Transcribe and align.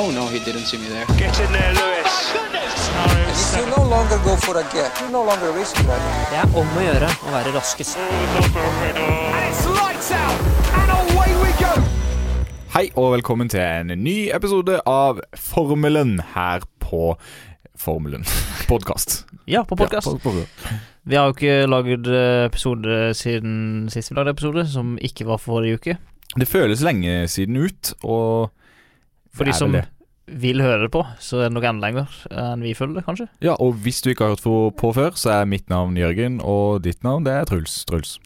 Oh 0.00 0.12
no, 0.12 0.28
he 0.28 0.38
didn't 0.38 0.66
see 0.70 0.78
me 0.78 0.86
there. 0.86 1.04
Get 1.18 1.40
in 1.40 1.50
there, 1.50 1.72
Lewis. 1.74 2.12
You 3.58 3.66
no 3.66 3.82
longer 3.82 4.18
go 4.22 4.36
for 4.36 4.56
a 4.56 4.62
gap, 4.62 5.00
you 5.00 5.10
no 5.10 5.24
longer 5.24 5.50
risk 5.50 5.74
that. 5.74 6.02
Det 6.30 6.36
er 6.38 6.52
om 6.54 6.68
å 6.78 6.82
gjøre 6.84 7.08
å 7.26 7.32
være 7.32 7.50
raskest. 7.56 7.98
Hei 12.76 12.84
og 12.94 13.16
velkommen 13.16 13.50
til 13.50 13.64
en 13.64 13.90
ny 14.04 14.14
episode 14.36 14.76
av 14.86 15.18
Formelen 15.34 16.20
her 16.36 16.62
på 16.78 17.16
Formelen 17.74 18.22
podkast. 18.70 19.24
Ja, 19.50 19.64
på 19.66 19.74
podkast. 19.82 20.14
Vi 21.02 21.18
har 21.18 21.26
jo 21.26 21.34
ikke 21.34 21.66
lagd 21.66 22.06
eh, 22.06 22.44
episode 22.46 23.00
siden 23.18 23.90
sist 23.90 24.14
vi 24.14 24.20
lagde 24.20 24.36
episode, 24.36 24.62
som 24.70 24.94
ikke 25.02 25.26
var 25.26 25.42
forrige 25.42 25.82
uke. 25.82 25.98
Det 26.38 26.46
føles 26.46 26.86
lenge 26.86 27.24
siden 27.26 27.58
ut, 27.66 27.96
og 28.06 28.54
For 29.38 29.48
de 29.48 29.54
som 29.56 29.72
det. 29.72 29.84
vil 30.28 30.60
høre 30.60 30.82
det 30.84 30.90
på, 30.92 31.04
så 31.22 31.40
er 31.40 31.48
det 31.48 31.54
nok 31.56 31.66
enda 31.70 31.86
lenger 31.88 32.16
enn 32.30 32.64
vi 32.66 32.74
føler 32.76 32.98
det, 32.98 33.04
kanskje. 33.06 33.28
Ja, 33.44 33.54
og 33.56 33.78
hvis 33.84 34.02
du 34.04 34.10
ikke 34.12 34.26
har 34.28 34.34
hørt 34.36 34.74
på 34.76 34.92
før, 34.96 35.14
så 35.16 35.38
er 35.38 35.48
mitt 35.48 35.68
navn 35.72 35.96
Jørgen, 35.96 36.40
og 36.44 36.82
ditt 36.84 37.00
navn 37.06 37.24
det 37.24 37.32
er 37.38 37.48
Truls. 37.48 37.80
Truls. 37.88 38.18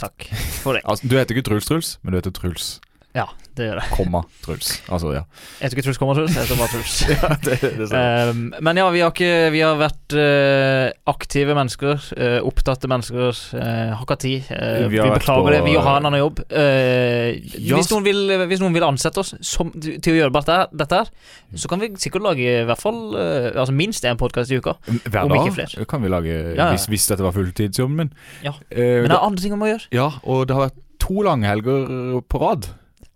Takk 0.00 0.28
for 0.62 0.76
det. 0.76 0.82
Altså, 0.90 1.08
du 1.08 1.16
heter 1.16 1.36
ikke 1.36 1.46
Truls 1.48 1.68
Truls, 1.70 1.98
men 2.02 2.12
du 2.12 2.20
heter 2.20 2.34
Truls, 2.34 2.80
Ja, 3.10 3.24
det 3.58 3.64
gjør 3.66 3.78
det. 3.80 3.86
komma 3.90 4.20
Truls. 4.44 4.68
Altså, 4.86 5.08
ja. 5.16 5.20
Jeg 5.58 5.64
heter 5.64 5.74
ikke 5.76 5.82
Truls 5.88 5.98
Kommer 5.98 6.14
Truls, 6.14 6.34
jeg 6.36 6.44
heter 6.46 6.58
bare 6.60 6.70
Truls. 6.70 6.92
ja 7.10 7.30
det, 7.42 7.56
det 7.80 7.88
Um, 8.30 8.42
men 8.62 8.78
ja, 8.78 8.84
vi 8.94 9.00
har, 9.02 9.10
ikke, 9.10 9.30
vi 9.50 9.62
har 9.64 9.74
vært 9.80 10.14
uh, 10.14 10.92
aktive 11.10 11.56
mennesker, 11.58 12.04
uh, 12.14 12.36
opptatte 12.46 12.86
mennesker. 12.90 13.34
Uh, 13.56 13.96
har 13.98 14.04
ikke 14.06 14.16
tid. 14.22 14.46
Uh, 14.52 14.86
Vi 14.86 14.94
vi, 14.94 15.10
beklager 15.10 15.42
på- 15.42 15.54
det. 15.56 15.60
Vi 15.66 15.74
har 15.74 15.98
en 15.98 16.06
annen 16.06 16.20
jobb. 16.22 16.38
Ja, 16.54 17.74
hvis, 17.80 17.90
noen 17.90 18.06
vil, 18.06 18.22
hvis 18.52 18.62
noen 18.62 18.76
vil 18.78 18.86
ansette 18.86 19.24
oss 19.24 19.34
som, 19.42 19.72
til 19.74 20.14
å 20.14 20.18
gjøre 20.20 20.34
dette, 20.38 20.58
dette 20.84 21.00
her, 21.02 21.10
så 21.58 21.70
kan 21.72 21.82
vi 21.82 21.90
sikkert 21.98 22.22
lage 22.28 22.46
i 22.46 22.66
hvert 22.68 22.80
fall 22.82 23.00
altså 23.18 23.74
minst 23.74 24.06
én 24.06 24.18
podkast 24.20 24.54
i 24.54 24.60
uka. 24.62 24.76
Hver 24.86 25.24
om 25.26 25.34
ikke 25.34 25.50
dag 25.50 25.56
flere. 25.58 25.88
kan 25.90 26.04
vi 26.06 26.12
lage, 26.14 26.36
Ja, 26.54 26.54
ja. 26.60 26.70
Hvis, 26.76 26.86
hvis 26.92 27.08
dette 27.10 27.26
var 27.26 27.34
fulltidsjobben 27.34 27.96
min. 28.04 28.12
Ja. 28.46 28.54
Men 28.70 29.10
det 29.10 29.16
er 29.18 29.24
andre 29.26 29.42
ting 29.42 29.56
man 29.56 29.64
må 29.66 29.72
gjøre. 29.74 29.88
ja, 29.98 30.08
og 30.22 30.46
det 30.46 30.54
har 30.56 30.68
vært 30.68 30.78
to 31.00 31.22
langhelger 31.26 32.20
på 32.30 32.38
rad. 32.42 32.70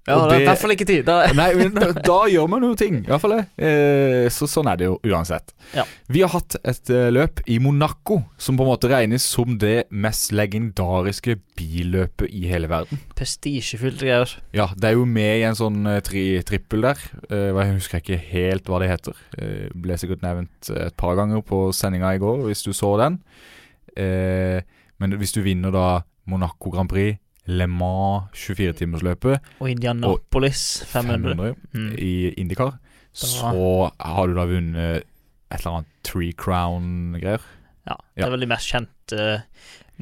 Ja, 0.05 0.19
det 0.29 0.35
er 0.37 0.43
i 0.43 0.49
hvert 0.51 0.61
fall 0.61 0.75
ikke 0.75 0.87
tid. 0.89 1.09
Nei, 1.39 1.49
men 1.57 1.73
da 2.05 2.19
gjør 2.35 2.49
man 2.53 2.65
jo 2.67 2.75
ting. 2.79 2.99
I 3.03 3.09
hvert 3.09 3.23
fall 3.23 3.37
det. 3.39 3.45
Eh, 3.57 4.27
så 4.33 4.49
sånn 4.51 4.69
er 4.69 4.81
det 4.81 4.89
jo 4.91 4.99
uansett. 5.09 5.55
Ja. 5.73 5.87
Vi 6.13 6.21
har 6.25 6.33
hatt 6.35 6.59
et 6.61 6.93
eh, 6.93 7.09
løp 7.15 7.41
i 7.49 7.57
Monaco 7.63 8.21
som 8.37 8.59
på 8.59 8.67
en 8.67 8.73
måte 8.75 8.91
regnes 8.93 9.25
som 9.25 9.57
det 9.61 9.87
mest 9.89 10.35
legendariske 10.37 11.39
billøpet 11.57 12.29
i 12.37 12.45
hele 12.51 12.69
verden. 12.69 13.01
Prestisjefylte 13.17 14.05
greier. 14.05 14.37
Ja, 14.57 14.69
det 14.77 14.91
er 14.91 14.99
jo 14.99 15.09
med 15.09 15.41
i 15.41 15.47
en 15.49 15.59
sånn 15.59 15.81
eh, 15.89 16.03
tri 16.05 16.27
trippel 16.45 16.85
der. 16.85 17.01
Eh, 17.31 17.49
jeg 17.55 17.79
husker 17.79 18.05
ikke 18.05 18.21
helt 18.29 18.69
hva 18.69 18.83
det 18.85 18.93
heter. 18.93 19.25
Eh, 19.39 19.67
ble 19.73 19.97
sikkert 20.01 20.25
nevnt 20.27 20.73
eh, 20.75 20.91
et 20.91 20.99
par 21.01 21.17
ganger 21.19 21.41
på 21.49 21.67
sendinga 21.73 22.13
i 22.17 22.21
går, 22.23 22.45
hvis 22.51 22.67
du 22.67 22.75
så 22.77 22.97
den. 23.01 23.23
Men 23.95 25.13
hvis 25.21 25.33
du 25.37 25.39
vinner 25.45 25.71
da 25.71 25.87
Monaco 26.27 26.73
Grand 26.73 26.91
Prix, 26.91 27.21
Le 27.47 27.67
Mans 27.69 28.31
24-timersløpet 28.35 29.41
Og 29.61 29.69
Indianapolis 29.71 30.63
500. 30.89 31.35
500 31.35 31.55
Mm. 31.75 31.91
i 31.99 32.35
Indikar 32.41 32.77
så 33.15 33.53
har 34.01 34.27
du 34.27 34.35
da 34.35 34.45
vunnet 34.51 35.05
et 35.05 35.61
eller 35.61 35.71
annet 35.77 35.91
Tree 36.03 36.33
Crown-greier. 36.35 37.43
Ja, 37.87 37.95
det 38.17 38.25
er 38.27 38.31
vel 38.33 38.41
de 38.43 38.49
mest 38.51 38.71
kjente. 38.73 39.43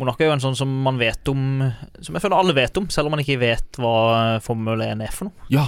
Monaco 0.01 0.23
er 0.25 0.31
jo 0.31 0.37
en 0.39 0.41
sånn 0.41 0.57
som 0.57 0.71
man 0.87 0.97
vet 0.97 1.29
om 1.29 1.43
Som 2.01 2.15
jeg 2.17 2.23
føler 2.25 2.39
alle 2.39 2.55
vet 2.57 2.79
om, 2.81 2.87
selv 2.89 3.11
om 3.11 3.13
man 3.17 3.21
ikke 3.21 3.37
vet 3.43 3.77
hva 3.83 4.39
Formel 4.41 4.81
1 4.81 5.03
er 5.05 5.13
for 5.13 5.29
noe. 5.29 5.49
Ja, 5.53 5.67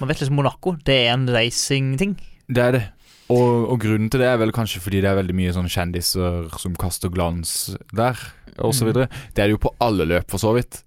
Man 0.00 0.08
vet 0.08 0.20
liksom 0.22 0.36
Monaco, 0.38 0.72
det 0.86 0.96
er 1.06 1.12
en 1.12 1.26
racing-ting. 1.28 2.16
det 2.48 2.62
er 2.64 2.72
det. 2.78 2.82
Og, 3.30 3.68
og 3.70 3.78
grunnen 3.80 4.08
til 4.10 4.20
det 4.20 4.26
er 4.26 4.38
vel 4.40 4.50
kanskje 4.50 4.80
fordi 4.82 5.00
det 5.04 5.10
er 5.10 5.18
veldig 5.20 5.34
mye 5.36 5.52
sånn 5.54 5.68
kjendiser 5.70 6.48
som 6.58 6.72
kaster 6.74 7.12
glans 7.14 7.76
der, 7.94 8.16
og 8.60 8.72
så 8.74 8.86
Mm. 8.90 9.08
Det 9.34 9.42
er 9.42 9.46
det 9.48 9.54
jo 9.56 9.58
på 9.68 9.74
alle 9.80 10.04
løp, 10.06 10.30
for 10.30 10.38
så 10.38 10.54
vidt. 10.54 10.82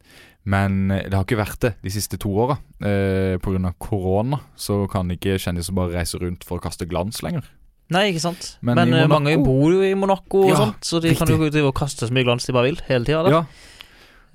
Men 0.45 0.91
eh, 0.91 1.03
det 1.07 1.13
har 1.13 1.23
ikke 1.23 1.37
vært 1.39 1.59
det 1.61 1.75
de 1.83 1.89
siste 1.89 2.17
to 2.19 2.29
åra. 2.29 2.57
Eh, 2.83 3.37
Pga. 3.39 3.73
korona 3.79 4.39
så 4.57 4.89
kan 4.91 5.07
ikke 5.09 5.37
kjendiser 5.39 5.73
bare 5.73 5.93
reise 5.93 6.19
rundt 6.19 6.43
for 6.43 6.59
å 6.59 6.61
kaste 6.61 6.85
glans 6.87 7.21
lenger. 7.23 7.43
Nei, 7.89 8.11
ikke 8.13 8.21
sant? 8.21 8.57
Men 8.61 8.75
Men, 8.75 8.93
eh, 8.93 9.07
mange 9.07 9.37
bor 9.43 9.71
jo 9.71 9.81
i 9.81 9.93
Monaco 9.93 10.43
og 10.43 10.49
Ja, 10.49 10.55
sånt, 10.55 10.81
så 10.83 11.01
de 11.01 11.13
kan 11.15 11.27
jo 11.27 11.37
riktig. 11.37 11.51
drive 11.53 11.67
og 11.67 11.75
kaste 11.75 12.07
så 12.07 12.11
mye 12.11 12.23
glans 12.25 12.45
de 12.45 12.53
bare 12.53 12.63
vil 12.71 12.81
hele 12.87 13.05
tida. 13.05 13.29
Ja, 13.29 13.45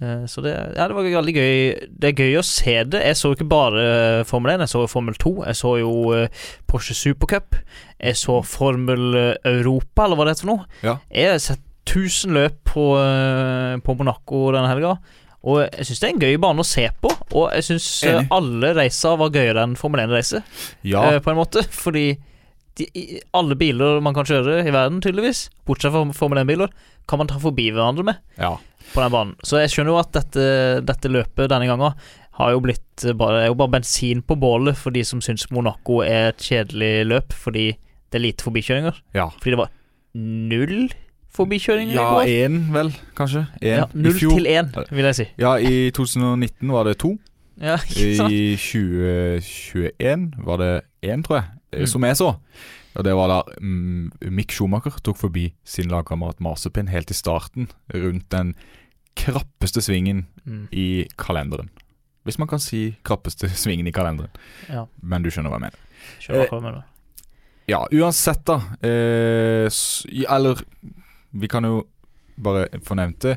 Eh, 0.01 0.27
Så 0.27 0.41
det, 0.45 0.53
ja, 0.77 0.87
det 0.87 0.95
var 0.95 1.03
veldig 1.03 1.35
gøy. 1.35 1.89
Det 1.99 2.05
er 2.05 2.23
gøy 2.23 2.39
å 2.39 2.45
se 2.45 2.85
det. 2.85 3.03
Jeg 3.03 3.17
så 3.17 3.35
ikke 3.35 3.49
bare 3.49 4.21
eh, 4.21 4.23
Formel 4.23 4.53
1, 4.55 4.61
jeg 4.61 4.69
så 4.69 4.89
Formel 4.89 5.15
2. 5.19 5.45
Jeg 5.45 5.57
så 5.57 5.73
jo 5.81 6.29
Porsche 6.69 6.95
Supercup. 6.95 7.57
Jeg 8.01 8.15
så 8.15 8.45
Formel 8.47 9.37
Europa, 9.45 10.05
eller 10.05 10.15
hva 10.15 10.25
det 10.29 10.37
heter 10.37 10.47
for 10.47 10.53
noe. 10.57 10.67
Ja. 10.85 10.99
Jeg 11.11 11.33
har 11.33 11.39
sett 11.43 11.59
1000 11.89 12.37
løp 12.37 12.61
på, 12.69 12.85
eh, 13.01 13.79
på 13.85 13.97
Monaco 13.99 14.49
denne 14.55 14.71
helga. 14.71 14.99
Og 15.49 15.63
jeg 15.65 15.87
syns 15.87 16.01
det 16.01 16.09
er 16.09 16.15
en 16.15 16.25
gøy 16.25 16.39
bane 16.43 16.65
å 16.65 16.67
se 16.67 16.85
på. 17.03 17.11
Og 17.39 17.53
jeg 17.57 17.67
syns 17.69 17.89
eh, 18.09 18.21
alle 18.35 18.73
racer 18.77 19.19
var 19.21 19.33
gøyere 19.35 19.65
enn 19.65 19.79
Formel 19.79 20.05
1-racer, 20.05 20.45
ja. 20.89 21.05
eh, 21.07 21.21
på 21.25 21.33
en 21.33 21.41
måte. 21.41 21.65
Fordi 21.85 22.07
de, 22.79 22.89
alle 23.35 23.59
biler 23.59 24.03
man 24.05 24.17
kan 24.17 24.29
kjøre 24.29 24.61
i 24.63 24.75
verden, 24.75 25.01
tydeligvis, 25.05 25.49
bortsett 25.69 25.95
fra 25.95 26.05
Formel 26.17 26.43
1-biler, 26.45 26.73
kan 27.09 27.23
man 27.23 27.31
ta 27.31 27.41
forbi 27.41 27.71
hverandre 27.73 28.05
med 28.11 28.21
ja. 28.37 28.53
på 28.93 29.03
den 29.03 29.15
banen. 29.15 29.37
Så 29.47 29.63
jeg 29.63 29.73
skjønner 29.73 29.95
jo 29.95 30.01
at 30.03 30.13
dette, 30.17 30.49
dette 30.87 31.11
løpet 31.13 31.51
denne 31.51 31.71
gangen 31.71 31.97
har 32.39 32.53
jo 32.55 32.61
blitt 32.63 33.09
bare, 33.19 33.43
er 33.43 33.51
jo 33.51 33.59
bare 33.59 33.79
bensin 33.79 34.21
på 34.23 34.37
bålet 34.39 34.79
for 34.79 34.95
de 34.95 35.03
som 35.07 35.23
syns 35.25 35.49
Monaco 35.55 36.03
er 36.05 36.31
et 36.31 36.45
kjedelig 36.45 37.09
løp 37.09 37.35
fordi 37.35 37.73
det 38.09 38.21
er 38.21 38.25
lite 38.29 38.47
forbikjøringer. 38.47 39.01
ja. 39.17 39.27
Fordi 39.41 39.57
det 39.57 39.61
var 39.65 39.73
null 40.19 40.93
forbikjøringer 41.35 41.95
Ja, 41.95 42.05
i 42.07 42.15
går. 42.15 42.23
Ja, 42.29 42.49
én, 42.49 42.59
vel, 42.73 42.93
kanskje. 43.17 43.47
En. 43.63 43.69
Ja, 43.69 43.85
null 43.95 44.15
fjor- 44.19 44.37
til 44.39 44.47
én, 44.47 44.73
vil 44.91 45.05
jeg 45.05 45.15
si. 45.15 45.27
Ja, 45.39 45.57
i 45.57 45.91
2019 45.91 46.73
var 46.73 46.85
det 46.85 46.99
to. 46.99 47.19
Ja, 47.61 47.77
ikke 47.77 48.17
sant? 48.17 48.33
I 48.33 48.57
2021 48.57 50.33
var 50.47 50.57
det 50.63 50.73
én, 51.03 51.23
tror 51.23 51.37
jeg, 51.41 51.45
eh, 51.73 51.81
Mm. 51.81 51.87
som 51.87 52.03
jeg 52.05 52.17
så. 52.17 52.35
Og 52.95 53.05
det 53.05 53.15
var 53.15 53.29
da 53.29 53.43
mm, 53.61 54.13
Mick 54.31 54.51
Schumacher 54.53 54.91
tok 55.05 55.17
forbi 55.17 55.53
sin 55.65 55.89
lagkamerat 55.91 56.41
Marsepin 56.41 56.89
helt 56.89 57.11
i 57.11 57.15
starten, 57.15 57.69
rundt 57.95 58.29
den 58.31 58.55
krappeste 59.17 59.81
svingen 59.83 60.27
Mm, 60.45 60.69
i 60.73 61.07
kalenderen. 61.19 61.69
Hvis 62.25 62.39
man 62.39 62.49
kan 62.49 62.59
si 62.59 62.97
krappeste 63.05 63.49
svingen 63.55 63.87
i 63.87 63.91
kalenderen. 63.93 64.31
ja, 64.69 64.85
Men 65.03 65.23
du 65.23 65.31
skjønner 65.31 65.51
hva 65.51 65.61
jeg 65.61 65.61
mener. 65.61 65.79
skjønner 66.21 66.49
hva 66.49 66.57
jeg 66.57 66.63
mener. 66.63 66.83
Ja, 67.69 67.85
uansett, 67.93 68.45
da. 68.47 68.61
Eh, 68.83 69.69
eller 70.31 70.63
Vi 71.35 71.49
kan 71.49 71.65
jo 71.65 71.83
bare 72.41 72.69
få 72.85 72.95
nevnt 72.97 73.21
det. 73.27 73.37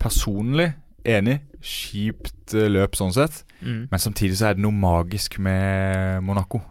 Personlig 0.00 0.72
enig. 1.04 1.38
Kjipt 1.62 2.54
eh, 2.58 2.68
løp 2.68 2.96
sånn 2.98 3.12
sett. 3.14 3.44
Mm. 3.62 3.86
Men 3.90 3.98
samtidig 4.02 4.36
så 4.40 4.50
er 4.50 4.54
det 4.58 4.64
noe 4.64 4.74
magisk 4.74 5.38
med 5.42 6.22
Monaco. 6.26 6.62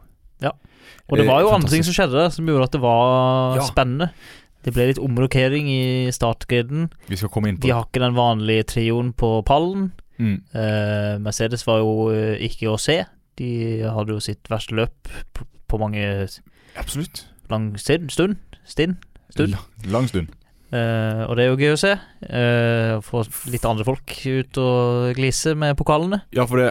Og 1.12 1.18
det 1.20 1.26
var 1.28 1.42
jo 1.44 1.50
Eh, 1.50 1.54
andre 1.56 1.70
ting 1.70 1.84
som 1.84 1.94
skjedde 1.94 2.22
som 2.32 2.48
gjorde 2.48 2.64
at 2.70 2.72
det 2.72 2.80
var 2.82 3.56
Ja. 3.58 3.64
spennende. 3.68 4.10
Det 4.64 4.74
ble 4.74 4.88
litt 4.88 5.00
omrokering 5.00 5.68
i 5.68 6.08
startgriden. 6.12 6.90
Vi 7.10 7.16
skal 7.18 7.30
komme 7.30 7.50
inn 7.50 7.58
på 7.58 7.62
De 7.68 7.70
har 7.74 7.84
ikke 7.86 8.00
den 8.00 8.16
vanlige 8.16 8.64
trioen 8.64 9.12
på 9.14 9.44
pallen. 9.44 9.92
Mm. 10.20 10.42
Eh, 10.54 11.18
Mercedes 11.20 11.66
var 11.68 11.80
jo 11.80 12.10
eh, 12.12 12.38
ikke 12.48 12.70
å 12.72 12.80
se. 12.80 13.06
De 13.36 13.82
hadde 13.84 14.08
jo 14.14 14.20
sitt 14.20 14.44
verste 14.50 14.72
løp 14.76 14.92
på, 15.34 15.44
på 15.68 15.80
mange 15.80 16.28
Absolutt. 16.78 17.26
lang 17.50 17.78
stund. 17.78 18.10
Stund? 18.12 18.38
Stinn? 18.66 18.98
Stund. 19.32 19.52
La- 19.52 19.92
Lang 19.92 20.08
stund. 20.08 20.30
Eh, 20.72 21.22
og 21.28 21.36
det 21.36 21.44
er 21.44 21.50
jo 21.52 21.58
gøy 21.59 21.74
å 21.76 21.80
se. 21.82 21.92
Uh, 22.24 23.02
Få 23.04 23.26
litt 23.52 23.66
andre 23.68 23.84
folk 23.88 24.14
ut 24.24 24.59
og 24.62 25.12
glise 25.18 25.52
med 25.59 25.76
pokalene. 25.80 26.22
Ja, 26.32 26.46
for 26.48 26.62
det, 26.62 26.70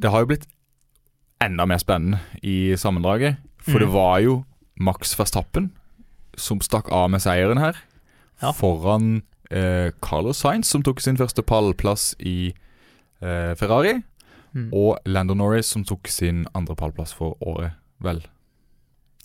det 0.00 0.12
har 0.14 0.24
jo 0.24 0.30
blitt 0.32 0.46
enda 1.44 1.66
mer 1.68 1.82
spennende 1.82 2.22
i 2.42 2.72
sammendraget. 2.80 3.36
For 3.64 3.76
Mm. 3.78 3.84
det 3.84 3.90
var 3.92 4.18
jo 4.24 4.34
Max 4.80 5.12
Verstappen 5.18 5.70
som 6.36 6.60
stakk 6.60 6.88
av 6.92 7.10
med 7.12 7.20
seieren 7.20 7.60
her. 7.60 7.76
Ja. 8.42 8.50
Foran 8.52 9.22
uh, 9.52 9.90
Carlos 10.02 10.40
Sainz, 10.40 10.66
som 10.72 10.82
tok 10.82 11.00
sin 11.00 11.16
første 11.20 11.42
pallplass 11.42 12.14
i 12.20 12.52
Ferrari. 13.24 14.02
Mm. 14.52 14.66
Og 14.76 14.98
Landon 15.08 15.38
Norris, 15.40 15.66
som 15.72 15.84
tok 15.84 16.08
sin 16.12 16.42
andre 16.54 16.74
pallplass 16.76 17.14
for 17.16 17.38
året, 17.40 17.72
vel, 18.04 18.20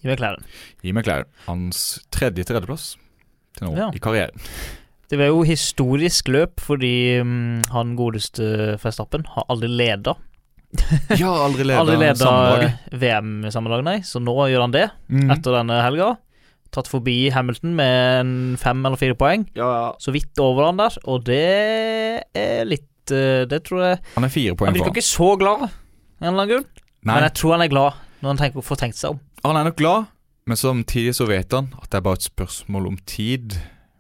I 0.06 0.08
McLaren. 0.08 0.46
i 0.84 0.94
McLaren. 0.96 1.28
Hans 1.50 2.00
tredje 2.16 2.46
tredjeplass 2.48 2.94
til 3.60 3.70
nå 3.70 3.76
Ja. 3.78 3.90
i 3.94 4.02
karrieren. 4.04 4.50
Det 5.10 5.18
var 5.18 5.32
jo 5.32 5.42
historisk 5.48 6.28
løp 6.30 6.62
fordi 6.62 7.20
um, 7.24 7.60
han 7.74 7.96
godeste 7.98 8.76
Festappen 8.82 9.24
har 9.34 9.48
aldri 9.50 9.70
leda. 9.74 10.14
Ja, 11.18 11.32
aldri 11.48 11.66
leda 11.66 11.80
Aldri 11.82 11.96
leda 11.98 12.20
sammendraget. 12.22 12.90
VM-sammendrag, 13.02 13.86
nei. 13.88 13.96
Så 14.06 14.22
nå 14.22 14.36
gjør 14.52 14.68
han 14.68 14.76
det, 14.76 14.84
mm. 15.10 15.32
etter 15.34 15.56
denne 15.58 15.80
helga. 15.82 16.12
Tatt 16.70 16.86
forbi 16.92 17.32
Hamilton 17.34 17.72
med 17.74 18.20
en 18.20 18.34
fem 18.62 18.84
eller 18.86 19.00
fire 19.02 19.18
poeng. 19.18 19.48
Ja, 19.58 19.70
ja. 19.74 19.88
Så 19.98 20.14
vidt 20.14 20.38
over 20.44 20.68
han 20.70 20.78
der, 20.78 21.00
og 21.10 21.24
det 21.26 21.42
er 22.38 22.68
litt 22.70 23.10
eh, 23.10 23.48
Det 23.50 23.64
tror 23.66 23.82
jeg 23.88 23.98
Han 24.14 24.28
er 24.28 24.30
fire 24.36 24.52
Han 24.54 24.60
poeng 24.62 24.76
virker 24.78 24.92
foran. 24.92 25.00
ikke 25.00 25.08
så 25.10 25.32
glad, 25.42 25.64
en 25.66 26.28
eller 26.28 26.36
annen 26.36 26.52
grunn. 26.54 26.68
Nei, 27.00 27.16
Men 27.16 27.26
jeg 27.26 27.34
tror 27.40 27.56
han 27.56 27.66
er 27.66 27.72
glad 27.74 28.06
når 28.20 28.34
han 28.36 28.42
tenker, 28.44 28.66
får 28.70 28.82
tenkt 28.84 29.00
seg 29.00 29.16
om. 29.16 29.20
Han 29.48 29.58
er 29.58 29.66
nok 29.72 29.78
glad, 29.80 30.06
men 30.50 30.57
samtidig 30.60 31.13
så 31.18 31.28
vet 31.30 31.54
han 31.56 31.69
at 31.78 31.90
det 31.92 32.00
er 32.00 32.06
bare 32.07 32.19
et 32.19 32.25
spørsmål 32.25 32.90
om 32.90 32.98
tid 33.10 33.60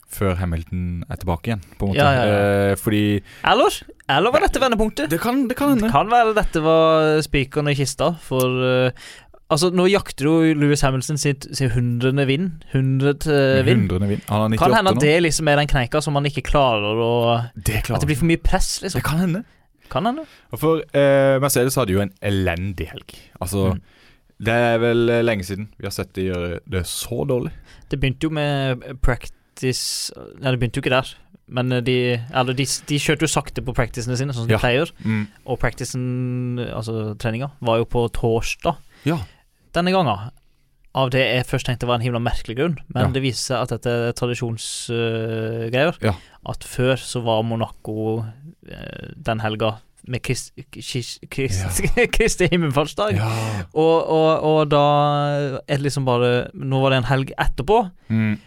før 0.09 0.33
Hamilton 0.39 1.03
er 1.05 1.19
tilbake 1.21 1.51
igjen, 1.51 1.63
på 1.77 1.85
en 1.85 1.91
måte. 1.91 2.01
Ja, 2.01 2.09
ja, 2.17 2.21
ja. 2.25 2.69
Eh, 2.71 2.75
fordi 2.81 3.01
Eller, 3.45 3.75
eller 4.09 4.33
var 4.33 4.41
dette 4.41 4.61
vendepunktet? 4.63 5.11
Det 5.11 5.19
kan, 5.21 5.43
det 5.47 5.57
kan 5.59 5.75
hende. 5.75 5.85
Det 5.85 5.93
Kan 5.93 6.09
være 6.09 6.33
dette 6.33 6.63
var 6.65 7.19
spikeren 7.21 7.69
i 7.69 7.75
kista, 7.77 8.15
for 8.25 8.57
uh, 8.65 9.09
Altså, 9.49 9.71
nå 9.73 9.87
jakter 9.89 10.27
jo 10.27 10.33
Louis 10.53 10.81
Hamilton 10.85 11.17
sitt, 11.17 11.47
sitt 11.57 11.71
hundrende 11.73 12.27
vinn. 12.29 12.51
Hundrede 12.69 13.37
vinn. 13.65 13.87
Vinn. 13.89 14.21
Han 14.29 14.43
har 14.43 14.51
98 14.53 14.59
Kan 14.61 14.75
hende 14.77 14.91
at 14.93 15.01
det 15.01 15.13
liksom 15.25 15.49
er 15.49 15.57
den 15.57 15.71
kneika 15.71 16.01
som 16.05 16.13
man 16.13 16.27
ikke 16.29 16.43
klarer 16.45 17.01
å 17.01 17.13
Det 17.57 17.79
At 17.89 18.03
det 18.03 18.11
blir 18.11 18.19
for 18.19 18.29
mye 18.29 18.41
press, 18.45 18.75
liksom. 18.83 19.01
Det 19.01 19.07
kan 19.07 19.23
hende. 19.23 19.41
Kan 19.89 20.05
hende. 20.05 20.27
For 20.53 20.83
eh, 20.93 21.39
Mercedes 21.41 21.79
hadde 21.81 21.95
jo 21.97 22.03
en 22.05 22.13
elendig 22.21 22.91
helg. 22.91 23.17
Altså, 23.41 23.71
Mm. 23.73 23.81
Det 24.39 24.53
er 24.55 24.77
vel 24.79 25.09
eh, 25.09 25.21
lenge 25.25 25.43
siden 25.43 25.69
vi 25.77 25.85
har 25.87 25.91
sett 25.95 26.13
de 26.15 26.29
gjøre 26.29 26.59
det 26.65 26.85
så 26.87 27.25
dårlig. 27.27 27.51
Det 27.91 27.99
begynte 27.99 28.27
jo 28.29 28.29
med 28.35 28.85
practice 29.01 30.11
Nei, 30.39 30.51
det 30.53 30.59
begynte 30.61 30.79
jo 30.79 30.83
ikke 30.85 30.93
der. 30.95 31.09
Men 31.49 31.69
de, 31.83 31.95
eller 32.31 32.53
de, 32.53 32.63
de 32.87 32.99
kjørte 33.01 33.25
jo 33.25 33.31
sakte 33.33 33.63
på 33.65 33.73
practicene 33.73 34.15
sine, 34.15 34.31
sånn 34.31 34.45
som 34.45 34.51
Ja. 34.51 34.57
de 34.57 34.61
pleier. 34.61 34.91
Mm. 35.03 35.23
Og 35.49 35.57
practicen, 35.59 36.59
altså 36.69 37.15
treninga, 37.19 37.49
var 37.59 37.79
jo 37.81 37.85
på 37.89 38.03
torsdag 38.13 38.77
Ja. 39.09 39.17
denne 39.73 39.91
gangen. 39.91 40.29
Av 40.95 41.09
det 41.09 41.19
jeg 41.25 41.45
først 41.49 41.65
tenkte 41.67 41.87
var 41.89 41.95
en 41.99 42.05
himla 42.05 42.19
merkelig 42.21 42.55
grunn, 42.55 42.77
men 42.93 43.03
Ja. 43.07 43.11
det 43.11 43.21
viser 43.25 43.57
seg 43.57 43.61
at 43.65 43.69
dette 43.75 43.89
er 43.89 44.13
tradisjonsgreier. 44.13 45.97
Ja. 46.05 46.13
At 46.45 46.63
før 46.63 46.95
så 47.01 47.21
var 47.25 47.43
Monaco 47.43 48.19
uh, 48.21 49.09
den 49.17 49.39
helga 49.43 49.79
med 50.07 50.21
Krist, 50.23 50.53
Krist, 50.71 51.23
Krist, 51.29 51.81
Kristi 52.15 52.47
himmelfartsdag. 52.51 53.15
ja. 53.17 53.29
Og, 53.73 53.97
og, 54.09 54.43
og 54.49 54.59
da 54.71 54.83
er 55.67 55.75
det 55.77 55.81
liksom 55.83 56.05
bare 56.07 56.49
Nå 56.53 56.79
var 56.83 56.93
det 56.95 57.01
en 57.03 57.09
helg 57.11 57.33
etterpå. 57.37 57.81
Mm. 58.09 58.37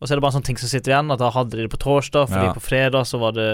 Og 0.00 0.08
så 0.08 0.14
er 0.14 0.16
det 0.16 0.22
bare 0.24 0.32
en 0.32 0.38
sånn 0.38 0.46
ting 0.46 0.56
som 0.60 0.70
sitter 0.70 0.94
igjen, 0.94 1.10
at 1.12 1.20
da 1.20 1.28
hadde 1.34 1.58
de 1.58 1.66
det 1.66 1.70
på 1.74 1.80
torsdag, 1.82 2.30
fordi 2.30 2.46
Ja. 2.48 2.52
på 2.56 2.62
fredag 2.64 3.04
så 3.04 3.18
var 3.20 3.34
det 3.36 3.48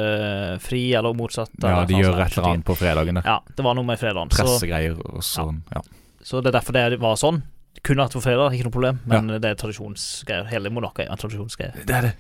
fri, 0.63 0.93
eller 0.95 1.17
motsatt. 1.19 1.51
ja, 1.63 1.81
de 1.85 1.95
gjør 1.99 2.21
et 2.23 2.37
eller 2.39 2.49
annet 2.53 2.65
på 2.69 2.77
fredagen 2.79 3.19
der. 3.19 3.27
Ja, 3.27 3.41
det 3.57 3.65
var 3.67 3.75
noe 3.75 3.83
med 3.89 3.99
fredagen. 3.99 4.31
Pressegreier 4.31 4.95
og 5.01 5.25
sånn. 5.27 5.63
Ja. 5.75 5.83
så 6.23 6.39
det 6.43 6.53
er 6.53 6.61
derfor 6.61 6.73
det 6.79 7.01
var 7.03 7.19
sånn. 7.19 7.43
Kunne 7.83 8.05
vært 8.07 8.15
på 8.15 8.23
fredag, 8.23 8.55
ikke 8.55 8.67
noe 8.69 8.77
problem, 8.79 9.01
men 9.11 9.27
det 9.43 9.45
er 9.51 9.59
tradisjonsgreier. 9.59 10.47
Hele 10.51 10.71
Monaco 10.71 11.03
er 11.03 11.11
en 11.11 11.19
tradisjonsgreie. 11.19 11.83
Det 11.87 11.95
er 11.99 12.03
det. 12.11 12.15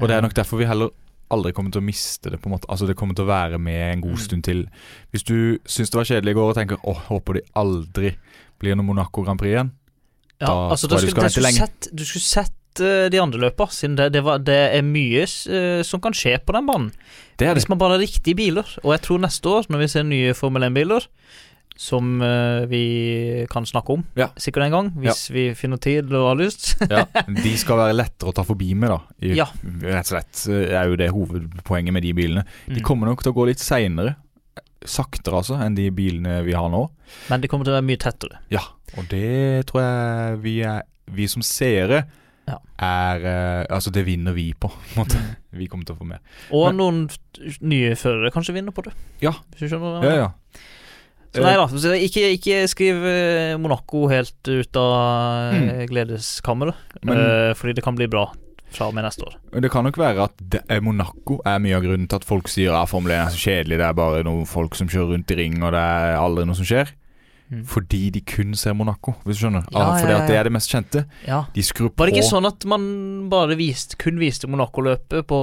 Og 0.00 0.08
det 0.08 0.16
er 0.16 0.24
nok 0.24 0.34
derfor 0.34 0.58
vi 0.58 0.64
heller 0.68 0.90
aldri 1.34 1.52
kommer 1.56 1.74
til 1.74 1.82
å 1.82 1.86
miste 1.86 2.30
det. 2.32 2.40
på 2.40 2.48
en 2.48 2.54
måte 2.56 2.68
Altså 2.70 2.86
Det 2.88 2.96
kommer 2.96 3.14
til 3.18 3.26
å 3.26 3.32
være 3.32 3.58
med 3.60 3.92
en 3.92 4.00
god 4.04 4.16
Mm. 4.18 4.24
stund 4.24 4.44
til. 4.44 4.64
Hvis 5.12 5.24
du 5.28 5.58
syns 5.66 5.90
det 5.90 5.98
var 6.00 6.04
kjedelig 6.08 6.30
i 6.34 6.38
går 6.38 6.50
og 6.50 6.56
tenker 6.56 6.78
åh, 6.84 7.00
håper 7.10 7.34
de 7.34 7.42
aldri 7.54 8.14
blir 8.60 8.76
noe 8.76 8.86
Monaco 8.86 9.22
Grand 9.24 9.38
Prix 9.38 9.52
igjen. 9.56 9.72
Ja, 10.40 10.46
Da 10.46 10.70
altså, 10.74 10.88
tror 10.88 11.00
jeg 11.00 11.06
du 11.06 11.10
skal 11.14 11.22
vente 11.28 11.40
skulle 11.40 11.52
sett, 11.52 11.88
du 11.94 12.04
skulle 12.04 12.22
sett 12.26 12.80
eh, 12.80 13.08
de 13.10 13.20
andre 13.22 13.38
løper, 13.44 13.66
siden 13.70 13.96
det, 13.96 14.12
det, 14.12 14.22
var, 14.24 14.38
det 14.42 14.56
er 14.74 14.82
mye 14.82 15.22
uh, 15.22 15.82
som 15.86 16.00
kan 16.00 16.12
skje 16.12 16.38
på 16.44 16.52
den 16.56 16.66
banen. 16.66 16.88
Det 17.38 17.46
er 17.46 17.54
det. 17.54 17.62
Hvis 17.62 17.68
man 17.68 17.78
bare 17.78 17.94
har 17.98 18.02
riktige 18.02 18.34
biler. 18.34 18.66
Og 18.82 18.92
jeg 18.96 19.02
tror 19.06 19.18
neste 19.22 19.48
år, 19.48 19.66
når 19.70 19.78
vi 19.84 19.88
ser 19.88 20.02
nye 20.02 20.34
Formel 20.34 20.62
1-biler, 20.66 21.06
som 21.76 22.20
uh, 22.22 22.64
vi 22.70 23.46
kan 23.50 23.64
snakke 23.66 23.90
om 23.96 24.04
Ja. 24.16 24.28
sikkert 24.38 24.62
en 24.68 24.70
gang, 24.76 24.90
hvis 25.02 25.24
vi 25.34 25.48
finner 25.58 25.76
tid 25.82 26.12
og 26.14 26.28
har 26.30 26.36
lyst. 26.38 26.76
Ja, 26.90 27.04
de 27.44 27.54
skal 27.58 27.76
være 27.80 27.96
lettere 27.98 28.30
å 28.30 28.34
ta 28.36 28.44
forbi 28.46 28.74
med, 28.78 28.90
da. 28.94 29.00
I, 29.20 29.32
Ja. 29.40 29.46
Rett 29.82 30.06
og 30.06 30.12
slett 30.12 30.44
eh, 30.54 30.70
er 30.78 30.86
jo 30.92 30.96
det 31.00 31.10
hovedpoenget 31.10 31.92
med 31.96 32.02
de 32.06 32.12
bilene. 32.14 32.44
De 32.68 32.78
Mm. 32.78 32.84
kommer 32.86 33.06
nok 33.10 33.22
til 33.24 33.32
å 33.32 33.36
gå 33.36 33.46
litt 33.50 33.58
seinere, 33.62 34.14
saktere 34.84 35.40
altså, 35.40 35.56
enn 35.64 35.74
de 35.74 35.88
bilene 35.90 36.42
vi 36.44 36.52
har 36.54 36.68
nå. 36.70 36.84
Men 37.30 37.40
de 37.42 37.48
kommer 37.50 37.64
til 37.66 37.72
å 37.74 37.78
være 37.80 37.88
mye 37.88 38.00
tettere. 38.04 38.38
Ja, 38.52 38.62
og 38.98 39.08
det 39.10 39.64
tror 39.70 39.82
jeg 39.82 40.38
vi 40.44 40.58
er 40.62 40.82
Vi 41.10 41.26
som 41.28 41.42
seere 41.44 42.04
Ja. 42.48 42.58
er 42.78 43.18
uh, 43.24 43.74
Altså, 43.74 43.90
det 43.92 44.04
vinner 44.06 44.32
vi 44.32 44.52
på, 44.54 44.68
på 44.94 44.94
en 44.94 45.02
måte. 45.04 45.20
Vi 45.52 45.66
kommer 45.68 45.84
til 45.84 45.96
å 45.96 45.98
få 45.98 46.06
mer. 46.06 46.20
Og 46.52 46.68
Men- 46.70 46.76
noen 46.78 47.10
nye 47.60 47.94
førere 47.96 48.30
kanskje 48.32 48.54
vinner 48.54 48.72
på 48.72 48.84
det. 48.84 48.92
Ja. 49.20 49.32
Hvis 49.56 49.66
du 49.66 49.74
skjønner 49.74 50.02
jeg 50.04 50.10
Ja, 50.14 50.16
ja. 50.22 50.30
Så 51.34 51.42
nei 51.42 51.56
da, 51.58 51.66
så 51.66 51.92
ikke, 51.98 52.28
ikke 52.36 52.62
skriv 52.70 53.04
eh, 53.10 53.56
Monaco 53.58 54.04
helt 54.10 54.38
ut 54.46 54.78
av 54.78 55.54
mm. 55.56 55.70
gledeskammeret. 55.90 56.96
Eh, 57.02 57.52
fordi 57.58 57.74
det 57.74 57.84
kan 57.84 57.98
bli 57.98 58.06
bra 58.10 58.28
fra 58.74 58.88
og 58.90 58.94
med 58.94 59.06
neste 59.06 59.26
år. 59.26 59.36
Det 59.62 59.70
kan 59.70 59.86
nok 59.86 59.98
være 59.98 60.28
at 60.28 60.58
er 60.62 60.82
Monaco 60.82 61.38
er 61.46 61.60
mye 61.62 61.76
av 61.78 61.84
grunnen 61.84 62.06
til 62.10 62.20
at 62.20 62.26
folk 62.26 62.50
sier 62.50 62.74
at 62.74 62.90
Formel 62.90 63.14
1 63.14 63.20
er 63.20 63.34
så 63.34 63.42
kjedelig, 63.48 63.80
det 63.80 63.88
er 63.88 63.98
bare 63.98 64.22
noen 64.26 64.46
folk 64.50 64.78
som 64.78 64.90
kjører 64.90 65.14
rundt 65.14 65.34
i 65.34 65.38
ring, 65.38 65.60
og 65.62 65.74
det 65.74 65.82
er 65.82 66.18
aldri 66.18 66.46
noe 66.48 66.58
som 66.58 66.68
skjer. 66.68 66.94
Mm. 67.54 67.64
Fordi 67.70 68.00
de 68.14 68.20
kun 68.26 68.54
ser 68.58 68.74
Monaco, 68.74 69.14
hvis 69.24 69.38
du 69.38 69.44
skjønner. 69.46 69.64
Ja, 69.70 69.78
Ah, 69.84 69.98
fordi 70.00 70.12
ja, 70.12 70.18
ja. 70.18 70.22
at 70.24 70.30
det 70.32 70.36
er 70.40 70.48
det 70.48 70.52
mest 70.56 70.70
kjente. 70.72 71.04
Ja. 71.28 71.38
De 71.54 71.62
skrur 71.62 71.90
på 71.92 72.02
Var 72.02 72.10
det 72.10 72.16
ikke 72.16 72.28
sånn 72.30 72.48
at 72.48 72.64
man 72.66 72.84
bare 73.30 73.56
viste, 73.58 73.96
kun 74.00 74.18
viste 74.18 74.48
Monaco-løpet 74.50 75.26
på 75.30 75.40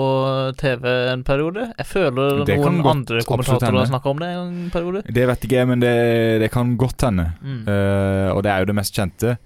TV 0.60 0.88
en 1.14 1.24
periode? 1.28 1.70
Jeg 1.78 1.88
føler 1.88 2.44
Det 2.46 2.58
noen 2.60 2.82
andre 2.86 3.24
kommentatorer 3.28 3.80
har 3.80 3.92
snakka 3.92 4.10
om 4.14 4.20
det 4.24 4.32
en 4.36 4.70
periode. 4.74 5.04
Det 5.08 5.28
vet 5.32 5.46
ikke 5.48 5.60
jeg, 5.62 5.68
men 5.72 5.80
det, 5.84 5.96
det 6.44 6.52
kan 6.54 6.76
godt 6.78 7.08
hende. 7.08 7.32
Mm. 7.42 7.62
Uh, 7.68 8.30
og 8.36 8.44
det 8.44 8.52
er 8.52 8.60
jo 8.66 8.72
det 8.72 8.76
mest 8.82 8.98
kjente. 8.98 9.38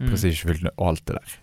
Mm. 0.00 0.08
Prestisjefylt 0.10 0.68
og 0.76 0.86
alt 0.92 1.06
det 1.08 1.18
der. 1.20 1.38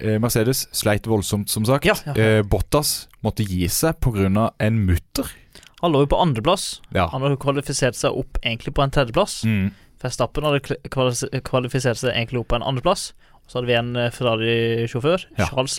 Eh, 0.00 0.18
Mercedes 0.18 0.64
sleit 0.74 1.06
voldsomt, 1.06 1.48
som 1.50 1.64
sagt. 1.68 1.86
Ja, 1.86 1.94
ja. 2.08 2.14
Eh, 2.18 2.42
Bottas 2.42 3.06
måtte 3.22 3.46
gi 3.46 3.68
seg 3.70 4.00
pga. 4.02 4.50
en 4.58 4.80
mutter. 4.86 5.30
Han 5.82 5.92
lå 5.92 6.00
jo 6.04 6.06
på 6.06 6.18
andreplass. 6.20 6.80
Ja. 6.96 7.06
Han 7.12 7.22
hadde 7.22 7.36
kvalifisert 7.36 7.94
seg 7.98 8.16
opp 8.16 8.38
egentlig 8.42 8.72
på 8.74 8.82
en 8.82 8.90
tredjeplass. 8.90 9.44
Mm. 9.44 9.70
Verstappen 10.04 10.44
hadde 10.44 10.60
kvalifisert 11.44 11.98
seg 12.00 12.12
egentlig 12.14 12.42
opp 12.42 12.50
på 12.52 12.58
en 12.58 12.66
andreplass. 12.66 13.12
Så 13.48 13.58
hadde 13.58 13.68
vi 13.68 13.76
en 13.76 13.94
eh, 14.00 14.10
Ferrari-sjåfør, 14.14 15.26
Ja. 15.38 15.46
Charles 15.50 15.78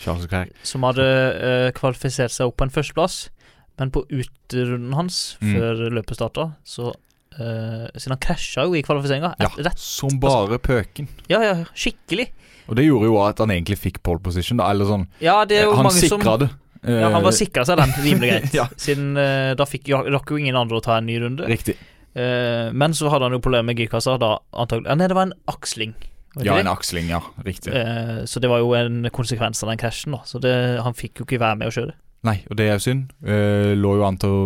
Charles 0.00 0.24
Leclerc. 0.24 0.52
som 0.64 0.82
hadde 0.86 1.04
uh, 1.04 1.70
kvalifisert 1.76 2.32
seg 2.32 2.48
opp 2.48 2.56
på 2.60 2.64
en 2.66 2.72
førsteplass. 2.72 3.28
Men 3.78 3.90
på 3.90 4.04
uterunden 4.08 4.94
hans, 4.94 5.36
Mm. 5.42 5.54
før 5.58 5.82
løpet 5.98 6.14
starta, 6.16 6.44
så 6.64 6.88
uh, 6.94 7.86
Siden 7.98 8.14
han 8.14 8.22
krasja 8.22 8.64
jo 8.64 8.74
i 8.78 8.82
kvalifiseringa. 8.86 9.34
Ja, 9.42 9.48
Rett 9.58 9.78
som 9.82 10.18
bare 10.22 10.58
pøken. 10.62 11.08
Ja, 11.28 11.40
ja, 11.42 11.54
skikkelig. 11.74 12.28
Og 12.68 12.76
det 12.78 12.86
gjorde 12.86 13.10
jo 13.10 13.18
at 13.20 13.38
han 13.42 13.50
egentlig 13.52 13.76
fikk 13.78 13.98
pole 14.02 14.22
position, 14.24 14.56
da. 14.62 14.70
Eller 14.72 14.88
sånn 14.88 15.06
Ja, 15.20 15.40
Han 15.44 15.90
som 15.90 16.00
sikra 16.00 16.38
det. 16.40 16.50
Ja, 16.84 17.08
han 17.12 17.22
var 17.24 17.32
sikra 17.32 17.64
seg 17.64 17.76
den 17.80 17.92
rimelig 18.04 18.30
greit. 18.32 18.54
Ja. 18.56 18.66
Siden 18.76 19.16
uh, 19.16 19.52
da 19.56 19.64
fikk 19.68 19.88
rakk 19.90 20.30
jo 20.32 20.36
ingen 20.40 20.56
andre 20.56 20.78
å 20.80 20.84
ta 20.84 20.96
en 20.98 21.06
ny 21.08 21.18
runde. 21.20 21.46
Riktig. 21.48 21.76
Eh, 22.14 22.70
men 22.72 22.94
så 22.94 23.10
hadde 23.10 23.28
han 23.28 23.36
jo 23.36 23.42
problemer 23.42 23.72
med 23.72 23.80
girkassa, 23.80 24.16
da 24.22 24.36
antagelig 24.52 24.94
Nei, 24.94 25.08
det 25.10 25.16
var 25.18 25.28
en 25.28 25.38
aksling. 25.50 25.94
Ja, 26.42 26.56
en 26.58 26.70
aksling, 26.70 27.10
ja. 27.10 27.20
Riktig. 27.46 27.74
Eh, 27.74 28.24
så 28.26 28.42
det 28.42 28.50
var 28.50 28.62
jo 28.62 28.72
en 28.74 29.06
konsekvens 29.14 29.62
av 29.62 29.70
den 29.70 29.78
krasjen, 29.78 30.16
da. 30.16 30.24
Så 30.26 30.40
det, 30.42 30.54
han 30.82 30.96
fikk 30.98 31.22
jo 31.22 31.28
ikke 31.28 31.42
være 31.42 31.60
med 31.60 31.70
å 31.70 31.74
kjøre. 31.74 31.94
Nei, 32.24 32.38
og 32.50 32.56
det 32.56 32.64
er 32.70 32.72
jo 32.78 32.82
synd. 32.86 33.10
Uh, 33.20 33.74
lå 33.76 33.96
jo 33.98 34.04
an 34.06 34.16
til 34.16 34.30
å 34.32 34.38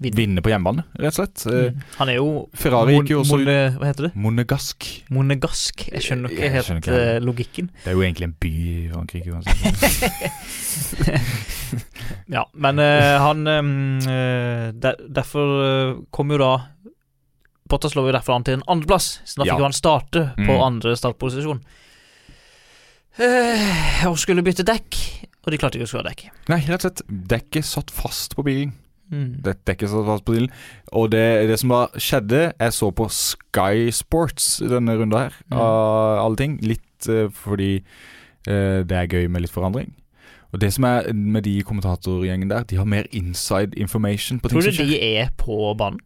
Vinne. 0.00 0.16
vinne 0.16 0.42
på 0.42 0.50
hjemmebane, 0.50 0.82
rett 0.98 1.12
og 1.12 1.18
slett. 1.20 1.44
Eh, 1.46 1.70
Mm. 1.70 1.82
Han 2.00 2.08
er 2.08 2.14
jo 2.16 2.48
Ferrari 2.58 2.96
gikk 2.96 3.10
jo 3.12 3.20
også 3.20 3.36
Mon, 3.38 3.46
Hva 3.78 3.86
heter 3.86 4.02
det? 4.08 4.12
Monegask. 4.18 4.86
Monegask. 5.14 5.84
Jeg 5.92 6.02
skjønner 6.02 6.28
ikke 6.34 6.42
Jeg 6.42 6.50
helt 6.56 6.66
skjønner 6.66 6.82
ikke 6.82 6.98
eh, 7.14 7.20
logikken. 7.22 7.70
Det 7.84 7.92
er 7.92 7.94
jo 7.94 8.02
egentlig 8.02 8.26
en 8.26 8.34
by 8.40 8.50
i 8.50 8.88
Frankrike 8.90 9.30
uansett. 9.30 9.56
Ja, 12.30 12.44
men 12.54 12.78
uh, 12.78 13.18
han 13.22 13.46
eh, 13.46 14.70
der, 14.74 14.96
Derfor 15.10 15.46
eh, 15.64 15.94
kom 16.14 16.30
jo 16.30 16.38
da 16.38 16.50
Bottas 17.70 17.94
lå 17.94 18.02
jo 18.08 18.12
derfor 18.14 18.34
an 18.34 18.44
til 18.46 18.56
en 18.58 18.64
andreplass, 18.70 19.20
så 19.24 19.38
da 19.38 19.44
fikk 19.46 19.52
Ja. 19.52 19.58
jo 19.58 19.66
han 19.68 19.72
starte 19.76 20.22
på 20.34 20.50
Mm. 20.56 20.62
andre 20.66 20.96
startposisjon. 20.98 21.60
Uh, 23.20 24.06
og 24.08 24.16
skulle 24.18 24.42
bytte 24.42 24.64
dekk, 24.66 24.96
og 25.44 25.52
de 25.52 25.58
klarte 25.58 25.78
ikke 25.78 25.86
å 25.88 25.90
skru 25.92 26.00
av 26.02 26.08
dekket. 26.10 26.30
Nei, 26.52 26.58
rett 26.68 26.84
og 26.84 26.86
slett. 26.90 27.02
Dekket 27.30 27.64
satt 27.64 27.90
fast 27.94 28.34
på 28.36 28.44
bilen. 28.44 28.72
Mm. 29.10 29.40
Det 29.42 29.56
dekket 29.66 29.90
satt 29.90 30.06
fast 30.06 30.24
på 30.28 30.34
bilen. 30.36 30.50
Og 30.94 31.08
det, 31.10 31.24
det 31.50 31.56
som 31.58 31.72
da 31.74 31.80
skjedde 31.98 32.42
Jeg 32.60 32.74
så 32.76 32.90
på 32.94 33.08
Sky 33.10 33.88
Sports 33.90 34.58
denne 34.62 34.94
runda 35.00 35.24
her, 35.26 35.38
Mm. 35.50 35.56
av 35.58 36.20
alle 36.26 36.36
ting. 36.36 36.58
Litt 36.62 37.08
uh, 37.08 37.26
fordi 37.32 37.80
uh, 38.48 38.82
det 38.86 38.92
er 39.00 39.08
gøy 39.10 39.26
med 39.32 39.42
litt 39.46 39.54
forandring. 39.54 39.90
Og 40.52 40.58
det 40.60 40.72
som 40.74 40.84
er 40.84 41.12
med 41.14 41.44
de 41.46 41.56
kommentatorgjengen 41.62 42.50
der, 42.50 42.64
de 42.66 42.76
har 42.76 42.84
mer 42.86 43.06
inside 43.14 43.74
information 43.78 44.40
Tror 44.42 44.60
du 44.62 44.70
de 44.70 44.98
er 44.98 45.30
på 45.38 45.74
banen? 45.78 46.00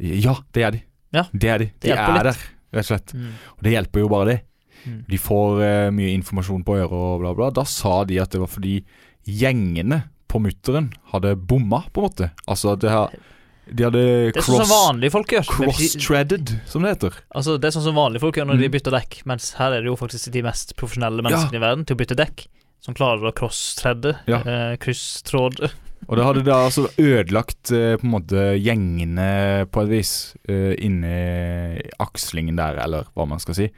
Ja, 0.00 0.38
det 0.56 0.62
er 0.64 0.70
de. 0.72 0.80
Ja, 1.12 1.26
det 1.32 1.48
er 1.52 1.58
de. 1.60 1.66
det 1.80 1.90
De 1.90 1.92
er 1.92 2.08
litt. 2.08 2.24
der, 2.24 2.38
rett 2.72 2.80
og 2.80 2.88
slett. 2.88 3.12
Og 3.58 3.62
det 3.66 3.74
hjelper 3.74 4.00
jo 4.00 4.08
bare 4.08 4.28
det. 4.30 4.38
Mm. 4.86 5.04
De 5.08 5.18
får 5.18 5.62
eh, 5.66 5.90
mye 5.94 6.14
informasjon 6.16 6.64
på 6.66 6.76
øret 6.80 6.92
og 6.96 7.20
bla, 7.22 7.34
bla. 7.38 7.50
Da 7.54 7.64
sa 7.68 8.02
de 8.08 8.18
at 8.22 8.30
det 8.34 8.40
var 8.42 8.50
fordi 8.50 8.80
gjengene 9.28 10.02
på 10.32 10.40
mutteren 10.42 10.90
hadde 11.12 11.34
bomma, 11.36 11.84
på 11.92 12.00
en 12.02 12.08
måte. 12.08 12.30
Altså, 12.48 12.74
det 12.80 12.90
her 12.90 13.12
de 13.72 13.84
hadde 13.86 14.00
Det 14.34 14.40
er 14.40 14.42
sånn 14.42 14.58
cross, 15.46 15.94
som 16.66 16.82
det 16.82 16.96
heter. 16.96 17.14
Altså, 17.30 17.54
det 17.62 17.68
er 17.68 17.76
sånn 17.76 17.84
som 17.86 17.94
vanlige 17.94 18.24
folk 18.24 18.36
gjør 18.40 18.48
når 18.50 18.58
de 18.58 18.66
Mm. 18.68 18.72
bytter 18.74 18.96
dekk, 18.96 19.20
mens 19.30 19.52
her 19.54 19.72
er 19.76 19.80
det 19.84 19.86
jo 19.92 19.96
faktisk 19.96 20.32
de 20.34 20.42
mest 20.42 20.74
profesjonelle 20.76 21.22
menneskene 21.22 21.60
i 21.60 21.62
verden 21.62 21.84
til 21.86 21.94
å 21.96 22.00
bytte 22.02 22.16
dekk, 22.18 22.46
som 22.82 22.94
klarer 22.94 23.22
å 23.30 23.32
cross-tredde, 23.32 24.16
Ja. 24.26 24.40
eh, 24.42 24.76
krysstråde. 24.82 25.70
Og 26.08 26.16
det 26.18 26.24
hadde 26.26 26.42
da 26.44 26.64
altså 26.66 26.88
ødelagt 26.98 27.70
eh, 27.70 27.94
på 27.96 28.02
en 28.04 28.10
måte 28.10 28.58
gjengene 28.58 29.68
på 29.70 29.84
et 29.84 29.88
vis 29.88 30.34
eh, 30.48 30.74
inni 30.82 31.78
akslingen 32.02 32.56
der, 32.58 32.82
eller 32.82 33.06
hva 33.14 33.28
man 33.28 33.38
skal 33.38 33.54
si. 33.54 33.68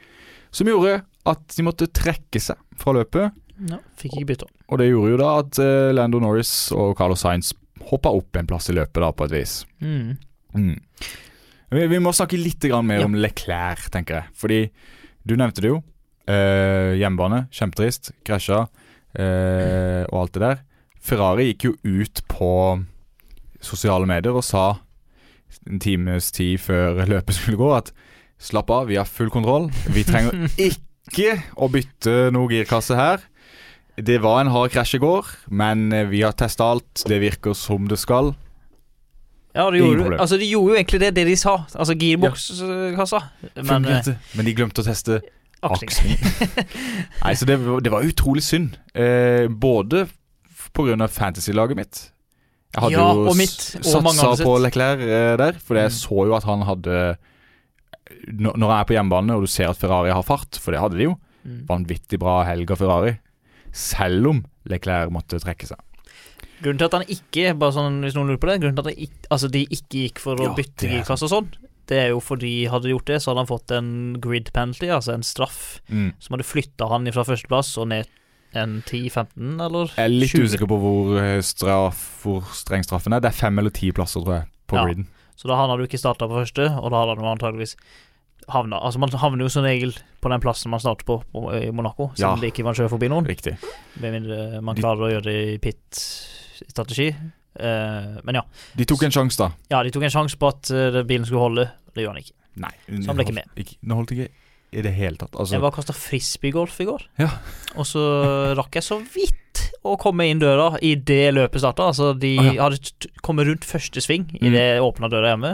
Som 0.55 0.71
gjorde 0.71 1.01
at 1.27 1.57
de 1.57 1.65
måtte 1.67 1.89
trekke 1.91 2.41
seg 2.43 2.61
fra 2.79 2.95
løpet. 2.95 3.35
Ja, 3.71 3.79
fikk 3.99 4.17
ikke 4.19 4.29
bytte. 4.33 4.49
Og 4.71 4.81
det 4.81 4.89
gjorde 4.91 5.13
jo 5.15 5.19
da 5.21 5.31
at 5.41 5.59
eh, 5.63 5.91
Lando 5.95 6.21
Norris 6.23 6.53
og 6.75 6.95
Carlos 6.99 7.23
Sainz 7.25 7.53
hoppa 7.91 8.13
opp 8.15 8.39
en 8.39 8.47
plass 8.49 8.71
i 8.73 8.77
løpet, 8.77 9.01
da, 9.03 9.11
på 9.13 9.27
et 9.27 9.35
vis. 9.35 9.55
Mm. 9.83 10.15
Mm. 10.55 10.77
Vi, 11.75 11.87
vi 11.91 11.99
må 12.03 12.13
snakke 12.17 12.39
litt 12.41 12.63
grann 12.71 12.87
mer 12.87 13.03
Ja. 13.03 13.09
om 13.09 13.17
Leclerc, 13.19 13.89
tenker 13.95 14.21
jeg. 14.21 14.31
Fordi 14.39 14.61
du 15.27 15.35
nevnte 15.41 15.65
det 15.65 15.73
jo. 15.73 15.81
Eh, 16.31 16.95
hjemmebane, 17.01 17.45
kjempetrist. 17.53 18.13
Krasja 18.25 18.63
eh, 19.19 20.03
og 20.09 20.17
alt 20.23 20.37
det 20.39 20.45
der. 20.47 20.63
Ferrari 21.05 21.51
gikk 21.51 21.67
jo 21.69 21.75
ut 22.01 22.23
på 22.31 22.51
sosiale 23.65 24.07
medier 24.09 24.37
og 24.37 24.45
sa 24.45 24.67
en 25.69 25.79
times 25.81 26.31
tid 26.35 26.59
før 26.65 27.03
løpet 27.09 27.37
skulle 27.37 27.61
gå 27.61 27.69
at 27.77 27.93
slapp 28.45 28.71
av, 28.71 28.87
vi 28.91 28.97
har 29.01 29.09
full 29.09 29.31
kontroll. 29.33 29.71
Vi 29.95 30.05
trenger 30.07 30.47
ikke 30.61 31.39
å 31.57 31.69
bytte 31.73 32.31
noe 32.35 32.49
girkasse 32.53 32.97
her. 32.99 33.25
Det 33.97 34.17
var 34.25 34.41
en 34.43 34.51
hard 34.51 34.73
krasj 34.75 34.97
i 34.99 35.03
går, 35.03 35.29
men 35.55 35.85
eh, 35.95 36.07
vi 36.11 36.23
har 36.27 36.35
testa 36.35 36.67
alt. 36.75 37.05
Det 37.07 37.21
virker 37.23 37.55
som 37.55 37.87
det 37.91 37.99
skal. 38.03 38.33
Ja, 39.55 39.69
de 39.71 39.79
gjorde, 39.79 40.17
altså, 40.19 40.35
de 40.41 40.49
gjorde 40.51 40.73
jo 40.73 40.79
egentlig 40.81 40.99
det, 41.05 41.13
det 41.15 41.27
de 41.29 41.37
sa. 41.39 41.53
Altså 41.79 41.95
girbokskassa. 41.95 43.21
Men 43.63 43.85
eh, 43.87 44.09
Men 44.35 44.49
de 44.49 44.55
glemte 44.59 44.83
å 44.83 44.87
teste 44.89 45.21
aksling. 45.65 46.17
Nei, 47.25 47.35
så 47.39 47.47
det, 47.47 47.61
det 47.87 47.93
var 47.95 48.03
utrolig 48.05 48.43
synd. 48.43 48.75
Eh, 48.99 49.47
både 49.49 50.07
pga. 50.09 50.21
på 50.75 50.89
grunn 50.89 51.05
av 51.07 51.13
fantasy-laget 51.15 51.79
mitt. 51.79 52.01
Jeg 52.75 52.83
hadde 52.83 52.97
Ja, 52.99 53.07
jo 53.15 53.35
mitt, 53.39 53.55
satsa 53.87 54.35
på. 54.43 54.57
Leclerc 54.59 55.05
eh, 55.07 55.37
der, 55.39 55.61
for 55.63 55.79
jeg 55.79 55.93
Mm. 55.93 55.99
så 56.03 56.25
jo 56.27 56.35
at 56.35 56.43
han 56.51 56.65
hadde 56.67 56.97
Når 58.29 58.57
når 58.57 58.69
han 58.71 58.81
er 58.81 58.85
på 58.89 58.95
hjemmebane, 58.97 59.35
og 59.37 59.43
du 59.43 59.47
ser 59.47 59.69
at 59.69 59.77
Ferrari 59.81 60.11
har 60.11 60.23
fart, 60.23 60.57
for 60.61 60.73
det 60.73 60.81
hadde 60.81 60.97
de 60.99 61.05
jo 61.11 61.17
Mm. 61.45 61.67
Vanvittig 61.69 62.17
bra 62.19 62.43
helg 62.43 62.71
av 62.71 62.79
Ferrari. 62.79 63.19
Selv 63.71 64.27
om 64.31 64.39
Leclerc 64.67 65.11
måtte 65.13 65.37
trekke 65.43 65.67
seg. 65.69 65.77
Grunnen 66.63 66.79
til 66.79 66.87
at 66.87 66.93
han 66.97 67.03
ikke 67.05 67.59
Bare 67.59 67.75
sånn 67.77 67.99
hvis 68.01 68.15
noen 68.17 68.29
lurer 68.31 68.41
på 68.41 68.49
det 68.49 68.61
Grunnen 68.63 68.79
til 68.79 68.87
at 68.89 68.97
ikke, 68.97 69.29
altså, 69.31 69.51
de 69.51 69.67
ikke 69.67 69.99
gikk 70.07 70.19
for 70.23 70.37
å 70.41 70.47
Ja, 70.49 70.55
bytte 70.57 70.89
girkasse 70.89 71.27
og 71.27 71.33
sånn, 71.35 71.49
det 71.87 71.99
er 72.01 72.09
jo 72.15 72.21
fordi 72.25 72.67
hadde 72.73 72.85
de 72.89 72.95
gjort 72.95 73.05
det, 73.11 73.19
så 73.21 73.35
hadde 73.35 73.43
han 73.45 73.51
fått 73.51 73.75
en 73.77 73.91
grid 74.25 74.49
penalty, 74.55 74.89
altså 74.89 75.13
en 75.13 75.23
straff, 75.23 75.81
Mm. 75.91 76.15
som 76.19 76.33
hadde 76.39 76.49
flytta 76.49 76.89
han 76.89 77.13
fra 77.13 77.25
førsteplass 77.29 77.77
og 77.77 77.89
ned 77.89 78.07
en 78.55 78.81
10-15, 78.87 79.61
eller 79.61 79.93
Jeg 79.93 80.05
er 80.05 80.09
litt 80.09 80.31
20. 80.31 80.45
usikker 80.49 80.67
på 80.71 80.81
hvor, 80.81 81.19
eh, 81.21 81.41
straff, 81.43 82.23
hvor 82.23 82.41
streng 82.57 82.83
straffen 82.87 83.13
er. 83.13 83.21
Det 83.21 83.35
er 83.35 83.37
fem 83.37 83.59
eller 83.59 83.71
ti 83.71 83.91
plasser, 83.93 84.25
tror 84.25 84.35
jeg, 84.41 84.47
på 84.67 84.77
Ja. 84.81 84.85
griden. 84.87 85.07
Så 85.37 85.45
da 85.49 85.57
hadde 85.57 85.71
han 85.77 85.79
jo 85.81 85.87
ikke 85.87 86.01
starta 86.01 86.25
på 86.27 86.41
første, 86.41 86.71
og 86.81 86.91
da 86.91 87.05
hadde 87.05 87.21
han 87.21 87.37
antageligvis 87.39 87.77
havna 88.53 88.79
Altså 88.85 88.99
Man 89.01 89.11
havner 89.11 89.45
jo 89.47 89.49
som 89.53 89.65
regel 89.65 89.95
på 90.21 90.31
den 90.33 90.41
plassen 90.43 90.71
man 90.73 90.81
starter 90.83 91.05
på, 91.07 91.19
i 91.59 91.71
Monaco, 91.71 92.11
Ja. 92.17 92.35
siden 92.35 92.41
det 92.43 92.53
ikke 92.53 92.65
man 92.65 92.75
kjører 92.75 92.93
forbi 92.93 93.09
noen. 93.13 93.27
Riktig. 93.29 93.57
Med 94.01 94.13
mindre 94.13 94.61
man 94.65 94.77
klarer 94.77 95.07
å 95.07 95.11
gjøre 95.13 95.25
det 95.29 95.37
i 95.55 95.59
pit-strategi. 95.59 97.11
Uh, 97.55 98.19
men 98.27 98.41
ja. 98.41 98.43
De 98.75 98.85
tok 98.89 99.05
en 99.07 99.15
sjanse, 99.15 99.39
da. 99.39 99.51
ja, 99.71 99.83
de 99.87 99.93
tok 99.95 100.03
en 100.09 100.11
sjanse 100.15 100.39
på 100.41 100.49
at 100.51 100.71
uh, 100.75 101.03
bilen 101.07 101.27
skulle 101.29 101.45
holde. 101.45 101.69
Det 101.95 102.03
gjorde 102.03 102.17
han 102.17 102.25
ikke. 102.25 102.35
Nei. 102.65 102.73
Så 102.89 103.07
han 103.11 103.19
ble 103.19 103.27
ikke 103.29 103.37
med. 103.37 103.53
Ikke, 103.63 103.77
den 103.83 103.95
holdt 103.95 104.15
ikke 104.17 104.29
i 104.75 104.83
det 104.83 104.91
hele 104.97 105.15
tatt. 105.21 105.37
Altså, 105.39 105.55
Jeg 105.55 105.63
var 105.63 105.71
kasta 105.77 105.95
frisbeegolf 105.95 106.81
i 106.83 106.87
går, 106.89 107.05
Ja. 107.23 107.29
og 107.79 107.87
så 107.87 108.03
rakk 108.59 108.75
jeg 108.75 108.83
så 108.83 108.99
vidt 108.99 109.63
å 109.87 109.95
komme 110.01 110.27
inn 110.27 110.41
døra 110.43 110.73
i 110.83 110.97
det 110.99 111.29
løpet 111.37 111.63
starta. 111.63 111.87
Altså, 111.93 112.11
de 112.19 112.33
ah, 112.43 112.49
ja. 112.57 112.63
hadde 112.67 113.11
kommet 113.23 113.47
rundt 113.47 113.63
første 113.69 114.03
sving 114.03 114.27
i 114.41 114.49
Mm. 114.49 114.53
det 114.57 114.67
åpna 114.83 115.11
døra 115.13 115.35
hjemme. 115.37 115.53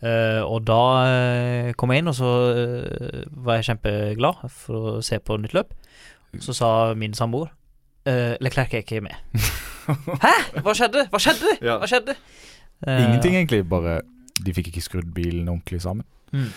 Eh, 0.00 0.40
og 0.40 0.62
da 0.64 0.80
eh, 1.10 1.70
kom 1.76 1.92
jeg 1.92 2.00
inn, 2.02 2.08
og 2.08 2.16
så 2.16 2.28
uh, 2.56 3.22
var 3.44 3.58
jeg 3.60 3.68
kjempeglad 3.70 4.44
for 4.48 4.94
å 4.96 5.02
se 5.04 5.18
på 5.20 5.36
nytt 5.42 5.52
løp. 5.56 5.74
Så 6.40 6.54
sa 6.56 6.70
min 6.96 7.12
samboer 7.16 7.50
uh, 8.08 8.34
Leclerc 8.40 8.72
er 8.78 8.84
ikke 8.84 9.02
med. 9.04 9.18
Hæ?! 10.24 10.34
Hva 10.64 10.76
skjedde? 10.78 11.08
Hva 11.12 11.20
skjedde? 11.20 11.56
Ja. 11.60 11.76
Hva 11.82 11.88
skjedde? 11.90 12.16
Ingenting, 12.86 13.34
egentlig. 13.36 13.64
Bare 13.68 13.98
de 14.40 14.54
fikk 14.56 14.70
ikke 14.70 14.84
skrudd 14.84 15.10
bilen 15.12 15.50
ordentlig 15.50 15.82
sammen. 15.84 16.06
Mm. 16.32 16.48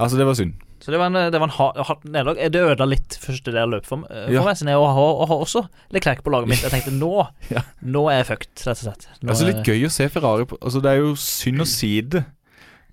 Altså, 0.00 0.16
det 0.16 0.24
var 0.28 0.38
synd. 0.38 0.54
Så 0.80 0.92
det 0.92 0.98
var 1.00 1.08
en, 1.08 1.16
det 1.32 1.40
var 1.40 1.48
en 1.48 1.54
hard, 1.56 1.78
hardt 1.88 2.04
nederlag. 2.04 2.38
Det 2.52 2.60
ødela 2.62 2.86
litt 2.90 3.16
første 3.20 3.50
del 3.52 3.62
av 3.64 3.70
løpet 3.72 3.88
for, 3.90 4.04
for 4.06 4.32
Ja. 4.32 4.42
meg. 4.44 4.60
Jeg 4.60 4.76
har, 4.76 4.98
og 5.02 5.28
har 5.28 5.42
også 5.44 5.62
Leclerc 5.92 6.20
på 6.24 6.32
laget 6.32 6.52
mitt. 6.52 6.62
Jeg 6.64 6.72
tenkte 6.72 6.92
nå 7.02 7.12
Ja. 7.50 7.64
Nå 7.82 8.06
er 8.12 8.20
jeg 8.20 8.28
fucked, 8.30 8.54
rett 8.68 8.82
og 8.84 8.84
slett. 8.84 9.06
Nå 9.20 9.32
er- 9.34 9.48
litt 9.50 9.68
gøy 9.68 9.86
å 9.88 9.92
se 9.92 10.08
Ferrari 10.12 10.46
på 10.48 10.58
Altså, 10.60 10.82
det 10.84 10.92
er 10.92 11.00
jo 11.02 11.14
synd 11.20 11.64
å 11.64 11.68
si 11.68 11.92
det, 12.00 12.24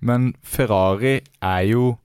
men 0.00 0.34
Ferrari 0.42 1.20
er 1.42 1.60
jo 1.70 1.96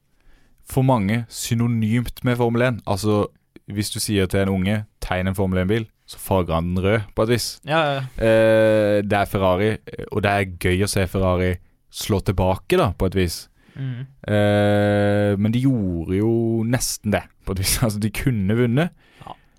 for 0.69 0.81
mange 0.85 1.25
synonymt 1.29 2.23
med 2.23 2.35
Formel 2.37 2.61
1. 2.61 2.81
Altså, 2.87 3.27
hvis 3.71 3.89
du 3.93 3.99
sier 3.99 4.25
til 4.29 4.39
en 4.43 4.49
unge 4.49 4.85
'tegn 5.01 5.27
en 5.27 5.35
Formel 5.35 5.63
1-bil', 5.65 5.87
så 6.09 6.17
farger 6.17 6.53
han 6.55 6.75
den 6.75 6.83
rød, 6.83 6.99
på 7.15 7.23
et 7.23 7.29
vis. 7.29 7.59
Ja, 7.65 7.79
ja. 7.93 7.99
Eh, 8.17 9.01
det 9.01 9.13
er 9.13 9.25
Ferrari, 9.25 9.77
og 10.11 10.23
det 10.23 10.31
er 10.31 10.45
gøy 10.59 10.83
å 10.83 10.87
se 10.89 11.05
Ferrari 11.07 11.55
slå 11.91 12.19
tilbake, 12.25 12.77
da, 12.77 12.91
på 12.97 13.05
et 13.05 13.15
vis. 13.15 13.47
Mm. 13.75 14.05
Eh, 14.27 15.35
men 15.37 15.51
de 15.53 15.59
gjorde 15.61 16.17
jo 16.17 16.63
nesten 16.65 17.11
det, 17.13 17.23
på 17.45 17.53
et 17.53 17.59
vis. 17.59 17.77
Altså, 17.85 17.99
de 17.99 18.09
kunne 18.09 18.55
vunnet, 18.57 18.89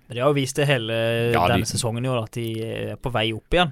Men 0.07 0.15
de 0.15 0.19
har 0.19 0.27
jo 0.27 0.33
vist 0.41 0.57
det 0.59 0.67
hele 0.67 0.93
Ja, 1.31 1.47
de- 1.47 1.53
denne 1.53 1.65
sesongen 1.69 2.03
i 2.05 2.09
år, 2.11 2.23
at 2.23 2.31
de 2.35 2.45
er 2.63 2.95
på 2.99 3.11
vei 3.13 3.29
opp 3.31 3.47
igjen. 3.55 3.71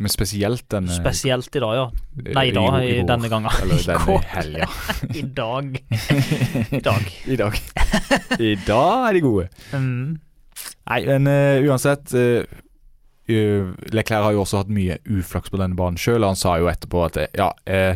Men 0.00 0.08
spesielt 0.08 0.64
denne 0.72 0.94
Spesielt 0.94 1.52
i 1.52 1.60
dag, 1.60 1.74
ja. 1.76 1.84
eh, 2.24 2.32
Nei, 2.32 2.46
i 2.48 2.54
dag, 2.56 2.76
I, 2.80 2.88
i 2.88 2.98
i 3.02 3.06
denne 3.06 3.28
gangen. 3.28 3.52
Eller 3.62 3.80
I 3.82 3.86
denne 3.90 4.18
helga. 4.32 4.68
I 5.20 5.22
dag. 5.22 5.78
I 6.78 6.80
dag. 6.80 7.10
I 7.26 7.36
dag. 7.36 7.58
I 8.38 8.54
dag 8.66 9.08
er 9.08 9.18
de 9.18 9.24
gode. 9.24 9.48
Mm. 9.76 10.16
Nei, 10.88 11.00
men 11.06 11.28
uh, 11.28 11.68
uansett 11.68 12.14
uh, 12.16 12.40
eh, 13.28 13.68
Leclerc 13.92 14.26
har 14.26 14.34
jo 14.34 14.42
også 14.42 14.62
hatt 14.62 14.72
mye 14.72 14.98
uflaks 15.06 15.52
på 15.52 15.60
denne 15.60 15.78
banen 15.78 16.00
sjøl. 16.00 16.24
Han 16.26 16.38
sa 16.38 16.56
jo 16.60 16.70
etterpå 16.72 17.04
at 17.06 17.20
eh, 17.22 17.30
ja 17.38 17.52
uh, 17.52 17.94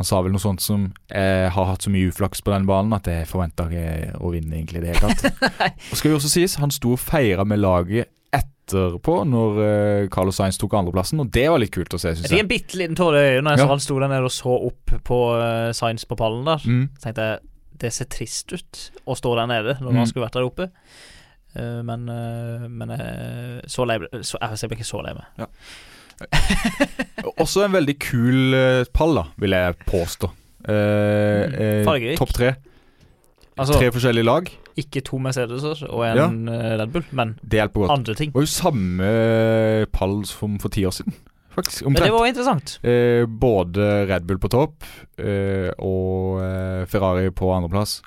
Han 0.00 0.08
sa 0.08 0.20
vel 0.24 0.32
noe 0.32 0.40
sånt 0.40 0.62
som 0.64 0.86
Jeg 1.12 1.50
har 1.54 1.66
hatt 1.68 1.84
så 1.84 1.90
mye 1.92 2.08
uflaks 2.08 2.40
på 2.42 2.52
denne 2.54 2.68
banen 2.68 2.94
at 2.96 3.08
jeg 3.08 3.28
forventa 3.28 3.66
ikke 3.68 4.16
å 4.20 4.32
vinne 4.32 4.56
egentlig 4.56 4.80
i 4.80 4.84
det 4.86 4.94
hele 4.94 5.10
tatt. 5.12 5.42
og 5.90 5.98
skal 5.98 6.14
jo 6.14 6.20
også 6.20 6.32
sies, 6.32 6.56
han 6.60 6.72
sto 6.72 6.94
og 6.96 7.02
feira 7.02 7.44
med 7.44 7.60
laget 7.60 8.08
etterpå, 8.74 9.14
når 9.28 9.58
eh, 9.64 10.08
Carlos 10.12 10.36
Sainz 10.40 10.58
tok 10.60 10.74
andreplassen, 10.78 11.20
og 11.20 11.30
det 11.34 11.46
var 11.50 11.58
litt 11.62 11.72
kult 11.74 11.94
å 11.94 11.98
se, 12.00 12.08
Jeg 12.14 12.20
syns 12.20 12.30
fikk 12.32 12.40
en 12.44 12.50
bitte 12.52 12.78
liten 12.80 12.96
tåre 12.98 13.20
i 13.20 13.28
øyet 13.34 13.44
når 13.44 13.56
jeg 13.56 13.64
Ja. 13.64 13.68
han 13.72 13.80
sto 13.84 13.98
der 14.00 14.08
nede 14.12 14.24
og 14.30 14.34
så 14.34 14.56
opp 14.70 14.94
på 15.04 15.18
uh, 15.36 15.70
Sainz 15.76 16.04
på 16.06 16.16
pallen 16.20 16.44
der. 16.48 16.62
Mm. 16.66 16.88
Så 16.98 17.02
tenkte 17.08 17.28
jeg 17.30 17.40
det 17.80 17.92
ser 17.96 18.04
trist 18.12 18.52
ut 18.52 18.80
å 19.08 19.14
stå 19.16 19.34
der 19.38 19.46
nede 19.48 19.76
når 19.80 19.90
Mm. 19.92 19.96
han 20.02 20.06
skulle 20.06 20.26
vært 20.28 20.36
der 20.36 20.44
oppe. 20.48 20.70
Uh, 21.56 21.80
men 21.82 22.08
uh, 22.08 22.68
men 22.68 22.90
uh, 22.94 23.60
så 23.66 23.86
lei 23.88 23.96
ble 23.98 24.08
så, 24.22 24.36
Jeg 24.38 24.68
ble 24.70 24.76
ikke 24.78 24.86
så 24.86 25.00
lei 25.02 25.14
meg. 25.16 25.48
Også 27.40 27.64
en 27.64 27.72
veldig 27.72 27.96
kul 27.98 28.54
pall, 28.92 29.14
da, 29.16 29.24
vil 29.40 29.56
jeg 29.56 29.76
påstå. 29.88 30.28
Mm, 30.68 31.84
fargerik. 31.86 32.18
Topp 32.20 32.34
tre. 32.36 32.50
Altså, 33.60 33.76
Tre 33.78 33.90
forskjellige 33.92 34.24
lag. 34.24 34.46
ikke 34.80 35.02
to 35.04 35.18
Mercedeser 35.20 35.82
og 35.90 36.04
en 36.08 36.46
ja. 36.48 36.76
Red 36.80 36.92
Bull, 36.94 37.04
men 37.12 37.34
Det 37.44 37.58
hjelper 37.60 37.82
godt. 37.84 37.90
andre 37.98 38.14
ting. 38.16 38.30
Det 38.32 38.38
var 38.40 38.46
jo 38.46 38.52
samme 38.54 39.10
pall 39.92 40.22
som 40.28 40.58
for 40.62 40.72
ti 40.72 40.84
år 40.88 40.94
siden, 40.96 41.12
faktisk. 41.54 41.84
Men 41.84 41.94
det 41.98 42.02
Omtrent. 42.06 42.14
var 42.16 42.30
interessant. 42.30 42.78
Eh, 42.82 43.26
både 43.26 43.90
Red 44.08 44.24
Bull 44.26 44.38
på 44.40 44.48
topp 44.52 44.84
eh, 45.18 45.68
og 45.78 46.40
eh, 46.40 46.86
Ferrari 46.88 47.28
på 47.30 47.52
andreplass 47.52 48.00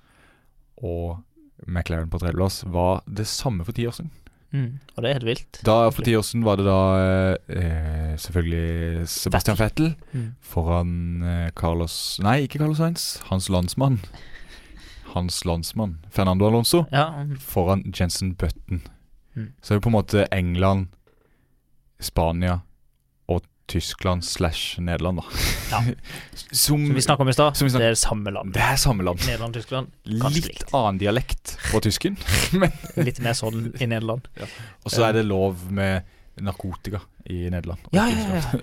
og 0.84 1.20
McLaren 1.68 2.10
på 2.12 2.20
tredjeplass 2.20 2.64
var 2.68 3.04
det 3.08 3.28
samme 3.30 3.64
for 3.64 3.72
ti 3.78 3.86
år 3.88 3.94
siden. 3.96 4.10
Mm. 4.54 4.80
Og 4.98 5.02
det 5.02 5.10
er 5.10 5.14
helt 5.18 5.26
vilt. 5.26 5.60
Da 5.66 5.90
For 5.90 6.04
ti 6.06 6.14
år 6.18 6.22
siden 6.28 6.44
var 6.46 6.60
det 6.60 6.66
da 6.68 6.80
eh, 7.50 8.18
selvfølgelig 8.22 9.08
Sebastian 9.10 9.58
Vettel 9.58 9.94
Mm. 10.14 10.28
foran 10.42 11.24
eh, 11.24 11.50
Carlos 11.58 12.20
Nei, 12.22 12.44
ikke 12.48 12.60
Carlos 12.60 12.78
Sainz. 12.78 13.20
Hans 13.32 13.48
landsmann. 13.50 14.00
Hans 15.14 15.46
landsmann 15.46 15.98
Fernando 16.12 16.48
Alonso 16.48 16.86
Ja, 16.92 17.28
foran 17.40 17.84
Jensen 17.96 18.34
Button. 18.36 18.82
Mm. 19.36 19.54
Så 19.62 19.74
er 19.74 19.78
det 19.78 19.84
på 19.86 19.90
en 19.90 19.98
måte 19.98 20.28
England, 20.32 20.88
Spania 22.00 22.60
og 23.30 23.42
Tyskland 23.70 24.26
slash 24.26 24.80
Nederland, 24.82 25.22
da. 25.22 25.24
Ja. 25.72 25.84
Som, 26.52 26.86
som 26.86 26.96
vi 26.96 27.02
snakka 27.02 27.24
om 27.24 27.30
i 27.30 27.34
stad, 27.34 27.54
det 27.58 27.86
er 27.86 27.96
samme 27.98 28.32
land. 28.32 28.54
Det 28.54 28.62
er 28.62 28.76
samme 28.76 29.04
land. 29.04 29.22
Nederland 29.26 29.54
Tyskland. 29.54 29.94
Litt 30.04 30.36
likt. 30.36 30.66
annen 30.74 31.00
dialekt 31.02 31.56
på 31.72 31.82
tysken. 31.82 32.18
Litt 33.08 33.22
mer 33.24 33.34
sånn 33.38 33.72
i 33.80 33.88
Nederland. 33.88 34.28
Og 34.84 34.92
så 34.94 35.08
er 35.08 35.18
det 35.18 35.26
lov 35.26 35.66
med 35.74 36.04
narkotika 36.42 37.02
i 37.26 37.48
Nederland. 37.50 37.90
Ja, 37.92 38.10
Ja, 38.10 38.42
ja. 38.42 38.60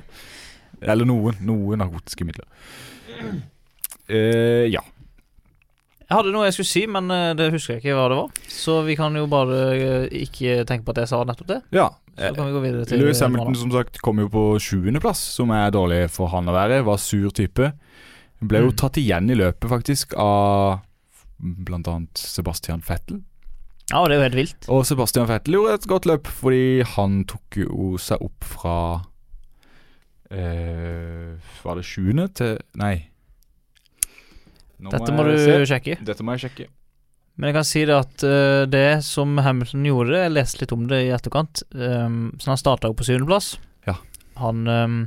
Eller 0.93 1.05
noen, 1.05 1.37
noen 1.45 1.83
narkotiske 1.83 2.25
midler. 2.25 2.47
Uh, 4.09 4.65
ja. 4.71 4.81
Jeg 6.11 6.19
hadde 6.19 6.33
noe 6.35 6.47
jeg 6.49 6.57
skulle 6.57 6.67
si, 6.73 6.81
men 6.91 7.11
eh, 7.15 7.33
det 7.39 7.53
husker 7.55 7.77
jeg 7.77 7.85
ikke 7.85 7.95
hva 7.95 8.09
det 8.11 8.17
var. 8.19 8.39
Så 8.51 8.81
vi 8.83 8.97
kan 8.99 9.15
jo 9.15 9.29
bare 9.31 9.59
eh, 9.77 10.07
ikke 10.27 10.65
tenke 10.67 10.83
på 10.89 10.91
at 10.97 11.05
jeg 11.05 11.11
sa 11.13 11.23
nettopp 11.25 11.53
det. 11.55 11.61
ja. 11.77 11.89
Så 12.21 12.35
kan 12.37 12.51
vi 12.51 12.53
gå 12.53 12.61
videre 12.61 12.85
til 12.85 12.99
Louis 13.01 13.21
Hamilton 13.23 13.55
som 13.57 13.71
sagt 13.73 13.97
kom 14.05 14.19
jo 14.21 14.27
på 14.29 14.41
sjuendeplass, 14.61 15.23
som 15.39 15.49
er 15.57 15.71
dårlig 15.73 16.03
for 16.13 16.29
han 16.29 16.51
å 16.51 16.53
være. 16.53 16.83
Var 16.85 16.99
sur 17.01 17.31
type. 17.33 17.71
Ble 18.43 18.61
jo 18.61 18.73
Mm. 18.73 18.77
tatt 18.77 18.99
igjen 19.01 19.31
i 19.31 19.37
løpet, 19.39 19.65
faktisk, 19.71 20.13
av 20.19 20.81
annet 21.41 22.19
Sebastian 22.19 22.83
Fettel. 22.83 23.23
Ja, 23.91 24.05
det 24.05 24.13
er 24.13 24.19
jo 24.19 24.27
helt 24.27 24.37
vilt. 24.37 24.69
Og 24.69 24.85
Sebastian 24.85 25.27
Fettel 25.31 25.55
gjorde 25.55 25.75
et 25.79 25.87
godt 25.89 26.05
løp, 26.11 26.27
fordi 26.27 26.83
han 26.97 27.25
tok 27.25 27.57
jo 27.57 27.97
seg 27.97 28.21
opp 28.21 28.45
fra 28.45 28.77
eh, 30.31 31.39
Var 31.65 31.75
det 31.81 31.85
sjuende 31.87 32.29
til 32.35 32.59
Nei. 32.77 33.10
Nå 34.81 34.93
Dette 34.95 35.15
må 35.15 35.25
du 35.27 35.35
se. 35.37 35.57
sjekke. 35.69 35.99
Dette 36.07 36.25
må 36.25 36.37
jeg 36.37 36.49
sjekke. 36.49 36.69
Men 37.41 37.51
jeg 37.51 37.57
kan 37.57 37.67
si 37.69 37.83
det 37.89 37.97
at 37.97 38.25
uh, 38.27 38.67
det 38.69 39.01
som 39.07 39.39
Hamilton 39.41 39.87
gjorde 39.87 40.19
Jeg 40.19 40.33
leste 40.35 40.61
litt 40.61 40.75
om 40.77 40.83
det 40.91 40.99
i 41.07 41.13
etterkant. 41.15 41.63
Um, 41.73 42.33
så 42.41 42.53
han 42.53 42.61
starta 42.61 42.91
jo 42.91 42.97
på 42.99 43.07
syvendeplass. 43.09 43.55
Ja. 43.89 43.97
Han 44.43 44.67
um, 44.69 44.99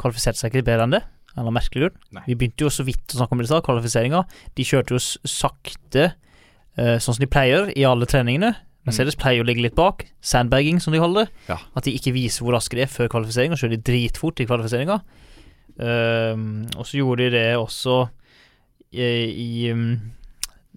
kvalifiserte 0.00 0.40
seg 0.40 0.50
ikke 0.50 0.66
bedre 0.72 0.88
enn 0.88 0.96
det. 0.96 1.04
Eller 1.38 1.54
merkelig 1.54 1.86
grunn. 1.86 2.02
Nei. 2.18 2.24
Vi 2.26 2.36
begynte 2.40 2.66
jo 2.66 2.72
så 2.72 2.84
vidt 2.86 3.14
å 3.14 3.20
snakke 3.20 3.36
om 3.36 3.40
det 3.40 3.46
i 3.46 3.52
stad, 3.52 3.64
kvalifiseringa. 3.68 4.24
De 4.58 4.66
kjørte 4.66 4.96
jo 4.96 5.00
sakte, 5.02 6.10
uh, 6.80 6.96
sånn 6.98 7.16
som 7.16 7.22
de 7.22 7.30
pleier 7.30 7.70
i 7.78 7.86
alle 7.88 8.08
treningene. 8.10 8.54
Mercedes 8.88 9.14
pleier 9.14 9.44
å 9.44 9.46
ligge 9.46 9.62
litt 9.62 9.78
bak. 9.78 10.02
Sandbagging, 10.26 10.80
som 10.82 10.94
de 10.94 10.98
kaller 10.98 11.28
det. 11.28 11.44
Ja. 11.46 11.60
At 11.78 11.86
de 11.86 11.94
ikke 11.94 12.14
viser 12.16 12.42
hvor 12.42 12.56
raske 12.56 12.74
de 12.74 12.82
er 12.82 12.90
før 12.90 13.12
kvalifiseringa, 13.12 13.58
kjører 13.60 13.76
de 13.76 13.84
dritfort 13.86 14.42
i 14.42 14.46
kvalifiseringa. 14.48 14.98
Um, 15.78 16.64
og 16.74 16.84
så 16.88 16.98
gjorde 16.98 17.28
de 17.28 17.36
det 17.36 17.46
også 17.56 18.02
i, 18.92 19.06
i, 19.44 19.72
um, 19.72 19.86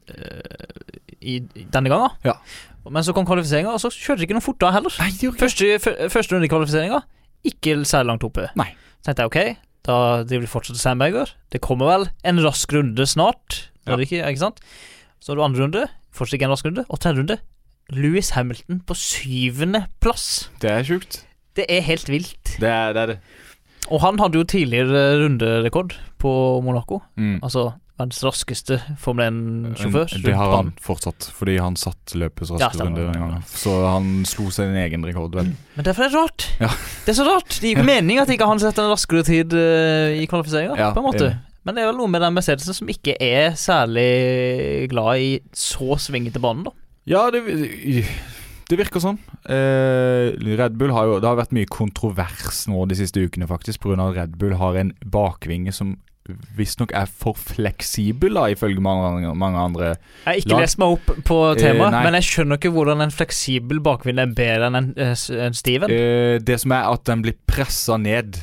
eh, 0.08 0.80
i, 1.20 1.40
denne 1.74 1.92
gangen. 1.92 2.16
Ja. 2.26 2.38
Men 2.86 3.06
så 3.06 3.16
kom 3.18 3.26
kvalifiseringa, 3.28 3.74
og 3.74 3.82
så 3.82 3.90
kjørte 3.94 4.22
de 4.22 4.28
ikke 4.28 4.38
noe 4.38 4.46
fort 4.46 4.60
da 4.62 4.72
heller. 4.76 4.94
Nei, 5.02 5.12
det 5.12 5.30
ikke 5.30 5.42
Første, 5.42 5.94
første 6.14 6.36
runde 6.36 6.48
i 6.48 6.52
kvalifiseringa, 6.52 7.02
ikke 7.46 7.80
særlig 7.88 8.14
langt 8.14 8.28
oppe. 8.28 8.50
Nei. 8.60 8.72
Så 9.02 9.10
tenkte 9.10 9.26
jeg 9.26 9.32
ok, 9.32 9.64
da 9.86 9.98
driver 10.26 10.46
de 10.46 10.52
fortsatt 10.52 10.82
Sandberger. 10.82 11.34
Det 11.54 11.62
kommer 11.66 11.92
vel 11.92 12.08
en 12.26 12.42
rask 12.46 12.72
runde 12.74 13.08
snart. 13.10 13.66
Ja. 13.86 13.94
Ja. 13.94 13.98
Det 13.98 14.08
ikke, 14.08 14.22
ikke 14.26 14.42
sant? 14.42 14.62
Så 15.22 15.32
har 15.32 15.40
du 15.40 15.46
andre 15.46 15.66
runde, 15.66 15.86
fortsatt 16.14 16.40
ikke 16.40 16.50
en 16.50 16.56
rask 16.56 16.70
runde. 16.70 16.86
Og 16.90 17.02
tredje 17.02 17.22
runde, 17.22 17.40
Louis 17.94 18.32
Hamilton 18.34 18.82
på 18.86 18.98
syvende 18.98 19.86
plass. 20.02 20.50
Det 20.62 20.72
er 20.72 20.86
sjukt. 20.86 21.24
Det 21.56 21.68
er 21.70 21.86
helt 21.86 22.10
vilt. 22.10 22.56
Det 22.62 22.70
er 22.70 22.94
det. 22.94 23.02
Er 23.02 23.14
det. 23.14 23.20
Og 23.94 24.02
han 24.02 24.18
hadde 24.20 24.40
jo 24.42 24.48
tidligere 24.50 25.22
runderekord 25.22 25.94
på 26.22 26.32
Monaco. 26.66 27.02
Mm. 27.18 27.40
Altså 27.46 27.72
verdens 27.96 28.20
raskeste 28.26 28.78
Formel 29.00 29.28
1-sjåfør. 29.72 30.16
Det 30.26 30.34
har 30.36 30.52
han 30.58 30.74
fortsatt, 30.84 31.30
fordi 31.36 31.56
han 31.64 31.78
satt 31.80 32.12
løpets 32.20 32.52
Ja, 32.52 32.58
raskeste 32.68 32.82
stemmer. 32.82 32.92
runde 32.92 33.06
denne 33.08 33.22
gangen. 33.24 33.46
Så 33.48 33.74
han 33.88 34.10
slo 34.28 34.50
sin 34.52 34.76
egen 34.76 35.06
rekord, 35.08 35.36
vel. 35.38 35.54
Men 35.78 35.88
derfor 35.88 36.04
er 36.08 36.12
det 36.12 36.20
rart. 36.20 36.48
Ja. 36.60 36.70
Det 37.06 37.14
er 37.16 37.20
så 37.22 37.28
rart. 37.30 37.50
Det 37.62 37.72
gir 37.72 37.80
jo 37.80 37.88
mening 37.88 38.20
at 38.20 38.32
ikke 38.36 38.48
han 38.50 38.60
setter 38.60 38.84
en 38.84 38.92
raskere 38.96 39.24
tid 39.28 39.54
eh, 39.56 40.20
i 40.22 40.28
kvalifiseringa, 40.28 40.76
Ja, 40.80 40.92
på 40.96 41.00
en 41.04 41.08
måte. 41.10 41.32
Men 41.66 41.74
det 41.78 41.82
er 41.82 41.90
vel 41.90 41.98
noe 41.98 42.12
med 42.14 42.22
den 42.22 42.36
Mercedesen 42.36 42.76
som 42.78 42.90
ikke 42.92 43.16
er 43.24 43.56
særlig 43.58 44.90
glad 44.92 45.18
i 45.24 45.30
så 45.56 45.96
svingete 45.98 46.42
banen, 46.44 46.68
da. 46.68 46.76
Ja, 47.10 47.24
det, 47.34 47.42
det 48.70 48.78
virker 48.80 49.02
sånn. 49.02 49.18
Eh, 49.50 50.34
Red 50.58 50.76
Bull 50.78 50.94
har 50.96 51.06
jo 51.10 51.20
Det 51.22 51.28
har 51.30 51.38
vært 51.38 51.54
mye 51.54 51.70
kontrovers 51.70 52.64
nå 52.72 52.84
de 52.90 52.98
siste 52.98 53.22
ukene, 53.22 53.48
faktisk, 53.50 53.82
pga. 53.84 53.98
at 54.10 54.16
Red 54.18 54.38
Bull 54.42 54.56
har 54.62 54.78
en 54.82 54.94
bakvinge 55.06 55.74
som 55.74 55.96
visstnok 56.58 56.94
er 56.98 57.06
for 57.06 57.38
fleksibel, 57.38 58.34
da, 58.34 58.48
ifølge 58.50 58.82
mange, 58.82 59.30
mange 59.38 59.60
andre. 59.62 59.92
Jeg 59.94 60.26
har 60.26 60.40
ikke 60.42 60.54
Lag- 60.56 60.64
lest 60.66 60.80
meg 60.82 60.96
opp 60.96 61.12
på 61.28 61.38
Eh, 61.52 61.60
temaet, 61.60 61.94
uh, 61.94 62.04
men 62.08 62.18
jeg 62.18 62.28
skjønner 62.30 62.60
ikke 62.60 62.72
hvordan 62.74 63.02
en 63.06 63.14
fleksibel 63.14 63.82
bakvind 63.86 64.20
er 64.20 64.34
bedre 64.34 64.70
enn 64.72 64.80
en, 64.80 64.94
eh, 64.98 65.14
en 65.46 65.54
Steven. 65.54 65.92
Eh, 65.92 66.40
det 66.40 66.60
som 66.64 66.72
er 66.72 66.90
at 66.92 67.04
den 67.06 67.22
blir 67.22 67.38
pressa 67.48 67.98
ned. 68.02 68.40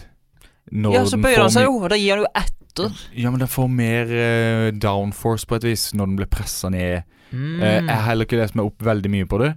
Når 0.73 0.95
ja, 0.95 1.05
så 1.05 1.19
bøyer 1.21 1.43
den 1.43 1.51
seg 1.51 1.67
jo, 1.67 1.75
og 1.83 1.91
da 1.91 1.99
gir 1.99 2.17
han 2.17 2.23
jo 2.25 2.31
etter. 2.39 3.03
Ja, 3.19 3.31
men 3.31 3.43
den 3.43 3.51
får 3.51 3.69
mer 3.69 4.07
uh, 4.15 4.71
downforce 4.71 5.45
på 5.47 5.59
et 5.59 5.65
vis 5.65 5.91
når 5.93 6.07
den 6.07 6.17
blir 6.23 6.31
pressa 6.33 6.71
ned. 6.73 7.03
Mm. 7.33 7.61
Jeg 7.61 7.89
har 7.89 8.07
heller 8.11 8.29
ikke 8.29 8.39
lest 8.39 8.55
meg 8.55 8.67
opp 8.69 8.83
veldig 8.85 9.11
mye 9.11 9.27
på 9.27 9.39
det, 9.41 9.55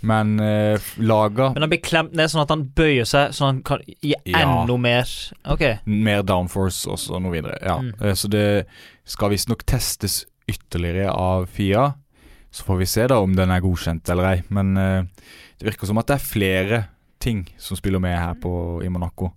men 0.00 0.38
uh, 0.40 0.78
laga 1.02 1.48
Men 1.54 1.62
han 1.64 1.70
blir 1.72 1.82
klemt 1.82 2.12
ned 2.14 2.30
sånn 2.30 2.42
at 2.44 2.52
han 2.54 2.66
bøyer 2.76 3.04
seg, 3.08 3.32
så 3.34 3.48
han 3.48 3.62
kan 3.66 3.80
gi 3.86 4.14
Ja. 4.24 4.38
enda 4.44 4.76
mer. 4.78 5.08
Ok. 5.44 5.64
mer 5.86 6.22
downforce 6.22 6.86
og 6.90 6.98
så 6.98 7.18
noe 7.20 7.32
videre. 7.32 7.58
Ja. 7.62 7.78
Mm. 7.82 7.94
Eh, 8.00 8.14
Så 8.14 8.28
det 8.30 8.66
skal 9.04 9.30
visstnok 9.30 9.64
testes 9.66 10.24
ytterligere 10.48 11.10
av 11.12 11.46
FIA. 11.46 11.94
Så 12.50 12.64
får 12.64 12.78
vi 12.78 12.86
se 12.86 13.06
da 13.06 13.18
om 13.20 13.34
den 13.36 13.50
er 13.50 13.60
godkjent 13.60 14.08
eller 14.08 14.24
ei. 14.34 14.42
Men 14.48 14.76
eh, 14.76 15.02
det 15.58 15.66
virker 15.72 15.86
som 15.86 15.98
at 15.98 16.06
det 16.06 16.14
er 16.16 16.24
flere 16.24 16.84
ting 17.20 17.48
som 17.58 17.76
spiller 17.76 17.98
med 18.00 18.16
her 18.18 18.34
på, 18.34 18.80
i 18.84 18.88
Monaco. 18.88 19.32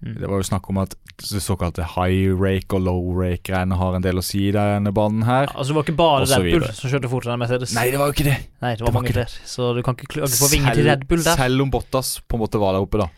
Mm. 0.00 0.14
Det 0.16 0.28
var 0.32 0.40
jo 0.40 0.44
snakk 0.48 0.68
om 0.72 0.78
at 0.80 0.94
det 1.20 1.42
såkalte 1.44 1.84
high 1.96 2.30
rake 2.40 2.72
og 2.78 2.80
low 2.86 3.10
rake-greiene 3.18 3.76
har 3.76 3.96
en 3.98 4.04
del 4.06 4.16
å 4.16 4.24
si 4.24 4.46
i 4.48 4.52
denne 4.56 4.92
banen 4.96 5.26
her. 5.28 5.50
Altså, 5.52 5.74
det 5.74 5.76
var 5.76 5.84
ikke 5.84 5.96
bare 5.98 6.28
Red 6.30 6.46
Bull 6.54 6.64
som 6.72 6.88
kjørte 6.94 7.10
fortere 7.12 7.34
enn 7.36 7.42
Mercedes. 7.42 7.74
Nei, 7.76 7.90
det 7.92 8.00
var 8.00 8.08
jo 8.08 8.16
ikke 8.16 8.24
det! 8.30 8.38
Nei, 8.64 8.70
det 8.76 8.80
var 8.80 8.86
det 8.86 8.86
var 8.88 8.96
mange 8.96 9.12
flere. 9.12 9.42
Så 9.44 9.72
du 9.76 9.82
kan 9.84 9.98
ikke 9.98 10.08
klage 10.14 10.32
på 10.40 10.48
vingen 10.54 10.72
til 10.78 10.88
Red 10.88 11.04
Bull 11.10 11.20
der. 11.26 11.36
selv 11.36 11.66
om 11.66 11.70
Bottas 11.74 12.14
på 12.24 12.38
en 12.38 12.44
måte 12.46 12.62
var 12.62 12.78
der 12.78 12.86
oppe, 12.88 13.02
da. 13.02 13.10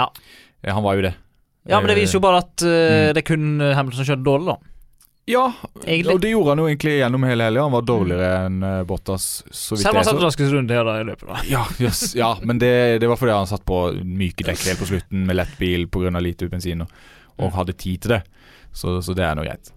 Ja. 0.00 0.08
Eh, 0.64 0.72
Han 0.72 0.82
var 0.86 0.96
jo 0.96 1.04
det. 1.10 1.14
Ja, 1.68 1.76
men 1.78 1.92
det 1.92 1.98
viser 2.00 2.16
jo 2.16 2.24
bare 2.24 2.40
at 2.40 2.64
uh, 2.64 2.70
Mm. 2.72 3.12
det 3.14 3.20
er 3.20 3.26
kun 3.28 3.60
eh, 3.60 3.74
Hamilton 3.76 4.00
som 4.00 4.08
kjørte 4.08 4.24
dårlig, 4.24 4.46
da. 4.48 4.69
Ja, 5.28 5.52
Egentlig. 5.84 6.14
og 6.14 6.20
det 6.24 6.30
gjorde 6.32 6.48
han 6.54 6.58
jo 6.58 6.66
egentlig 6.66 6.92
gjennom 6.98 7.24
hele 7.28 7.44
helga. 7.44 7.62
Han 7.62 7.72
var 7.76 7.82
dårligere 7.86 8.30
enn 8.46 8.62
eh, 8.66 8.78
Bottas, 8.88 9.26
så 9.50 9.76
vidt 9.76 9.82
Selv 9.84 9.92
om 9.94 10.00
han 10.00 10.08
satt 10.08 10.22
raskest 10.24 10.52
runde 10.56 10.74
her 10.74 10.84
da 10.88 10.94
i 11.00 11.04
løpet, 11.06 11.28
da. 11.28 11.42
Ja, 11.46 11.64
yes, 11.78 12.00
ja 12.18 12.32
men 12.42 12.58
det, 12.58 12.72
det 13.02 13.08
var 13.10 13.20
fordi 13.20 13.36
han 13.36 13.46
satt 13.46 13.64
på 13.68 13.78
myke 14.02 14.46
dekk 14.48 14.64
helt 14.66 14.80
på 14.82 14.88
slutten 14.90 15.26
med 15.28 15.36
lett 15.38 15.52
bil 15.60 15.86
pga. 15.92 16.10
lite 16.20 16.48
bensin 16.50 16.82
og, 16.82 16.90
og 17.38 17.50
Mm. 17.50 17.54
hadde 17.56 17.72
tid 17.78 18.00
til 18.02 18.10
det. 18.16 18.22
Så, 18.72 18.98
så 19.02 19.14
det 19.14 19.24
er 19.24 19.34
nå 19.38 19.42
greit. 19.46 19.70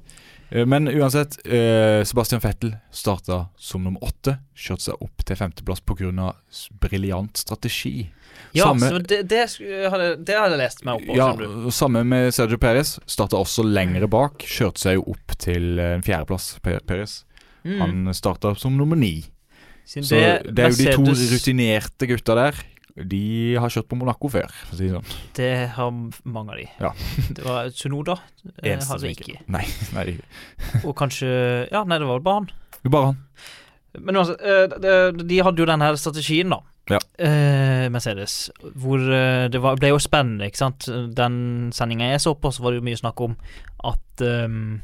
Eh, 0.53 0.65
Men 0.65 0.87
uansett, 0.87 1.39
eh, 1.47 2.03
Sebastian 2.03 2.41
Fettel 2.41 2.75
starta 2.91 3.47
som 3.57 3.83
nummer 3.83 4.03
åtte. 4.03 4.37
Kjørte 4.55 4.85
seg 4.91 5.01
opp 5.01 5.25
til 5.25 5.35
femteplass 5.39 5.81
pga. 5.81 6.33
briljant 6.79 7.37
strategi. 7.37 8.11
Ja, 8.53 8.65
Samme- 8.65 8.89
så 8.89 8.99
det, 8.99 9.23
det, 9.29 9.47
hadde, 9.89 10.23
det 10.23 10.35
hadde 10.37 10.51
jeg 10.57 10.61
lest 10.61 10.85
meg 10.85 10.95
opp 10.95 11.07
på. 11.07 11.15
Ja, 11.17 11.71
Samme 11.71 12.03
med 12.05 12.33
Sergio 12.33 12.57
Perez. 12.57 12.99
Starta 13.07 13.37
også 13.37 13.63
lengre 13.65 14.07
bak. 14.07 14.37
Kjørte 14.45 14.77
seg 14.77 14.99
jo 14.99 15.05
opp 15.15 15.37
til 15.37 15.79
eh, 15.79 15.95
en 15.97 16.05
fjerdeplass, 16.05 16.59
Perez. 16.61 17.23
Mm. 17.65 17.79
Han 17.79 18.13
starta 18.13 18.53
som 18.59 18.77
nummer 18.77 18.95
ni. 18.95 19.23
Så 19.85 19.99
det, 20.07 20.59
er 20.59 20.69
jo 20.71 20.77
de 20.79 20.93
to 20.95 21.15
rutinerte 21.33 22.07
gutta 22.07 22.35
der. 22.35 22.59
De 22.95 23.55
har 23.57 23.71
kjørt 23.73 23.87
på 23.89 23.97
Monaco 23.97 24.29
før, 24.29 24.51
for 24.67 24.75
å 24.75 24.77
si 24.77 24.85
det 24.85 24.93
sånn. 24.93 25.13
Det 25.33 25.49
har 25.73 25.91
mange 26.29 26.53
av 26.53 26.59
de. 26.59 26.65
Ja. 26.83 26.91
det 27.39 27.45
var 27.47 27.71
Sunoda. 27.73 28.19
eh, 28.61 28.73
Eneste 28.75 28.93
hadde 28.93 29.09
ikke- 29.15 29.31
ikke. 29.33 29.41
Nei, 29.49 29.63
nei, 29.97 30.83
Og 30.85 30.93
kanskje 30.99 31.31
Ja, 31.71 31.83
nei, 31.89 31.97
det 31.97 32.05
var 32.05 32.19
vel 32.19 32.27
bare 32.27 32.41
han. 32.43 32.49
det 32.83 32.91
var 32.91 32.95
bare 32.99 33.05
han. 33.13 33.23
Men 34.03 34.15
uansett, 34.17 34.41
eh, 34.41 34.77
de, 34.81 35.23
de 35.29 35.41
hadde 35.45 35.61
jo 35.61 35.65
den 35.69 35.81
her 35.85 35.95
strategien, 36.01 36.49
da. 36.53 36.59
Ja. 36.89 36.97
Eh, 37.17 37.87
Mercedes. 37.93 38.49
Hvor 38.75 38.99
det 39.49 39.61
var, 39.61 39.77
ble 39.79 39.89
jo 39.93 39.99
spennende, 40.01 40.49
ikke 40.49 40.59
sant. 40.61 40.87
Den 41.15 41.71
sendinga 41.73 42.09
jeg 42.11 42.21
så 42.25 42.33
på, 42.35 42.51
så 42.51 42.61
var 42.65 42.73
det 42.73 42.81
jo 42.81 42.87
mye 42.89 42.99
snakk 42.99 43.21
om 43.23 43.35
at 43.85 44.23
um, 44.25 44.81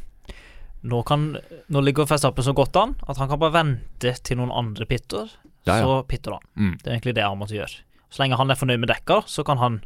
nå 0.88 1.02
kan 1.06 1.26
Nå 1.70 1.82
ligger 1.84 2.08
Festappen 2.08 2.46
så 2.46 2.54
godt 2.56 2.78
an 2.80 2.94
at 3.06 3.18
han 3.20 3.28
kan 3.28 3.42
bare 3.42 3.52
vente 3.58 4.14
til 4.24 4.40
noen 4.40 4.54
andre 4.56 4.86
pitter, 4.88 5.28
Ja, 5.68 5.76
ja. 5.76 5.84
så 5.84 5.98
pitter 6.08 6.38
han. 6.38 6.46
Mm. 6.56 6.74
Det 6.80 6.88
er 6.88 6.96
egentlig 6.96 7.16
det 7.20 7.26
han 7.28 7.38
måtte 7.42 7.58
gjøre. 7.58 7.82
Så 8.10 8.24
lenge 8.24 8.40
han 8.40 8.50
er 8.50 8.58
fornøyd 8.60 8.82
med 8.82 8.92
dekka, 8.92 9.22
så 9.30 9.46
kan 9.46 9.62
han 9.62 9.80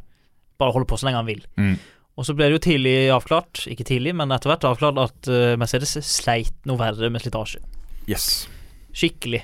bare 0.60 0.74
holde 0.74 0.88
på 0.88 0.98
så 0.98 1.08
lenge 1.08 1.20
han 1.20 1.28
vil. 1.28 1.44
Mm. 1.60 1.76
Og 2.14 2.26
så 2.28 2.34
ble 2.36 2.46
det 2.46 2.58
jo 2.58 2.64
tidlig 2.68 2.94
avklart, 3.10 3.64
ikke 3.70 3.86
tidlig, 3.88 4.14
men 4.16 4.32
etter 4.34 4.52
hvert 4.52 4.66
avklart 4.68 5.00
at 5.02 5.30
eh, 5.30 5.56
Mercedes 5.58 5.96
sleit 6.06 6.54
noe 6.68 6.78
verre 6.78 7.10
med 7.10 7.24
slitasje. 7.24 7.62
Yes. 8.06 8.46
Skikkelig. 8.94 9.42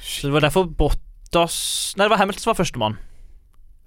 Så 0.00 0.26
det 0.26 0.34
var 0.34 0.46
derfor 0.48 0.66
Bottas 0.66 1.60
Nei, 1.94 2.06
det 2.06 2.10
var 2.10 2.18
Hamilton 2.22 2.42
som 2.42 2.50
var 2.50 2.58
førstemann 2.58 2.98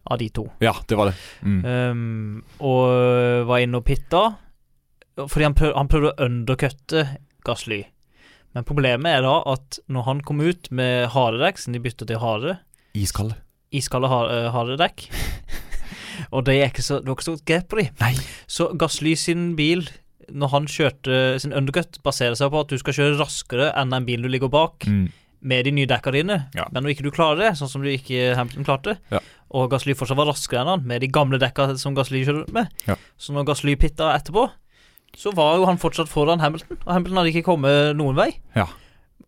av 0.03 0.19
de 0.19 0.29
to. 0.35 0.45
Ja, 0.63 0.75
det 0.87 0.95
var 0.99 1.11
det. 1.11 1.17
Mm. 1.43 1.59
Um, 1.65 2.43
og 2.63 3.47
var 3.49 3.63
inne 3.63 3.79
og 3.79 3.87
pitta 3.87 4.23
fordi 5.13 5.45
han, 5.45 5.53
prøv, 5.53 5.75
han 5.77 5.89
prøvde 5.91 6.09
å 6.13 6.25
undercutte 6.25 7.03
Gassly. 7.45 7.83
Men 8.55 8.65
problemet 8.65 9.19
er 9.19 9.25
da 9.25 9.35
at 9.51 9.77
når 9.91 10.07
han 10.07 10.21
kom 10.25 10.41
ut 10.41 10.69
med 10.73 11.11
harde 11.13 11.41
dekk, 11.41 11.61
siden 11.61 11.77
de 11.77 11.83
bytta 11.83 12.07
til 12.09 12.21
harde, 12.21 12.55
Iskalde. 12.97 13.37
Iskalde 13.73 14.07
har- 14.11 14.29
eh, 14.31 14.51
Og 16.33 16.45
det, 16.45 16.55
er 16.61 16.69
ikke 16.69 16.83
så, 16.85 16.99
det 17.01 17.09
var 17.09 17.15
ikke 17.17 17.25
så 17.25 17.33
godt 17.35 17.45
grep 17.49 17.67
på 17.69 17.79
de. 17.81 17.87
Nei. 18.01 18.13
Så 18.47 18.67
Gassly 18.77 19.15
sin 19.17 19.55
bil, 19.57 19.83
når 20.31 20.51
han 20.53 20.67
kjørte 20.69 21.39
sin 21.41 21.53
undercut, 21.57 21.97
baserer 22.05 22.37
seg 22.37 22.51
på 22.53 22.61
at 22.63 22.69
du 22.73 22.77
skal 22.81 22.93
kjøre 22.93 23.17
raskere 23.19 23.71
enn 23.79 23.91
den 23.93 24.05
bilen 24.07 24.23
du 24.25 24.29
ligger 24.31 24.49
bak 24.53 24.85
Mm. 24.87 25.09
med 25.41 25.65
de 25.65 25.71
nye 25.71 25.85
dekka 25.89 26.11
dine. 26.15 26.37
Ja. 26.55 26.67
Men 26.71 26.83
når 26.83 26.93
ikke 26.93 27.03
du 27.03 27.11
klarer 27.11 27.37
det, 27.41 27.57
sånn 27.59 27.67
som 27.69 27.81
du 27.83 27.89
ikke 27.89 28.35
Hamilton 28.37 28.63
klarte, 28.63 28.97
Ja. 29.11 29.19
og 29.51 29.69
Gassly 29.71 29.93
fortsatt 29.93 30.17
var 30.17 30.25
raskere 30.31 30.61
enn 30.61 30.67
han 30.67 30.87
med 30.87 31.01
de 31.01 31.07
gamle 31.07 31.37
dekka 31.39 31.77
som 31.77 31.95
Gassly 31.95 32.23
kjørte 32.25 32.53
med, 32.53 32.67
Ja. 32.87 32.95
så 33.19 33.33
når 33.33 33.45
Gassly 33.45 33.75
pitta 33.75 34.13
etterpå, 34.15 34.49
så 35.17 35.33
var 35.35 35.57
jo 35.57 35.65
han 35.65 35.77
fortsatt 35.77 36.07
foran 36.07 36.39
Hamilton, 36.39 36.77
og 36.87 36.93
Hamilton 36.93 37.17
hadde 37.17 37.33
ikke 37.33 37.43
kommet 37.45 37.95
noen 37.97 38.15
vei. 38.15 38.39
Ja. 38.55 38.65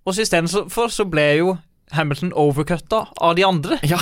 Og 0.06 0.14
så 0.14 0.22
istedenfor 0.22 0.90
så 0.90 1.10
ble 1.10 1.38
jo 1.38 1.58
Hamilton 1.91 2.32
overcutta 2.34 3.08
av 3.21 3.36
de 3.36 3.43
andre. 3.43 3.78
Ja. 3.84 4.00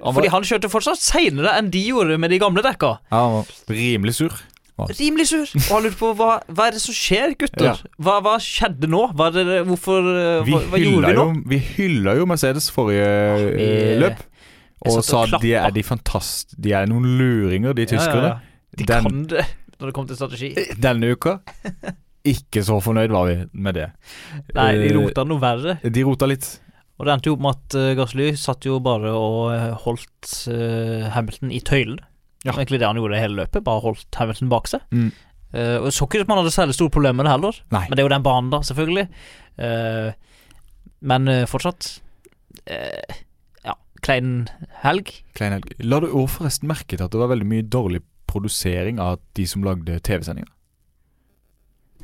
Han 0.00 0.14
var, 0.14 0.22
Fordi 0.22 0.30
han 0.32 0.42
kjørte 0.48 0.70
fortsatt 0.72 0.96
seinere 1.04 1.50
enn 1.58 1.66
de 1.70 1.82
gjorde 1.90 2.16
med 2.18 2.30
de 2.32 2.38
gamle 2.40 2.62
dekka. 2.64 2.94
ja, 3.10 3.18
han 3.20 3.34
var 3.34 3.50
rimelig 3.68 4.14
sur. 4.16 4.32
Rimelig 4.96 5.26
sur. 5.28 5.42
Og 5.44 5.74
han 5.74 5.82
lurte 5.84 5.98
på 6.00 6.14
hva, 6.16 6.38
hva 6.48 6.66
er 6.70 6.72
det 6.72 6.80
som 6.80 6.94
skjer, 6.96 7.34
gutter? 7.36 7.66
Ja. 7.66 7.74
Hva, 8.00 8.14
hva 8.24 8.38
skjedde 8.40 8.88
nå? 8.88 9.02
Hva 9.12 9.26
det, 9.34 9.44
hvorfor 9.68 10.00
eh, 10.08 10.38
Vi 10.46 10.54
hva, 10.56 10.80
gjorde 10.80 11.10
vi 11.10 11.18
nå? 11.18 11.26
jo, 11.26 11.42
vi 11.52 11.58
hylla 11.74 12.14
jo 12.16 12.24
Mercedes 12.30 12.70
forrige 12.72 13.10
vi- 13.58 13.98
løp. 14.00 14.22
Og 14.88 15.02
sa 15.04 15.26
at 15.26 15.34
de 15.42 15.52
er, 15.52 15.68
de, 15.76 15.82
fantast, 15.84 16.54
de 16.56 16.72
er 16.72 16.86
noen 16.88 17.04
luringer, 17.20 17.74
de 17.76 17.84
tyskerne. 17.90 18.30
Ja, 18.32 18.38
ja, 18.40 18.40
ja. 18.40 18.76
De 18.80 18.86
Den- 18.88 19.04
kan 19.04 19.22
det 19.28 19.44
når 19.80 19.86
det 19.90 19.94
kommer 19.98 20.08
til 20.08 20.16
strategi. 20.16 20.48
Denne 20.80 21.12
uka 21.12 21.36
ikke 22.32 22.64
så 22.64 22.80
fornøyd 22.80 23.12
var 23.12 23.28
vi 23.28 23.36
med 23.52 23.74
det. 23.76 23.90
Nei, 24.56 24.70
de 24.80 24.88
Eh, 24.88 24.96
rota 24.96 25.24
noe 25.28 25.40
verre. 25.44 25.76
De 25.84 26.02
rota 26.08 26.24
litt. 26.32 26.48
Og 27.00 27.06
det 27.08 27.14
endte 27.14 27.30
jo 27.30 27.38
opp 27.38 27.44
med 27.46 27.56
at 27.56 27.78
uh, 27.80 27.94
Gasly 27.96 28.28
satt 28.36 28.66
jo 28.68 28.76
bare 28.84 29.10
og 29.16 29.54
eh, 29.54 29.70
holdt 29.86 30.34
eh, 30.52 31.06
Hamilton 31.14 31.52
i 31.56 31.62
tøylen. 31.64 31.96
Ja. 32.44 32.52
Egentlig 32.52 32.80
det 32.80 32.88
han 32.88 33.00
gjorde 33.00 33.20
hele 33.20 33.38
løpet. 33.38 33.64
Bare 33.64 33.80
holdt 33.84 34.18
Hamilton 34.20 34.50
bak 34.52 34.68
seg. 34.68 34.84
Mm. 34.92 35.08
Uh, 35.50 35.78
og 35.80 35.88
Så 35.96 36.06
ikke 36.06 36.20
ut 36.20 36.26
som 36.26 36.34
han 36.34 36.42
hadde 36.42 36.52
særlig 36.54 36.76
store 36.76 36.92
problemer 36.92 37.22
med 37.22 37.28
det 37.28 37.32
heller. 37.34 37.62
Nei. 37.72 37.82
Men 37.88 37.96
det 37.96 38.02
er 38.02 38.06
jo 38.06 38.12
den 38.12 38.26
banen, 38.26 38.52
da, 38.52 38.60
selvfølgelig. 38.68 39.06
Uh, 39.56 40.12
men 41.00 41.32
uh, 41.32 41.48
fortsatt 41.48 41.88
eh, 42.68 43.18
Ja, 43.64 43.74
klein 44.04 44.48
helg. 44.84 45.12
Klein 45.36 45.56
helg. 45.56 45.72
La 45.80 46.00
du 46.04 46.10
forresten 46.28 46.68
merke 46.70 46.96
til 46.96 47.04
at 47.06 47.12
det 47.12 47.20
var 47.20 47.32
veldig 47.32 47.48
mye 47.48 47.66
dårlig 47.66 48.04
produsering 48.30 49.00
av 49.02 49.18
de 49.36 49.46
som 49.48 49.64
lagde 49.66 49.96
TV-sendinger? 50.06 50.52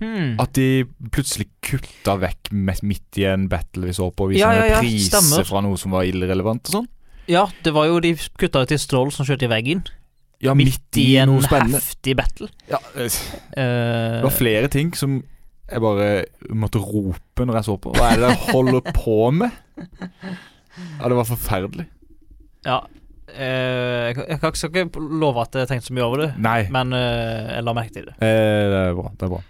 Hmm. 0.01 0.35
At 0.43 0.53
de 0.59 0.85
plutselig 1.13 1.47
kutta 1.65 2.19
vekk 2.21 2.51
midt 2.85 3.17
i 3.21 3.25
en 3.31 3.47
battle 3.49 3.87
vi 3.89 3.95
så 3.97 4.11
på, 4.13 4.27
og 4.27 4.31
viste 4.35 4.43
Ja, 4.45 4.51
en 4.53 4.59
ja, 4.61 4.67
ja, 4.75 4.81
priser 4.85 5.15
stemmer. 5.23 5.47
fra 5.49 5.63
noe 5.65 5.77
som 5.81 5.95
var 5.97 6.05
irrelevant 6.05 6.69
og 6.69 6.75
sånn. 6.83 6.89
Ja, 7.33 7.47
det 7.65 7.73
var 7.75 7.87
jo 7.89 8.01
de 8.05 8.13
kutta 8.39 8.61
ut 8.63 8.69
til 8.69 8.79
Stroll 8.79 9.11
som 9.15 9.27
skjøt 9.27 9.43
i 9.43 9.49
veggen. 9.51 9.81
Ja, 10.45 10.53
midt 10.55 10.99
i 11.01 11.17
en 11.17 11.31
noe 11.33 11.41
spennende. 11.43 11.81
heftig 11.81 12.15
battle. 12.19 12.49
Ja, 12.71 12.79
eh, 12.95 13.09
Eh, 13.57 14.21
det 14.21 14.23
var 14.27 14.37
flere 14.37 14.69
ting 14.69 14.93
som 14.95 15.23
jeg 15.71 15.81
bare 15.81 16.27
måtte 16.55 16.79
rope 16.79 17.47
når 17.47 17.55
jeg 17.59 17.65
så 17.65 17.77
på. 17.81 17.93
Hva 17.97 18.13
er 18.13 18.21
det 18.21 18.29
de 18.29 18.53
holder 18.53 18.81
på 18.93 19.33
med? 19.33 19.51
Ja, 21.01 21.09
det 21.09 21.17
var 21.17 21.25
forferdelig. 21.25 21.87
ja. 22.67 22.81
Eh, 23.35 24.13
jeg, 24.15 24.39
kan- 24.41 24.55
skal 24.55 24.71
ikke 24.71 25.01
love 25.21 25.43
at 25.43 25.53
jeg 25.59 25.69
tenkte 25.69 25.89
så 25.91 25.95
mye 25.97 26.05
over 26.07 26.23
det, 26.23 26.29
Nei. 26.39 26.61
men 26.71 26.93
eh, 26.95 27.57
jeg 27.57 27.65
la 27.67 27.73
merke 27.77 27.93
til 27.93 28.07
det. 28.07 28.15
Eh, 28.23 28.63
det 28.71 28.81
er 28.85 28.95
bra. 28.95 29.11
Det 29.17 29.27
er 29.27 29.33
bra. 29.35 29.43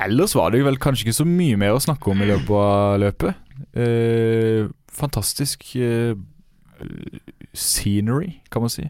Ellers 0.00 0.34
var 0.38 0.50
det 0.54 0.62
vel 0.64 0.78
kanskje 0.82 1.06
ikke 1.08 1.18
så 1.20 1.26
mye 1.28 1.58
mer 1.60 1.74
å 1.76 1.82
snakke 1.82 2.10
om 2.12 2.22
i 2.22 2.28
løpet 2.30 2.50
av 2.56 3.00
løpet. 3.02 4.70
Fantastisk 5.00 5.66
scenery, 7.54 8.32
kan 8.50 8.62
man 8.64 8.72
si. 8.72 8.86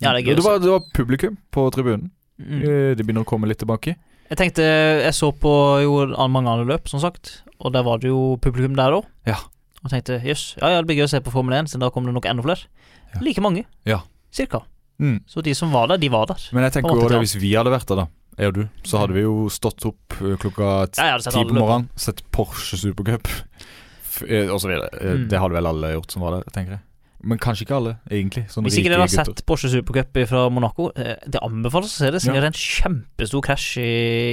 Ja, 0.00 0.12
det 0.16 0.24
det 0.24 0.44
var, 0.44 0.58
det 0.60 0.70
var 0.72 0.84
publikum 0.96 1.36
på 1.52 1.66
tribunen. 1.74 2.10
Mm. 2.40 2.60
Det 2.96 3.04
begynner 3.04 3.24
å 3.26 3.28
komme 3.28 3.48
litt 3.50 3.60
tilbake. 3.60 3.96
Jeg 4.30 4.38
tenkte 4.38 4.62
Jeg 4.64 5.12
så 5.16 5.28
på 5.36 5.50
jo 5.84 5.96
mange 6.30 6.48
andre 6.52 6.68
løp, 6.72 6.88
som 6.88 7.00
sagt, 7.02 7.42
og 7.60 7.72
der 7.74 7.82
var 7.84 7.98
det 8.00 8.08
jo 8.12 8.36
publikum 8.40 8.76
der 8.78 8.96
òg. 9.00 9.04
Ja. 9.28 9.36
Og 9.84 9.90
tenkte 9.92 10.18
jøss, 10.20 10.56
ja 10.60 10.68
ja, 10.74 10.80
det 10.82 10.90
blir 10.90 10.98
gøy 11.00 11.06
å 11.06 11.12
se 11.14 11.20
på 11.24 11.32
Formel 11.32 11.54
1, 11.56 11.70
siden 11.72 11.80
da 11.84 11.88
kommer 11.94 12.10
det 12.12 12.18
nok 12.18 12.26
enda 12.28 12.42
flere. 12.44 12.66
Ja. 13.14 13.20
Like 13.24 13.40
mange. 13.44 13.64
Ja. 13.88 14.02
Cirka. 14.30 14.60
Mm. 15.00 15.22
Så 15.26 15.40
de 15.42 15.54
som 15.56 15.72
var 15.72 15.88
der, 15.88 15.96
de 16.02 16.10
var 16.12 16.26
der. 16.28 16.42
Men 16.52 16.66
jeg 16.68 16.74
tenker 16.76 16.92
også 16.92 17.20
hvis 17.22 17.36
vi 17.40 17.54
hadde 17.56 17.72
vært 17.72 17.88
der, 17.88 18.02
da, 18.02 18.06
jeg 18.36 18.52
og 18.52 18.58
du, 18.58 18.62
så 18.84 19.00
hadde 19.00 19.16
vi 19.16 19.24
jo 19.24 19.48
stått 19.52 19.86
opp 19.88 20.18
eh, 20.20 20.36
klokka 20.40 20.68
ti 20.92 21.40
på 21.48 21.56
morgenen, 21.56 21.88
sett 21.96 22.20
Porsche 22.32 22.76
Supercup 22.80 23.28
eh, 24.28 24.46
og 24.52 24.60
så 24.60 24.68
videre. 24.70 24.90
Eh, 25.00 25.16
Mm. 25.20 25.28
Det 25.32 25.40
hadde 25.40 25.56
vel 25.56 25.66
alle 25.72 25.94
gjort 25.96 26.12
som 26.12 26.22
var 26.22 26.36
der, 26.36 26.44
tenker 26.52 26.76
jeg. 26.76 26.82
Men 27.22 27.36
kanskje 27.42 27.66
ikke 27.66 27.76
alle, 27.76 27.90
egentlig. 28.08 28.46
Hvis 28.48 28.78
ikke 28.80 28.90
dere 28.92 29.02
har 29.02 29.10
gutter. 29.10 29.28
sett 29.28 29.42
Porsche 29.48 29.68
Supercup 29.68 30.16
fra 30.30 30.46
Monaco, 30.48 30.86
eh, 30.96 31.16
det 31.28 31.42
anbefales 31.44 31.92
å 31.92 31.98
se 32.00 32.10
det. 32.14 32.22
Siden 32.24 32.34
Ja. 32.38 32.40
det 32.40 32.48
er 32.48 32.52
en 32.54 33.04
kjempestor 33.04 33.42
krasj 33.44 33.66
i, 33.82 33.90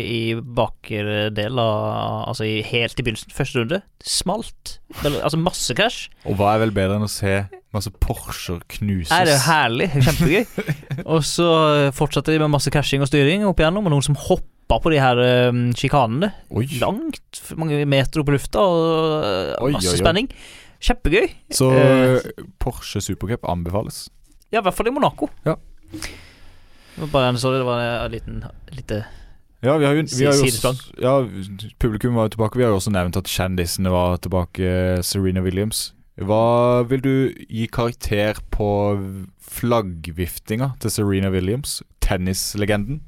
i 0.08 0.22
bakre 0.40 1.30
del 1.36 1.60
av 1.60 2.30
Altså 2.30 2.46
i, 2.48 2.62
helt 2.64 2.96
i 3.00 3.04
begynnelsen. 3.04 3.34
Første 3.36 3.60
runde. 3.60 3.82
Smalt. 4.04 4.78
Altså 5.04 5.38
masse 5.40 5.76
krasj. 5.76 6.08
Og 6.26 6.38
hva 6.40 6.56
er 6.56 6.64
vel 6.66 6.72
bedre 6.76 6.96
enn 7.00 7.08
å 7.08 7.12
se 7.12 7.42
masse 7.76 7.92
Porscher 8.00 8.62
knuses? 8.78 9.12
Er 9.12 9.26
det 9.28 9.34
er 9.36 9.38
jo 9.38 9.46
herlig. 9.52 9.90
Kjempegøy. 10.08 10.46
og 11.14 11.26
så 11.28 11.48
fortsatte 11.96 12.32
de 12.32 12.40
med 12.40 12.54
masse 12.56 12.72
krasjing 12.72 13.04
og 13.04 13.12
styring 13.12 13.44
opp 13.48 13.60
igjennom, 13.60 13.84
og 13.90 13.94
noen 13.98 14.06
som 14.06 14.16
hopper 14.28 14.80
på 14.84 14.92
de 14.92 15.00
her 15.00 15.20
um, 15.52 15.68
sjikanene. 15.76 16.32
Langt 16.82 17.44
mange 17.60 17.84
meter 17.88 18.20
opp 18.24 18.32
i 18.32 18.36
lufta, 18.36 18.64
og 18.64 19.28
eh, 19.28 19.52
Oi, 19.64 19.72
masse 19.78 19.92
oi, 19.92 19.96
oi. 19.96 20.02
spenning. 20.02 20.32
Kjempegøy. 20.80 21.28
Så 21.52 21.72
Eh. 21.74 22.44
Porsche 22.60 23.02
Supercup 23.02 23.46
anbefales. 23.50 24.10
Ja, 24.52 24.60
i 24.60 24.64
hvert 24.64 24.74
fall 24.78 24.88
i 24.88 24.92
Monaco. 24.96 25.30
Ja. 25.46 25.56
Det 25.92 27.02
var 27.04 27.08
bare 27.14 27.30
en, 27.30 27.38
sorry, 27.38 27.58
det 27.58 27.66
var 27.66 28.06
en 28.06 28.12
liten 28.12 28.44
lite 28.72 29.06
Ja, 29.64 29.76
vi 29.78 29.86
har 29.86 29.94
jo, 29.94 30.04
vi 30.18 30.26
har 30.26 30.34
jo 30.34 30.44
også, 30.46 30.92
ja, 31.02 31.14
publikum 31.80 32.16
var 32.16 32.28
jo 32.28 32.30
tilbake. 32.36 32.58
Vi 32.58 32.64
har 32.64 32.70
jo 32.70 32.76
også 32.78 32.92
nevnt 32.94 33.18
at 33.18 33.26
kjendisene 33.26 33.90
var 33.90 34.18
tilbake. 34.18 35.04
Serena 35.04 35.42
Williams. 35.42 35.94
Hva 36.18 36.84
vil 36.90 37.02
du 37.02 37.34
gi 37.50 37.68
karakter 37.68 38.38
på 38.52 38.68
flaggviftinga 39.42 40.72
til 40.82 40.92
Serena 40.92 41.30
Williams? 41.34 41.82
Tennislegenden. 42.02 43.02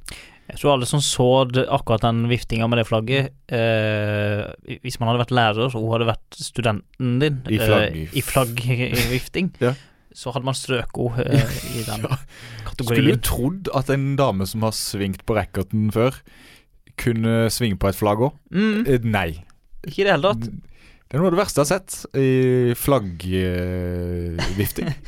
Jeg 0.50 0.58
tror 0.64 0.72
alle 0.74 0.88
som 0.90 1.02
så 1.04 1.28
det, 1.52 1.68
akkurat 1.70 2.02
den 2.08 2.24
viftinga 2.32 2.66
med 2.72 2.80
det 2.82 2.88
flagget 2.90 3.30
eh, 3.54 4.42
Hvis 4.82 4.98
man 5.00 5.08
hadde 5.12 5.22
vært 5.22 5.36
lærer 5.38 5.68
og 5.70 5.76
hun 5.78 5.92
hadde 5.94 6.08
vært 6.10 6.30
studenten 6.42 7.20
din 7.22 7.38
I 7.54 7.60
flagg- 7.62 7.98
eh, 8.00 8.16
i 8.18 8.22
flaggvifting, 8.26 9.52
Ja. 9.68 9.74
så 10.16 10.32
hadde 10.34 10.48
man 10.50 10.58
strøket 10.58 11.14
henne 11.20 11.44
eh, 11.44 11.54
i 11.78 11.80
den 11.90 12.02
Ja. 12.10 12.18
Skulle 12.80 13.14
du 13.14 13.20
trodd 13.28 13.68
at 13.76 13.90
en 13.94 14.16
dame 14.18 14.46
som 14.50 14.64
har 14.66 14.72
svingt 14.74 15.22
på 15.28 15.36
racketen 15.38 15.92
før, 15.94 16.14
kunne 17.00 17.50
svinge 17.52 17.78
på 17.80 17.88
et 17.92 17.98
flagg 18.00 18.20
òg? 18.24 18.34
Mm, 18.56 18.88
Nei. 19.12 19.30
ikke 19.86 20.02
i 20.02 20.06
det 20.08 20.14
hele 20.16 20.32
tatt. 20.34 20.44
Det 20.50 21.14
er 21.18 21.20
noe 21.22 21.28
av 21.30 21.34
det 21.36 21.42
verste 21.42 21.60
jeg 21.60 21.66
har 21.68 21.74
sett 21.80 21.92
i 22.18 22.74
flaggvifting. 22.80 24.90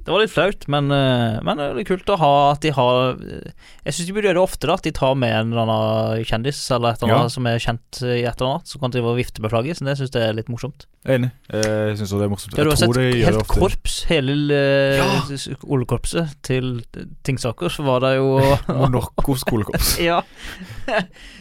Det 0.00 0.12
var 0.14 0.22
litt 0.22 0.32
flaut, 0.32 0.62
men, 0.72 0.86
eh, 0.94 1.38
men 1.44 1.58
det 1.60 1.64
er 1.66 1.74
litt 1.76 1.88
kult 1.90 2.08
å 2.10 2.16
ha 2.18 2.30
at 2.52 2.60
de 2.64 2.70
har 2.72 3.18
eh, 3.20 3.50
Jeg 3.84 3.94
syns 3.96 4.06
de 4.08 4.14
burde 4.16 4.28
gjøre 4.30 4.38
det 4.38 4.42
oftere, 4.42 4.72
at 4.74 4.82
de 4.86 4.92
tar 4.96 5.14
med 5.20 5.32
en 5.36 5.52
eller 5.52 5.68
annen 5.68 6.24
kjendis 6.28 6.60
eller 6.72 6.94
et 6.94 7.02
eller 7.02 7.14
annet 7.18 7.30
Ja. 7.30 7.34
som 7.36 7.46
er 7.50 7.58
kjent 7.62 8.00
i 8.02 8.22
et 8.24 8.34
eller 8.40 8.48
annet, 8.54 8.66
som 8.72 8.80
kan 8.80 8.90
drive 8.94 9.12
og 9.12 9.18
vifte 9.20 9.42
med 9.44 9.52
flagget. 9.52 9.76
Så 9.80 9.84
det 9.84 9.96
syns 10.00 10.10
jeg 10.16 10.24
er 10.30 10.36
litt 10.38 10.48
morsomt. 10.52 10.86
Enig. 11.06 11.30
Jeg 11.52 11.96
syns 12.00 12.10
også 12.12 12.18
det 12.20 12.26
er 12.26 12.32
morsomt. 12.34 12.54
Det 12.56 12.60
har 12.60 12.64
du 12.64 12.70
Jeg 12.70 12.80
har 12.80 12.92
tror 12.92 13.00
sett 13.00 13.24
helt 13.28 13.42
ofte. 13.42 13.60
korps, 13.60 13.98
hele 14.10 14.36
eh, 14.52 14.96
Ja. 15.00 15.54
skolekorpset 15.60 16.34
til 16.42 16.82
Tingsaker, 17.24 17.68
så 17.72 17.84
var 17.84 18.00
det 18.04 18.16
jo 18.16 18.40
Monaco 18.80 19.36
skolekorps. 19.36 19.98
Ja. 20.00 20.20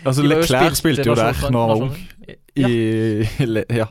Altså, 0.05 0.23
Leclerc 0.23 0.77
spilte 0.79 1.05
jo 1.07 1.15
der 1.15 1.33
når 1.49 1.59
han 1.59 1.69
var 1.73 1.83
ung. 1.89 1.97
I, 2.59 3.23
ja. 3.79 3.85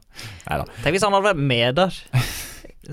Nei 0.48 0.58
da. 0.60 0.64
Tenk 0.84 0.92
hvis 0.96 1.04
han 1.06 1.14
hadde 1.16 1.30
vært 1.30 1.40
med 1.40 1.78
der, 1.80 1.94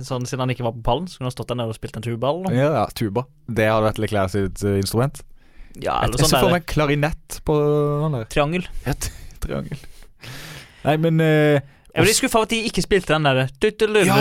sånn 0.03 0.25
siden 0.27 0.43
han 0.43 0.51
ikke 0.51 0.65
var 0.65 0.75
på 0.75 0.84
pallen, 0.86 1.08
så 1.08 1.19
kunne 1.19 1.29
han 1.29 1.36
stått 1.36 1.51
der 1.53 1.60
nede 1.62 1.71
og 1.71 1.77
spilt 1.77 1.99
en 1.99 2.05
tuba 2.05 2.31
eller 2.31 2.49
noe. 2.49 2.55
Ja, 2.58 2.71
ja, 2.81 2.86
tuba. 2.97 3.25
Det 3.47 3.69
hadde 3.69 3.88
vært 3.88 4.01
Leclerc 4.03 4.34
sitt 4.34 4.65
uh, 4.65 4.75
instrument. 4.81 5.21
Ja, 5.75 5.99
eller 6.03 6.19
jeg 6.19 6.25
ser 6.25 6.36
sånn 6.36 6.47
for 6.47 6.55
meg 6.55 6.67
klarinett 6.71 7.39
på 7.47 7.55
han 8.03 8.17
der. 8.17 8.27
triangel. 8.31 8.67
Ja, 8.88 8.95
triangel. 9.43 9.79
Nei, 10.86 10.97
men 11.01 11.23
uh, 11.23 11.58
Jeg 11.95 12.05
ble 12.05 12.15
skuffa 12.17 12.41
over 12.41 12.49
at 12.49 12.53
de 12.53 12.62
ikke 12.67 12.84
spilte 12.84 13.15
den 13.15 13.27
der 13.27 13.45
Ja. 13.45 14.19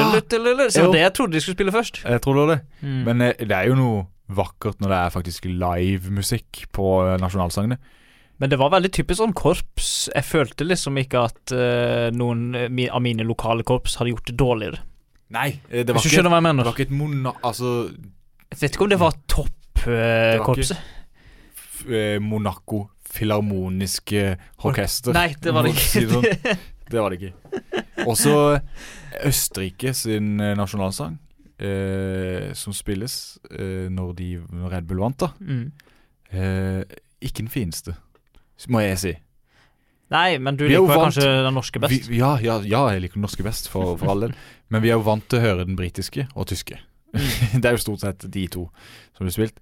Så 0.70 0.88
det 0.94 1.02
jeg 1.02 1.14
trodde 1.16 1.34
de 1.34 1.42
skulle 1.42 1.58
spille 1.58 1.74
først. 1.74 2.04
Jeg 2.06 2.22
tror 2.24 2.38
det 2.38 2.44
var 2.44 2.52
det. 2.54 2.60
Mm. 2.82 3.00
Men 3.08 3.26
eh, 3.26 3.34
det 3.42 3.56
er 3.56 3.70
jo 3.70 3.78
noe 3.78 4.04
vakkert 4.34 4.80
når 4.80 4.92
det 4.92 5.00
er 5.00 5.12
faktisk 5.12 5.48
livemusikk 5.50 6.64
på 6.72 6.94
eh, 7.04 7.18
nasjonalsangene. 7.20 7.78
Men 8.42 8.50
det 8.50 8.58
var 8.58 8.72
veldig 8.74 8.90
typisk 8.94 9.20
sånn 9.20 9.37
korps. 9.37 9.92
Jeg 10.10 10.26
følte 10.26 10.66
liksom 10.66 10.98
ikke 10.98 11.22
at 11.28 11.54
uh, 11.54 12.08
noen 12.14 12.48
eh, 12.58 12.88
av 12.90 13.02
mine 13.04 13.26
lokale 13.26 13.66
korps 13.66 13.94
hadde 14.00 14.14
gjort 14.14 14.30
det 14.30 14.37
dårligere. 14.40 14.80
Nei, 15.30 15.60
eh, 15.70 15.84
det 15.84 15.94
var, 15.94 16.00
Hvis 16.00 16.02
du 16.02 16.08
ikke, 16.08 16.16
skjønner 16.18 16.30
hva 16.30 16.37
jeg 16.37 16.44
det 16.44 16.50
mener. 16.50 16.64
var 16.64 16.72
ikke 16.76 16.87
et 16.88 16.90
mona... 16.98 17.32
Altså 17.42 17.70
Jeg 18.50 18.58
vet 18.60 18.74
ikke 18.76 18.84
om 18.84 18.90
det 18.90 18.98
var 19.00 19.12
var 19.14 19.20
toppkorpset. 19.28 20.76
f- 21.56 21.87
eh, 21.90 22.18
Monaco 22.20 22.88
Filharmoniske 23.14 24.37
Orkester. 24.64 25.12
Nei, 25.14 25.34
det 25.40 25.52
var 25.54 25.62
det 25.66 25.72
Må 25.74 25.80
si 25.80 26.00
ikke. 26.04 26.22
det 26.22 26.38
sånn. 26.44 26.62
Det 26.94 27.00
var 27.00 27.10
det 27.10 27.16
ikke. 27.22 27.62
Også 28.06 28.60
Østerrike 29.24 29.94
sin 29.96 30.34
eh, 30.44 30.52
nasjonalsang, 30.58 31.14
eh, 31.58 32.50
som 32.54 32.74
spilles 32.76 33.38
eh, 33.50 33.87
når, 33.90 34.10
de, 34.18 34.28
når 34.52 34.74
Red 34.76 34.88
Bull 34.90 35.00
vant, 35.00 35.16
da. 35.24 35.30
mm. 35.40 35.64
Eh, 36.34 36.82
ikke 37.24 37.44
den 37.44 37.48
fineste, 37.48 37.94
må 38.68 38.80
jeg 38.84 38.98
si. 39.00 39.12
Nei, 40.12 40.37
men 40.42 40.56
du 40.60 40.66
Vi 40.66 40.74
er 40.74 40.76
jo 40.76 40.84
liker 40.84 40.98
vant- 40.98 41.06
kanskje 41.14 41.28
den 41.46 41.54
norske 41.56 41.80
best. 41.80 42.08
Vi, 42.10 42.18
ja, 42.20 42.34
ja, 42.44 42.58
ja, 42.66 42.82
jeg 42.92 43.04
liker 43.06 43.16
den 43.20 43.24
norske 43.24 43.46
best, 43.46 43.70
for, 43.72 43.94
for 43.96 44.12
all 44.12 44.26
del. 44.26 44.34
Men 44.74 44.82
vi 44.82 44.90
er 44.90 44.98
jo 44.98 45.06
vant 45.06 45.22
til 45.30 45.38
å 45.38 45.44
høre 45.44 45.68
den 45.68 45.76
britiske 45.78 46.26
og 46.34 46.48
tyske. 46.50 46.80
Mm. 47.14 47.26
det 47.62 47.68
er 47.68 47.76
jo 47.76 47.84
stort 47.84 48.02
sett 48.02 48.26
de 48.26 48.48
to 48.50 48.66
som 49.14 49.22
blir 49.22 49.34
spilt. 49.37 49.60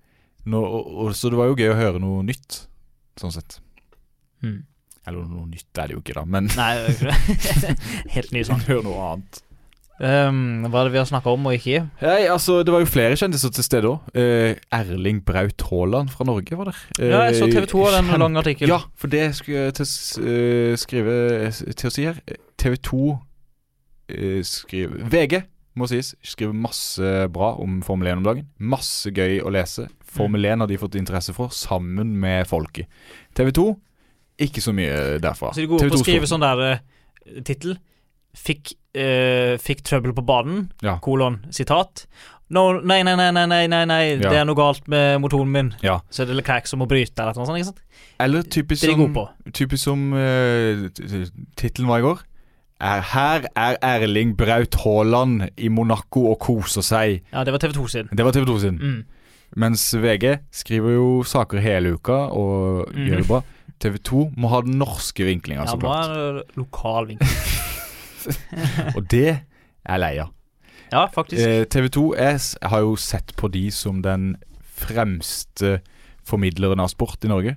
Nå, 0.48 0.58
og, 0.58 0.88
og, 0.88 1.14
så 1.14 1.28
det 1.30 1.38
var 1.38 1.50
jo 1.50 1.58
gøy 1.58 1.68
å 1.74 1.78
høre 1.78 2.00
noe 2.02 2.24
nytt, 2.26 2.64
sånn 3.20 3.34
sett. 3.34 3.60
Mm. 4.42 4.62
Eller 5.04 5.26
noe 5.28 5.44
nytt 5.50 5.78
er 5.78 5.90
det 5.90 5.98
jo 5.98 6.00
ikke, 6.00 6.16
da, 6.16 6.24
men 6.24 6.48
Nei, 6.56 6.72
helt 8.16 8.32
ny 8.32 8.44
sang. 8.48 8.62
Hør 8.64 8.80
noe 8.86 9.08
annet. 9.10 9.42
Um, 10.02 10.64
hva 10.66 10.80
er 10.80 10.88
det 10.88 10.94
vi 10.96 10.98
har 10.98 11.06
snakka 11.06 11.34
om 11.36 11.44
og 11.46 11.54
ikke? 11.54 11.82
Nei, 12.00 12.22
altså, 12.32 12.62
Det 12.66 12.72
var 12.74 12.80
jo 12.82 12.88
flere 12.90 13.18
kjendiser 13.20 13.52
til 13.54 13.66
stede 13.66 13.90
òg. 13.90 14.14
Erling 14.74 15.20
Braut 15.26 15.62
Haaland 15.68 16.10
fra 16.14 16.26
Norge 16.26 16.56
var 16.58 16.72
der. 16.72 16.80
Ja, 16.96 17.20
jeg 17.28 17.36
så 17.38 17.50
TV 17.52 17.68
2 17.70 17.84
av 17.84 17.98
den 17.98 18.14
lange 18.24 18.40
artikkelen. 18.40 18.72
Ja, 18.72 18.80
for 18.98 19.12
det 19.12 19.28
skulle 19.38 19.68
jeg 19.68 19.76
til, 19.78 19.92
uh, 20.24 20.32
eh, 20.32 20.72
skrive 20.80 21.18
til 21.52 21.90
å 21.90 21.94
si 21.94 22.08
her. 22.08 22.18
TV 22.58 22.80
2 22.80 23.04
eh, 23.12 23.20
skriver 24.44 25.06
VG, 25.12 25.42
må 25.78 25.86
sies, 25.88 26.12
skriver 26.26 26.56
masse 26.56 27.12
bra 27.32 27.54
om 27.62 27.78
Formel 27.86 28.10
1 28.10 28.20
om 28.20 28.26
dagen. 28.26 28.48
Masse 28.58 29.12
gøy 29.14 29.38
å 29.40 29.52
lese. 29.54 29.86
Formel 30.04 30.44
1 30.44 30.64
har 30.64 30.68
de 30.68 30.80
fått 30.80 30.98
interesse 31.00 31.32
for, 31.36 31.54
sammen 31.54 32.16
med 32.20 32.44
folket. 32.50 32.90
TV 33.38 33.54
2 33.56 33.70
ikke 34.40 34.62
så 34.64 34.74
mye 34.76 34.98
derfra. 35.22 35.52
Så 35.54 35.62
de 35.62 35.70
går 35.70 35.80
opp 35.80 35.86
TV2 35.86 35.98
og 35.98 36.04
skriver 36.04 36.30
sånn 36.30 36.44
der 36.44 36.62
uh, 36.64 37.40
tittel. 37.46 37.76
Fikk, 38.32 38.74
uh, 38.96 39.58
fikk 39.60 39.82
trøbbel 39.84 40.14
på 40.16 40.24
banen, 40.24 40.70
Ja. 40.84 40.96
kolon, 41.04 41.42
sitat. 41.52 42.06
No, 42.52 42.80
nei, 42.80 43.00
nei, 43.04 43.14
nei, 43.16 43.30
nei, 43.32 43.46
nei, 43.48 43.66
nei, 43.68 43.84
nei. 43.88 44.02
Ja. 44.16 44.28
det 44.28 44.38
er 44.42 44.48
noe 44.48 44.56
galt 44.56 44.88
med 44.92 45.20
motoren 45.24 45.52
min. 45.52 45.70
Ja. 45.84 46.00
Så 46.12 46.24
er 46.24 46.32
det 46.32 46.36
Leclerc 46.40 46.68
som 46.68 46.82
må 46.82 46.88
bryte, 46.88 47.16
eller 47.16 47.36
noe 47.36 47.48
sånt. 47.48 47.60
ikke 47.60 47.70
sant? 47.70 47.80
Eller 48.20 48.44
typisk 48.44 48.84
er 48.84 48.92
som, 48.96 49.14
på. 49.14 49.24
typisk 49.52 49.84
som 49.84 50.04
uh, 50.12 50.88
tittelen 51.56 51.88
var 51.88 52.02
i 52.02 52.06
går. 52.08 52.24
Er, 52.82 53.02
her 53.12 53.44
er 53.54 53.76
Erling 53.86 54.34
Braut 54.34 54.74
Haaland 54.82 55.44
i 55.56 55.68
Monaco 55.70 56.24
og 56.32 56.40
koser 56.42 56.82
seg. 56.82 57.20
Ja, 57.30 57.44
det 57.46 57.54
var 57.54 57.62
TV 57.62 57.76
2 57.76 57.84
sin. 57.92 58.08
Det 58.10 58.26
var 58.26 58.34
TV 58.34 58.46
2 58.48 58.56
sin. 58.64 58.80
Mm. 58.82 59.02
Mens 59.62 59.84
VG 59.94 60.38
skriver 60.50 60.96
jo 60.96 61.08
saker 61.28 61.62
hele 61.62 61.94
uka 61.94 62.24
og 62.34 62.88
mm. 62.90 63.04
gjør 63.06 63.22
det 63.22 63.28
bra. 63.28 63.40
TV 63.82 63.98
2 64.10 64.24
må 64.34 64.50
ha 64.50 64.62
den 64.66 64.80
norske 64.80 65.26
vinklinga, 65.26 65.68
så 65.70 65.78
klart. 65.78 66.10
Ja, 66.10 66.18
må 66.18 66.42
ha 66.42 66.58
lokal 66.58 67.12
vinkling. 67.12 67.60
Og 68.96 69.06
det 69.10 69.28
er 69.30 69.40
jeg 69.88 70.02
lei 70.02 70.12
av. 70.22 70.30
Ja, 70.92 71.06
faktisk. 71.10 71.42
Eh, 71.42 71.64
TV 71.70 71.88
2 71.90 72.04
jeg 72.18 72.68
har 72.70 72.84
jo 72.84 72.94
sett 73.00 73.34
på 73.38 73.50
de 73.50 73.64
som 73.74 74.02
den 74.04 74.36
fremste 74.62 75.80
formidleren 76.26 76.82
av 76.82 76.90
sport 76.92 77.24
i 77.26 77.30
Norge. 77.30 77.56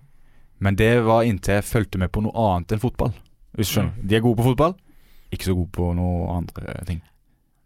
Men 0.62 0.78
det 0.80 1.04
var 1.06 1.26
inntil 1.28 1.60
jeg 1.60 1.68
fulgte 1.68 2.02
med 2.02 2.14
på 2.14 2.24
noe 2.26 2.50
annet 2.50 2.76
enn 2.76 2.82
fotball. 2.82 3.14
Hvis 3.56 3.70
du 3.72 3.78
skjønner. 3.78 3.96
Mm. 3.98 4.08
De 4.10 4.18
er 4.18 4.24
gode 4.26 4.40
på 4.40 4.50
fotball, 4.50 4.74
ikke 5.38 5.50
så 5.52 5.56
god 5.58 5.71
på 5.76 5.89
noen 5.98 6.30
andre 6.39 6.78
ting. 6.88 7.02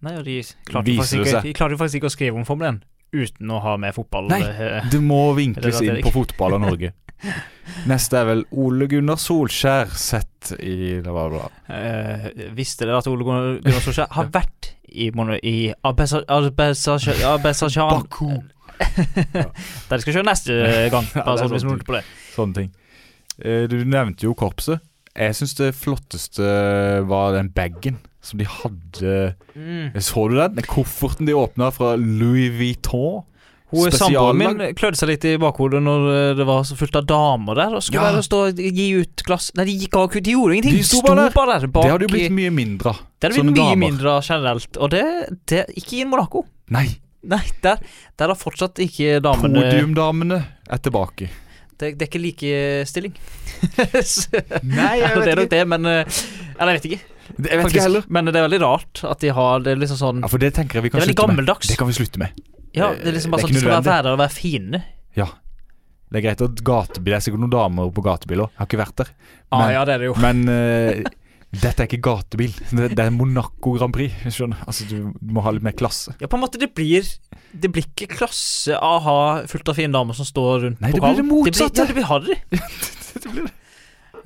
Nei, 0.06 0.14
og 0.16 0.24
de 0.26 0.38
klarte 0.70 0.96
faktisk, 0.96 1.26
ikke- 1.26 1.44
de 1.44 1.54
klarte 1.58 1.78
faktisk 1.80 2.00
ikke 2.00 2.12
å 2.12 2.16
skrive 2.16 2.40
om 2.40 2.46
Formel 2.48 2.70
1 2.74 2.80
uten 3.12 3.50
å 3.52 3.58
ha 3.64 3.74
med 3.82 3.96
fotball. 3.96 4.28
Nei. 4.30 4.42
eh, 4.46 4.86
Det 4.92 5.02
må 5.02 5.34
vinkles 5.42 5.82
inn 5.82 6.02
på 6.06 6.12
fotball 6.14 6.54
av 6.60 6.64
Norge. 6.68 6.94
Neste 7.90 8.16
er 8.22 8.26
vel 8.30 8.46
Ole 8.56 8.86
Gunnar 8.88 9.18
Solskjær 9.20 9.90
sett 10.00 10.54
i 10.64 11.02
bla, 11.04 11.26
bla. 11.30 11.50
Eh, 11.68 12.30
visste 12.56 12.86
dere 12.88 13.02
at 13.02 13.10
Ole 13.12 13.26
Gunnar 13.28 13.82
Solskjær 13.84 14.08
har 14.16 14.30
vært 14.32 14.72
i, 14.88 15.10
i 15.44 15.58
Abersasjan 15.84 17.92
Baku. 17.92 18.32
Der 18.80 19.98
de 19.98 20.02
skal 20.04 20.16
kjøre 20.16 20.28
neste 20.30 20.56
gang. 20.94 21.08
Bare 21.26 21.38
sånn 21.42 21.54
hvis 21.54 21.66
noen 21.68 21.80
lurte 21.80 21.90
på 21.90 21.98
det. 21.98 22.04
Sånne 22.36 22.58
ting. 22.62 22.70
Eh, 23.44 23.66
Du 23.72 23.78
nevnte 23.86 24.28
jo 24.28 24.36
korpset. 24.38 24.82
Jeg 25.18 25.36
syns 25.36 25.56
det 25.58 25.72
flotteste 25.76 26.46
var 27.10 27.34
den 27.36 27.50
bagen 27.56 27.98
som 28.22 28.40
de 28.40 28.46
hadde 28.46 29.16
Mm. 29.56 29.92
Så 30.00 30.28
du 30.30 30.36
den? 30.38 30.56
Den 30.56 30.68
kofferten 30.70 31.26
de 31.28 31.34
åpna 31.36 31.72
fra 31.76 31.96
Louis 32.00 32.52
Vuitton. 32.56 33.24
Hun 33.70 33.92
Samboeren 33.94 34.38
min 34.40 34.74
klødde 34.74 34.98
seg 34.98 35.12
litt 35.12 35.26
i 35.30 35.34
bakhodet 35.38 35.82
når 35.84 36.06
eh, 36.10 36.30
det 36.40 36.46
var 36.48 36.64
så 36.66 36.74
fullt 36.80 36.96
av 36.96 37.06
damer 37.06 37.60
der. 37.60 37.76
Og 37.78 37.84
skulle 37.86 38.02
Ja. 38.02 38.14
bare 38.16 38.24
stå 38.26 38.40
og 38.48 38.58
gi 38.58 38.88
ut 38.98 39.24
glass 39.28 39.52
Nei, 39.56 39.66
de 39.66 39.76
gikk 39.84 39.98
av, 40.00 40.08
de 40.16 40.32
gjorde 40.34 40.56
ingenting. 40.56 40.78
De 40.80 40.84
sto 40.88 41.02
bare 41.06 41.28
der. 41.30 41.68
bak 41.68 41.84
Det 41.84 41.92
hadde 41.92 42.08
jo 42.08 42.14
blitt 42.16 42.32
mye 42.34 42.50
mindre 42.56 42.90
av. 42.96 43.04
Det 43.20 43.30
hadde 43.30 43.44
blitt 43.44 43.52
mye 43.52 43.60
damer. 43.70 43.84
mindre 43.84 44.16
generelt. 44.26 44.78
Og 44.80 44.90
det, 44.90 45.04
det 45.52 45.66
Ikke 45.78 46.00
i 46.02 46.08
Monaco. 46.10 46.46
Nei. 46.70 46.88
Nei, 47.30 47.44
der, 47.62 47.78
der 48.18 48.32
er 48.32 48.40
fortsatt 48.40 48.80
ikke 48.80 49.20
damene 49.22 49.60
Podiumdamene 49.62 50.40
er 50.72 50.78
tilbake. 50.82 51.28
Det, 51.80 51.94
det 52.00 52.06
er 52.06 52.10
ikke 52.10 52.22
likestilling. 52.24 53.14
Nei, 54.80 54.96
jeg 55.02 55.10
det 55.16 55.24
vet 55.24 55.32
er 55.32 55.40
nok 55.40 55.46
ikke. 55.48 55.54
det, 55.56 55.62
men 55.74 55.86
eh, 55.90 56.20
Eller 56.60 56.74
jeg 56.76 56.80
vet 56.82 56.88
ikke. 56.90 57.02
Jeg 57.40 57.60
vet 57.62 57.72
ikke 57.74 57.84
heller. 57.86 58.08
Men 58.10 58.30
det 58.30 58.36
er 58.40 58.46
veldig 58.48 58.62
rart 58.64 59.04
at 59.06 59.20
de 59.24 59.30
har 59.38 59.62
det 59.66 59.74
er 59.76 59.82
liksom 59.84 60.00
sånn 60.00 60.24
Ja, 60.26 60.30
For 60.32 60.42
det 60.42 60.50
tenker 60.58 60.80
jeg 60.80 60.88
vi 60.88 60.92
kan 60.94 61.00
Det 61.00 61.06
veldig 61.08 61.16
slutte 61.16 61.28
med. 61.28 61.36
gammeldags. 61.38 61.70
Det 61.70 61.78
kan 61.80 61.90
vi 61.92 61.98
slutte 62.00 62.22
med. 62.24 62.40
Ja, 62.78 62.90
det 62.96 63.08
er 63.12 63.16
liksom 63.18 63.34
bare 63.34 63.42
er 63.42 63.48
sånn 63.48 63.54
at 63.54 63.60
De 63.60 63.64
skal 63.66 63.76
være 63.78 63.88
der 64.04 64.12
og 64.14 64.20
være 64.24 64.34
fine. 64.36 64.82
Ja. 65.18 65.28
Det 66.10 66.18
er 66.20 66.24
greit 66.26 66.42
at 66.42 66.62
gatebil 66.66 67.14
Det 67.14 67.18
er 67.20 67.24
sikkert 67.28 67.44
noen 67.44 67.54
damer 67.54 67.92
på 67.94 68.04
gatebil 68.06 68.42
òg. 68.48 68.54
Har 68.58 68.70
ikke 68.70 68.80
vært 68.82 68.96
der. 69.04 69.12
Ah, 69.54 69.68
ja, 69.74 69.84
det 69.86 69.94
er 69.96 70.04
det 70.04 70.10
jo. 70.10 70.16
Men 70.22 70.44
eh, 70.50 71.04
dette 71.50 71.82
er 71.82 71.88
ikke 71.90 72.02
gatebil. 72.06 72.52
Det, 72.70 72.92
det 72.94 73.06
er 73.06 73.14
Monaco 73.14 73.72
Grand 73.78 73.94
Prix. 73.96 74.14
du 74.22 74.30
Skjønner 74.30 74.60
Altså 74.70 74.86
Du 74.86 75.14
må 75.34 75.42
ha 75.42 75.54
litt 75.56 75.66
mer 75.66 75.74
klasse. 75.74 76.14
Ja, 76.22 76.30
på 76.30 76.38
en 76.38 76.44
måte, 76.44 76.60
det 76.62 76.70
blir 76.78 77.08
Det 77.52 77.72
blir 77.74 77.88
ikke 77.90 78.10
klasse 78.20 78.78
å 78.78 78.92
ha 79.02 79.20
fullt 79.50 79.72
av 79.74 79.80
fine 79.80 79.94
damer 79.96 80.14
som 80.18 80.28
står 80.30 80.68
rundt 80.68 80.84
Nei, 80.84 80.92
det 80.94 81.02
pokalen. 81.02 81.18
blir 81.18 81.24
det 81.24 81.30
motsatte. 81.32 81.88
Det 81.90 81.98
blir, 81.98 82.06
ja, 82.06 82.20
det 82.20 82.28
blir 82.28 82.62
harry. 82.62 82.78
det 83.24 83.34
blir 83.34 83.48
det. 83.50 83.56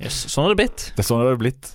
Yes, 0.02 0.20
sånn 0.28 0.44
har 0.48 0.52
det 0.52 0.58
blitt. 0.64 0.84
Det 0.96 1.04
er 1.04 1.06
sånn 1.06 1.22
det 1.24 1.38
blitt. 1.40 1.72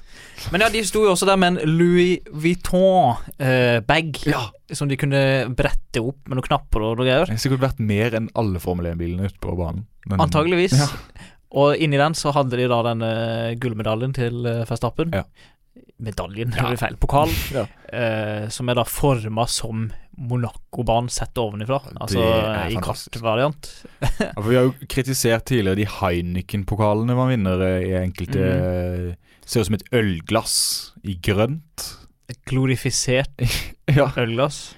Men 0.53 0.63
ja, 0.63 0.69
de 0.71 0.83
sto 0.87 1.01
jo 1.03 1.11
også 1.15 1.27
der 1.27 1.39
med 1.39 1.57
en 1.57 1.73
Louis 1.79 2.19
Vuitton-bag 2.31 4.21
Ja 4.29 4.45
som 4.75 4.89
de 4.89 4.97
kunne 5.01 5.19
brette 5.57 6.01
opp 6.03 6.27
med 6.29 6.37
noen 6.37 6.45
knapper 6.45 6.83
og 6.85 6.99
noe 6.99 7.07
greier. 7.07 7.25
Det 7.25 7.33
har 7.33 7.41
sikkert 7.41 7.63
vært 7.63 7.79
mer 7.81 8.13
enn 8.19 8.27
alle 8.37 8.61
Formel 8.61 8.91
1-bilene 8.91 9.25
ute 9.29 9.39
på 9.41 9.55
banen. 9.57 9.85
Men- 10.05 10.21
Antageligvis. 10.21 10.75
Ja. 10.77 10.85
Og 11.57 11.77
inni 11.81 11.97
den 11.97 12.13
så 12.13 12.29
hadde 12.35 12.57
de 12.59 12.67
da 12.69 12.81
denne 12.85 13.13
gullmedaljen 13.61 14.11
til 14.13 14.43
eh, 14.45 14.65
Verstappen. 14.69 15.15
Ja. 15.15 15.23
Medaljen, 15.99 16.51
Ja. 16.55 16.61
det 16.61 16.67
blir 16.75 16.79
feil. 16.79 16.97
Pokal. 17.01 17.31
Ja. 17.57 17.63
eh, 17.91 18.45
som 18.53 18.69
er 18.69 18.77
da 18.77 18.83
forma 18.87 19.47
som 19.49 19.87
Monaco-banen 20.19 21.09
sett 21.11 21.37
ovenifra. 21.39 21.79
Altså 21.99 22.21
i 22.69 22.77
kartvariant. 22.83 23.69
Ja, 24.19 24.33
for 24.35 24.49
vi 24.51 24.55
har 24.59 24.67
jo 24.69 24.75
kritisert 24.91 25.45
tidligere 25.49 25.79
de 25.79 25.87
Heineken-pokalene 25.89 27.15
man 27.17 27.31
vinner 27.33 27.61
eh, 27.65 27.87
i 27.87 27.93
enkelte 28.03 28.39
mm. 28.45 29.15
Ser 29.49 29.63
ut 29.63 29.69
som 29.71 29.77
et 29.79 29.87
ølglass 29.97 30.55
i 31.01 31.15
grønt. 31.25 31.87
Glorifisert 32.45 33.33
Ja. 33.99 34.11
ølglass. 34.21 34.75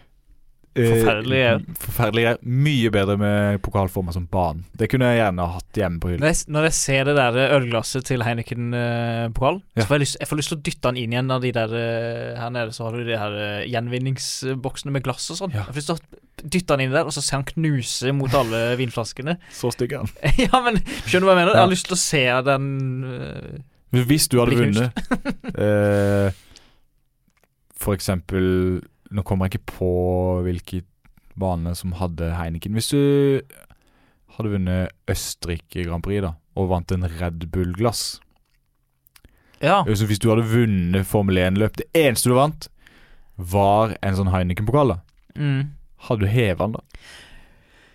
Eh, 0.71 0.87
Forferdelig 0.87 1.35
greier. 1.41 1.57
Forferdelig 1.83 2.21
greier. 2.23 2.37
Mye 2.47 2.91
bedre 2.95 3.15
med 3.19 3.57
pokalformer 3.65 4.15
som 4.15 4.23
banen. 4.31 4.61
Det 4.79 4.87
kunne 4.91 5.09
jeg 5.11 5.19
gjerne 5.19 5.47
hatt 5.51 5.79
hjemme 5.81 5.99
på 5.99 6.11
hyllen. 6.13 6.21
Når 6.23 6.31
jeg, 6.31 6.45
når 6.55 6.67
jeg 6.69 6.75
ser 6.77 7.09
det 7.09 7.15
der 7.17 7.39
ølglasset 7.57 8.05
til 8.07 8.23
Heineken-pokalen, 8.23 9.59
Ja. 9.75 9.81
så 9.81 9.87
får 9.89 9.97
jeg, 9.97 10.03
lyst, 10.05 10.17
jeg 10.21 10.29
får 10.29 10.39
lyst 10.39 10.53
til 10.53 10.57
å 10.57 10.63
dytte 10.69 10.87
den 10.87 10.99
inn 11.01 11.15
igjen 11.17 11.31
av 11.35 11.41
de 11.43 11.51
der 11.57 11.73
eh, 11.75 12.39
Her 12.39 12.53
nede 12.55 12.71
så 12.77 12.85
har 12.87 12.95
du 12.95 13.03
de 13.03 13.17
her 13.19 13.35
eh, 13.35 13.65
gjenvinningsboksene 13.71 14.93
med 14.95 15.03
glass 15.03 15.27
og 15.33 15.41
sånn. 15.41 15.51
Ja. 15.57 15.65
Jeg 15.67 15.75
får 15.75 15.81
lyst 15.81 15.91
til 15.91 15.99
å 15.99 16.47
dytte 16.55 16.77
den 16.77 16.85
inn 16.87 16.95
der, 16.95 17.09
og 17.09 17.11
så 17.17 17.21
ser 17.25 17.41
han 17.41 17.47
knuse 17.51 18.13
mot 18.15 18.31
alle 18.39 18.61
vinflaskene. 18.81 19.35
Så 19.51 19.73
stygg 19.75 19.97
er 19.97 20.05
han. 20.05 20.13
ja, 20.45 20.61
men 20.63 20.79
skjønner 21.03 21.25
du 21.27 21.29
hva 21.31 21.35
jeg 21.35 21.41
mener? 21.41 21.51
Jeg 21.57 21.65
har 21.65 21.73
lyst 21.75 21.89
til 21.91 21.97
å 21.97 22.01
se 22.05 22.23
den 22.47 22.71
uh, 23.03 23.59
Hvis 24.07 24.29
du 24.31 24.39
hadde 24.39 24.55
vunnet 24.55 25.03
uh, 25.59 26.31
For 27.81 27.97
eksempel 27.97 28.47
Nå 29.11 29.23
kommer 29.27 29.47
jeg 29.49 29.59
ikke 29.59 29.73
på 29.77 29.91
hvilke 30.45 30.81
baner 31.39 31.73
som 31.75 31.93
hadde 31.99 32.31
Heineken. 32.37 32.73
Hvis 32.77 32.91
du 32.93 33.41
hadde 34.37 34.51
vunnet 34.53 34.91
Østerrike 35.11 35.83
Grand 35.87 36.03
Prix 36.05 36.21
da 36.23 36.33
og 36.59 36.67
vant 36.71 36.91
en 36.91 37.03
Red 37.19 37.45
Bull-glass 37.51 38.19
Ja. 39.63 39.81
Så 39.95 40.05
Hvis 40.09 40.19
du 40.19 40.29
hadde 40.31 40.43
vunnet 40.47 41.05
Formel 41.07 41.37
1-løp 41.39 41.77
Det 41.79 41.85
eneste 41.95 42.27
du 42.31 42.35
vant, 42.35 42.67
var 43.37 43.93
en 44.03 44.15
sånn 44.17 44.31
Heineken-pokal. 44.33 44.95
da 44.95 44.99
Mm. 45.39 45.69
Hadde 46.09 46.25
du 46.25 46.27
heva 46.27 46.65
den, 46.67 46.73
da? 46.73 46.81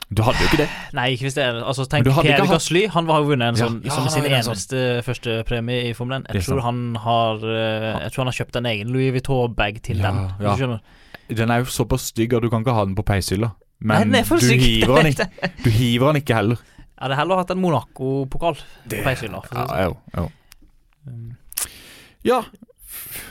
Du 0.08 0.22
hadde 0.22 0.38
jo 0.40 0.46
ikke 0.46 0.60
det. 0.62 0.68
Nei, 0.96 1.08
ikke 1.12 1.26
hvis 1.26 1.34
det 1.36 1.42
er 1.44 1.58
Altså, 1.66 1.84
tenk 1.90 2.06
Per 2.06 2.46
Gasly. 2.48 2.86
Han 2.94 3.08
har 3.10 3.20
jo 3.20 3.28
vunnet 3.32 3.48
en 3.52 3.58
sånn 3.60 3.80
ja, 3.84 3.92
som 3.92 4.06
sin 4.08 4.24
eneste 4.24 4.78
sånn. 4.78 5.02
førstepremie 5.04 5.88
i 5.90 5.92
Formel 5.98 6.22
1. 6.22 6.28
Er 6.30 6.38
Jeg 6.40 6.46
tror 6.48 6.62
han 6.64 6.80
har 7.04 7.44
eh, 7.44 7.88
Jeg 8.06 8.12
tror 8.14 8.22
han 8.24 8.30
har 8.32 8.38
kjøpt 8.38 8.56
en 8.62 8.70
egen 8.72 8.92
Louis 8.94 9.12
Vuitton-bag 9.16 9.82
til 9.82 10.00
Ja, 10.00 10.12
den. 10.14 10.78
Ja. 11.28 11.34
Den 11.42 11.50
er 11.50 11.62
jo 11.64 11.70
såpass 11.70 12.08
stygg 12.12 12.34
at 12.36 12.42
du 12.44 12.50
kan 12.52 12.62
ikke 12.64 12.74
ha 12.76 12.84
den 12.86 12.94
på 12.98 13.04
peishylla. 13.06 13.52
Men 13.80 13.96
Nei, 13.96 14.04
den 14.06 14.14
er 14.22 14.28
for 14.28 14.40
du, 14.40 14.46
syk. 14.48 14.60
hiver 14.62 15.02
den 15.02 15.10
ikke, 15.12 15.26
du 15.64 15.70
hiver 15.70 16.12
den 16.12 16.22
ikke 16.22 16.36
heller. 16.38 16.62
Jeg 16.96 17.02
hadde 17.04 17.18
heller 17.18 17.42
hatt 17.42 17.50
en 17.52 17.60
Monaco-pokal 17.60 18.56
på 18.88 19.02
peishylla. 19.04 19.42
Ja, 19.52 19.66
sånn. 19.66 19.82
jo, 19.84 19.96
jo. 20.16 20.28
Um, 21.06 21.26
Ja, 22.26 22.40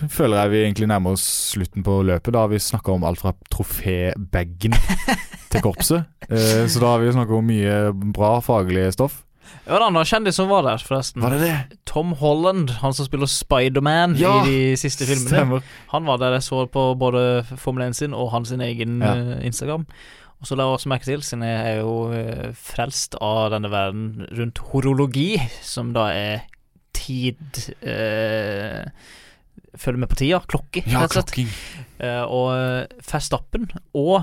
føler 0.08 0.38
jeg 0.46 0.52
vi 0.54 0.60
egentlig 0.64 0.88
nærmer 0.88 1.16
oss 1.18 1.24
slutten 1.52 1.84
på 1.84 1.98
løpet. 2.08 2.32
Da 2.36 2.46
har 2.46 2.52
vi 2.54 2.62
snakka 2.62 2.94
om 2.94 3.04
alt 3.08 3.20
fra 3.20 3.34
trofébagen 3.52 4.78
til 5.52 5.64
korpset. 5.66 6.06
Eh, 6.30 6.64
så 6.72 6.80
da 6.80 6.94
har 6.94 7.02
vi 7.04 7.12
snakka 7.16 7.36
om 7.36 7.50
mye 7.50 7.76
bra 8.16 8.38
faglig 8.46 8.86
stoff. 8.96 9.25
Var 9.66 9.78
en 9.82 9.88
annen 9.88 10.06
kjendis 10.08 10.36
som 10.40 10.50
var 10.52 10.62
der, 10.68 10.78
forresten. 10.86 11.22
Var 11.24 11.34
det 11.36 11.40
det? 11.42 11.80
Tom 11.90 12.12
Holland, 12.20 12.70
han 12.82 12.94
som 12.94 13.06
spiller 13.08 13.30
Spiderman 13.32 14.16
Ja, 14.20 14.36
i 14.44 14.50
de 14.50 14.76
siste 14.78 15.08
filmene. 15.10 15.30
Stemmer. 15.32 15.64
Han 15.94 16.06
var 16.06 16.18
der 16.22 16.36
jeg 16.38 16.44
så 16.48 16.66
på 16.70 16.84
både 17.02 17.44
Formel 17.58 17.88
1 17.90 17.96
sin 17.96 18.14
og 18.14 18.32
hans 18.36 18.52
egen 18.52 19.02
Ja. 19.02 19.14
eh, 19.16 19.46
Instagram. 19.48 19.86
Og 20.42 20.48
så 20.50 20.56
la 20.60 20.66
jeg 20.68 20.78
også 20.78 20.90
merke 20.92 21.06
til, 21.08 21.22
siden 21.24 21.44
jeg 21.48 21.76
er 21.76 21.80
jo 21.80 22.12
eh, 22.14 22.52
frelst 22.54 23.16
av 23.24 23.52
denne 23.56 23.72
verden 23.72 24.28
rundt 24.38 24.60
horologi, 24.72 25.38
som 25.64 25.94
da 25.96 26.10
er 26.14 26.42
tid 26.94 27.38
eh, 27.82 28.86
Følger 29.76 30.00
med 30.00 30.08
på 30.12 30.16
tida. 30.16 30.40
Klokke, 30.48 30.84
Ja, 30.88 31.02
rett 31.04 31.18
og 31.18 31.28
slett. 31.28 31.56
Eh, 32.00 32.22
og 32.24 32.88
Festappen 33.04 33.66
og 33.94 34.22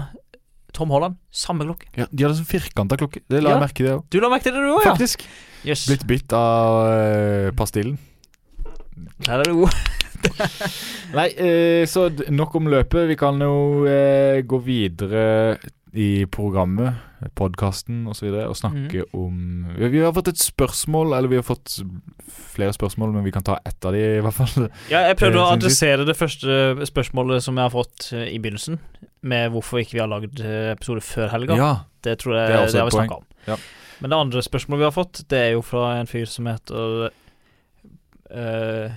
Tom 0.73 0.93
Holland, 0.95 1.19
samme 1.31 1.67
klokke. 1.69 1.89
Ja, 1.99 2.07
de 2.11 2.25
hadde 2.25 2.39
sånn 2.39 2.49
firkanta 2.49 2.97
klokke. 3.01 3.21
Det 3.29 3.43
la 3.43 3.51
Ja. 3.53 3.57
jeg 3.59 3.65
merke 3.67 3.77
til, 3.81 3.87
det 3.87 3.97
òg. 3.99 4.05
Du 4.11 4.21
la 4.21 4.31
merke 4.33 4.47
til 4.49 4.55
det, 4.57 4.63
du 4.65 4.71
òg, 4.73 4.85
ja? 4.87 4.93
Faktisk. 4.95 5.27
Yes. 5.65 5.87
Blitt 5.91 6.07
bitt 6.09 6.33
av 6.33 6.79
uh, 6.89 7.51
pastillen. 7.59 7.99
Der 9.27 9.41
er 9.43 9.45
du 9.51 9.61
god. 9.63 9.77
Nei, 11.19 11.29
eh, 11.35 11.85
så 11.91 12.07
nok 12.31 12.55
om 12.59 12.69
løpet. 12.71 13.09
Vi 13.11 13.17
kan 13.19 13.39
jo 13.43 13.85
eh, 13.91 14.41
gå 14.47 14.59
videre 14.65 15.59
i 15.93 16.25
programmet, 16.33 16.97
podkasten 17.37 18.07
osv., 18.09 18.31
og, 18.31 18.39
og 18.49 18.57
snakke 18.57 19.05
om 19.13 19.67
vi, 19.77 19.91
vi 19.93 20.01
har 20.01 20.15
fått 20.17 20.31
et 20.33 20.41
spørsmål, 20.41 21.13
eller 21.19 21.29
vi 21.29 21.37
har 21.37 21.45
fått 21.45 21.77
flere 22.55 22.73
spørsmål, 22.73 23.13
men 23.13 23.27
vi 23.27 23.33
kan 23.35 23.45
ta 23.45 23.59
ett 23.69 23.85
av 23.85 23.93
de 23.93 24.01
i 24.01 24.23
hvert 24.25 24.39
fall. 24.39 24.71
Ja, 24.89 25.05
jeg 25.11 25.19
prøvde 25.21 25.43
Eh, 25.43 25.45
å 25.45 25.53
adressere 25.53 26.07
det 26.09 26.17
første 26.17 26.87
spørsmålet 26.89 27.45
som 27.45 27.61
jeg 27.61 27.69
har 27.69 27.75
fått 27.75 28.09
eh, 28.17 28.31
i 28.33 28.41
begynnelsen, 28.41 28.81
med 29.29 29.53
hvorfor 29.55 29.83
ikke 29.83 29.99
vi 29.99 30.03
har 30.03 30.11
lagd 30.11 30.41
eh, 30.41 30.73
episode 30.73 31.05
før 31.05 31.33
helga. 31.35 31.61
Ja. 31.61 31.73
Det 32.03 32.17
tror 32.23 32.39
jeg 32.39 32.49
Det 32.49 32.57
er 32.57 32.67
det, 32.67 32.81
har 32.81 32.89
vi 32.89 32.97
snakka 32.97 33.21
om. 33.21 33.29
Ja. 33.47 33.61
Men 34.03 34.11
det 34.11 34.19
andre 34.25 34.43
spørsmålet 34.43 34.81
vi 34.81 34.89
har 34.89 34.97
fått, 34.97 35.23
det 35.31 35.39
er 35.39 35.51
jo 35.55 35.63
fra 35.63 35.93
en 36.01 36.11
fyr 36.11 36.27
som 36.27 36.49
heter 36.51 37.05
uh, 38.35 38.95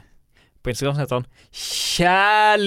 På 0.65 0.71
Instagram 0.71 0.97
heter 0.97 1.19
han 1.19 1.27
Kjell 1.53 2.65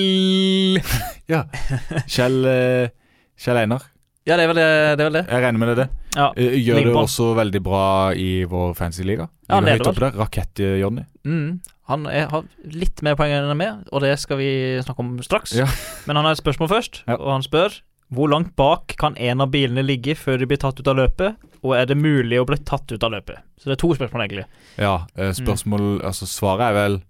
Kjell, 2.15 2.39
uh, 2.47 2.87
Kjell 3.35 3.63
Einar. 3.65 3.89
Ja, 4.29 4.37
det 4.37 4.45
er 4.45 4.51
vel 4.51 4.61
det. 4.61 4.69
det, 4.69 5.01
er 5.01 5.09
vel 5.09 5.17
det. 5.17 5.25
Jeg 5.25 5.45
regner 5.45 5.63
med 5.63 5.71
det. 5.73 5.77
det. 5.81 6.13
Ja. 6.19 6.29
Eh, 6.37 6.55
Gjør 6.61 6.81
det 6.85 6.95
også 7.01 7.31
veldig 7.39 7.63
bra 7.65 7.83
i 8.13 8.29
vår 8.49 8.77
fancy-liga. 8.79 9.29
Ja, 9.49 9.57
han 9.57 9.69
leder 9.69 9.93
vel. 9.97 10.15
Rakett-Johnny. 10.21 11.05
Mm. 11.25 11.59
Han 11.89 12.07
er, 12.13 12.29
har 12.29 12.45
litt 12.69 13.01
mer 13.07 13.17
poeng 13.17 13.33
enn 13.33 13.53
meg, 13.57 13.85
og 13.89 14.05
det 14.05 14.13
skal 14.21 14.41
vi 14.43 14.51
snakke 14.85 15.05
om 15.05 15.17
straks. 15.25 15.57
Ja. 15.57 15.69
Men 16.09 16.21
han 16.21 16.29
har 16.29 16.37
et 16.37 16.43
spørsmål 16.43 16.73
først, 16.77 17.03
og 17.17 17.31
han 17.33 17.47
spør 17.47 17.81
hvor 18.13 18.31
langt 18.33 18.55
bak 18.57 18.95
kan 19.01 19.17
en 19.21 19.45
av 19.45 19.51
bilene 19.53 19.83
ligge 19.85 20.15
før 20.17 20.39
de 20.41 20.47
blir 20.49 20.61
tatt 20.61 20.79
ut 20.81 20.87
av 20.89 20.97
løpet, 20.97 21.37
og 21.61 21.75
er 21.77 21.89
det 21.91 21.97
mulig 21.99 22.39
å 22.41 22.47
bli 22.49 22.57
tatt 22.65 22.89
ut 22.89 23.05
av 23.05 23.13
løpet? 23.13 23.43
Så 23.61 23.69
det 23.69 23.77
er 23.77 23.83
to 23.83 23.91
spørsmål, 23.97 24.23
egentlig. 24.25 24.47
Ja, 24.81 24.95
spørsmål 25.13 25.43
spørsmål 25.43 25.87
Altså, 26.09 26.29
svaret 26.31 26.71
er 26.71 26.77
vel 26.77 27.01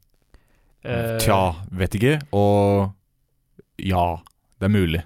Eh, 0.86 1.18
tja, 1.20 1.40
vet 1.74 1.96
ikke, 1.98 2.14
og 2.32 2.94
ja, 3.82 4.04
det 4.58 4.68
er 4.68 4.72
mulig. 4.72 5.02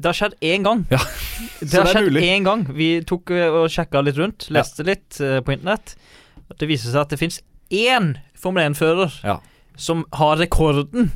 Det 0.00 0.08
har 0.08 0.16
skjedd 0.16 0.34
én 0.40 0.64
gang. 0.64 0.86
Ja, 0.90 1.00
det 1.60 1.74
har 1.76 1.84
det 1.88 1.92
skjedd 1.94 2.08
mulig. 2.08 2.22
én 2.32 2.46
gang. 2.46 2.64
Vi 2.76 2.88
tok 3.08 3.30
eh, 3.36 3.52
og 3.60 3.68
sjekka 3.72 4.00
litt 4.06 4.16
rundt, 4.20 4.48
leste 4.54 4.86
litt 4.88 5.20
eh, 5.20 5.38
på 5.44 5.52
internett. 5.56 5.94
Det 6.58 6.66
viser 6.70 6.90
seg 6.94 7.04
at 7.04 7.12
det 7.14 7.20
fins 7.20 7.40
én 7.70 8.14
Formel 8.40 8.64
1-fører 8.72 9.12
Ja. 9.28 9.36
som 9.76 10.06
har 10.16 10.40
rekorden 10.40 11.10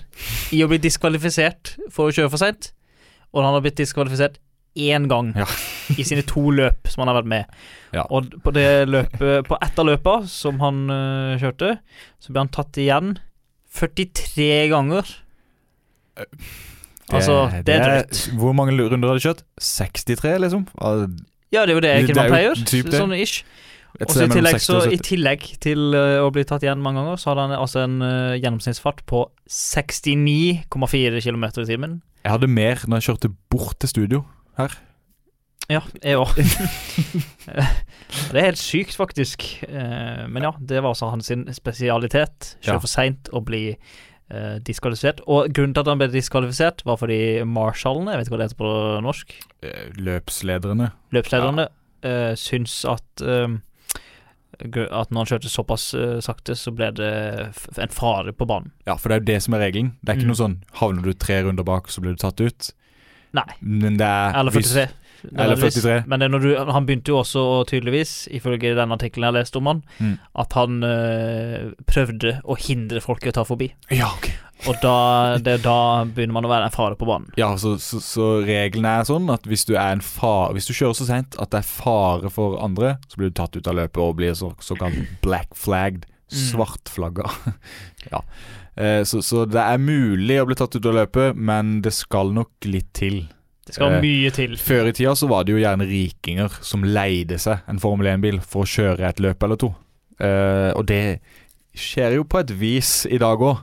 i 0.54 0.60
å 0.62 0.68
bli 0.70 0.78
diskvalifisert 0.84 1.74
for 1.90 2.10
å 2.10 2.14
kjøre 2.14 2.30
for 2.34 2.42
seint. 2.44 2.72
Og 3.32 3.40
han 3.42 3.56
har 3.56 3.64
blitt 3.64 3.80
diskvalifisert 3.80 4.36
én 4.76 5.08
gang 5.10 5.32
Ja. 5.38 5.46
i 5.96 6.04
sine 6.06 6.22
to 6.26 6.42
løp 6.54 6.86
som 6.90 7.02
han 7.02 7.10
har 7.10 7.22
vært 7.22 7.30
med. 7.32 7.56
Ja. 7.94 8.04
Og 8.10 8.28
på 8.44 8.52
det 8.54 8.86
løpet 8.90 9.46
På 9.48 9.56
ett 9.62 9.78
av 9.78 9.86
løpa 9.86 10.14
som 10.30 10.58
han 10.62 10.84
uh, 10.90 11.38
kjørte, 11.40 11.76
så 12.20 12.32
ble 12.34 12.42
han 12.44 12.52
tatt 12.54 12.78
igjen 12.82 13.14
43 13.74 14.68
ganger. 14.70 15.08
Altså, 17.12 17.36
det 17.66 17.74
er 17.74 17.84
drøyt. 17.84 18.22
Hvor 18.40 18.54
mange 18.56 18.74
runder 18.80 19.10
har 19.10 19.18
du 19.18 19.24
kjørt? 19.26 19.44
63, 19.60 20.40
liksom? 20.40 20.64
Ja, 21.52 21.66
det 21.66 21.74
er 21.74 21.76
jo 21.76 21.82
det 21.84 21.90
Det 21.90 22.08
ikke 22.08 22.16
man 22.16 22.30
jo 22.30 22.32
pleier. 22.32 22.94
Sånn 22.96 23.14
ish. 23.18 23.44
Og 24.02 24.10
så 24.10 24.24
i 24.26 24.30
tillegg, 24.32 24.56
så, 24.58 24.78
I 24.90 24.96
tillegg 24.98 25.44
til 25.62 25.94
uh, 25.94 26.24
å 26.24 26.30
bli 26.34 26.42
tatt 26.48 26.64
igjen 26.66 26.80
mange 26.82 26.98
ganger, 26.98 27.20
så 27.20 27.30
hadde 27.30 27.44
han 27.46 27.54
altså 27.60 27.84
en 27.84 28.00
uh, 28.02 28.34
gjennomsnittsfart 28.40 29.04
på 29.06 29.20
69,4 29.46 31.22
km 31.22 31.44
i 31.46 31.68
timen. 31.68 32.00
Jeg 32.24 32.34
hadde 32.34 32.50
mer 32.50 32.82
når 32.88 32.98
jeg 32.98 33.06
kjørte 33.10 33.30
bort 33.52 33.78
til 33.84 33.92
studio 33.92 34.24
her. 34.58 34.74
Ja, 35.70 35.80
jeg 36.02 36.18
òg. 36.18 36.34
det 38.32 38.40
er 38.40 38.48
helt 38.50 38.60
sykt, 38.60 38.98
faktisk. 38.98 39.46
Uh, 39.68 40.26
Men 40.26 40.48
ja, 40.48 40.52
det 40.58 40.82
var 40.82 40.90
altså 40.90 41.12
hans 41.12 41.30
sin 41.30 41.46
spesialitet. 41.54 42.56
Kjøre 42.64 42.82
for 42.82 42.90
seint 42.90 43.30
og 43.32 43.46
bli 43.46 43.62
eh, 44.34 44.56
diskvalifisert. 44.66 45.22
Og 45.30 45.52
grunnen 45.54 45.74
til 45.76 45.84
at 45.84 45.90
han 45.92 46.00
ble 46.02 46.08
diskvalifisert, 46.12 46.82
var 46.88 46.98
fordi 47.00 47.20
marshallene, 47.46 48.10
jeg 48.12 48.18
vet 48.20 48.26
ikke 48.28 48.34
hva 48.36 48.42
det 48.42 48.48
heter 48.50 48.62
på 48.64 48.72
norsk, 49.06 49.36
Løpslederne. 49.96 50.90
Løpslederne. 51.14 51.68
løpslederne, 51.68 51.68
eh, 52.04 52.34
syns 52.36 52.80
at 52.90 53.22
eh, 53.24 53.48
at 54.54 55.10
når 55.10 55.18
han 55.18 55.26
kjørte 55.26 55.50
såpass 55.50 55.88
uh, 55.98 56.20
sakte, 56.22 56.54
så 56.54 56.70
ble 56.70 56.92
det 56.94 57.08
en 57.82 57.90
fare 57.90 58.30
på 58.38 58.46
banen. 58.46 58.70
Ja, 58.86 58.94
for 58.94 59.10
det 59.10 59.16
er 59.16 59.20
jo 59.24 59.26
det 59.32 59.38
som 59.42 59.56
er 59.56 59.64
regelen. 59.66 59.88
Det 60.00 60.12
er 60.12 60.14
ikke 60.20 60.28
Mm. 60.28 60.30
noe 60.30 60.38
sånn 60.38 60.54
havner 60.78 61.02
du 61.02 61.12
tre 61.18 61.40
runder 61.42 61.64
bak, 61.66 61.88
så 61.90 62.00
blir 62.00 62.14
du 62.14 62.22
tatt 62.22 62.38
ut. 62.40 62.68
Nei. 63.34 63.48
Men 63.60 63.96
det 63.98 64.06
er 64.06 64.38
Eller 64.38 64.52
hvis- 64.54 64.70
43. 64.70 64.94
Eller 65.32 65.56
43. 65.56 66.02
Men 66.10 66.24
du, 66.42 66.48
han 66.58 66.86
begynte 66.86 67.12
jo 67.12 67.20
også 67.22 67.44
tydeligvis, 67.70 68.28
ifølge 68.34 68.74
den 68.76 68.92
artikkelen 68.94 69.30
jeg 69.30 69.38
leste 69.40 69.60
om 69.60 69.70
han, 69.72 69.82
Mm. 70.00 70.16
at 70.42 70.52
han 70.58 70.82
øh, 70.84 71.72
prøvde 71.86 72.40
å 72.44 72.56
hindre 72.58 73.00
folk 73.04 73.24
i 73.24 73.30
å 73.30 73.36
ta 73.36 73.44
forbi. 73.46 73.70
Ja, 73.94 74.10
ok. 74.16 74.30
Og 74.70 74.78
da, 74.80 74.94
det, 75.42 75.58
da 75.64 76.04
begynner 76.06 76.36
man 76.38 76.46
å 76.46 76.50
være 76.52 76.68
en 76.68 76.74
fare 76.74 76.96
på 76.96 77.06
banen. 77.08 77.28
Ja, 77.36 77.50
så, 77.60 77.74
så, 77.82 77.98
så 78.00 78.28
reglene 78.46 78.94
er 79.00 79.08
sånn 79.08 79.28
at 79.34 79.44
hvis 79.50 79.66
du 79.68 79.74
er 79.74 79.92
en 79.96 80.00
fare 80.04 80.54
Hvis 80.56 80.68
du 80.70 80.72
kjører 80.72 80.96
så 80.96 81.06
seint 81.08 81.36
at 81.42 81.50
det 81.52 81.60
er 81.60 81.68
fare 81.68 82.30
for 82.32 82.56
andre, 82.64 82.94
så 83.10 83.20
blir 83.20 83.32
du 83.32 83.36
tatt 83.36 83.58
ut 83.58 83.68
av 83.68 83.76
løpet 83.80 84.00
og 84.00 84.16
blir 84.22 84.36
så, 84.38 84.52
såkalt 84.64 84.96
black 85.24 85.52
flagged. 85.58 86.06
Mm. 86.32 86.38
Svartflagga. 86.38 87.28
ja. 88.12 88.22
Eh, 88.76 89.02
så, 89.06 89.20
så 89.22 89.44
det 89.46 89.60
er 89.60 89.78
mulig 89.82 90.40
å 90.40 90.46
bli 90.48 90.56
tatt 90.58 90.74
ut 90.78 90.86
av 90.90 90.96
løpet, 91.02 91.36
men 91.36 91.76
det 91.84 91.92
skal 91.94 92.32
nok 92.34 92.66
litt 92.70 92.88
til. 92.96 93.24
Det 93.64 93.74
skal 93.74 93.92
Eh, 93.96 94.02
mye 94.04 94.30
til. 94.34 94.56
Før 94.60 94.86
i 94.90 94.92
tida 94.92 95.14
så 95.16 95.26
var 95.30 95.44
det 95.44 95.52
jo 95.54 95.62
gjerne 95.62 95.86
rikinger 95.88 96.48
som 96.64 96.84
leide 96.84 97.38
seg 97.40 97.58
en 97.68 97.80
Formel 97.80 98.06
1-bil 98.12 98.40
for 98.44 98.62
å 98.64 98.68
kjøre 98.68 99.08
et 99.08 99.20
løp 99.24 99.42
eller 99.42 99.56
to. 99.60 99.74
Eh, 100.20 100.72
og 100.76 100.86
det 100.86 101.20
skjer 101.74 102.14
jo 102.18 102.24
på 102.28 102.38
et 102.38 102.50
vis 102.54 103.06
i 103.10 103.18
dag 103.18 103.40
òg, 103.42 103.56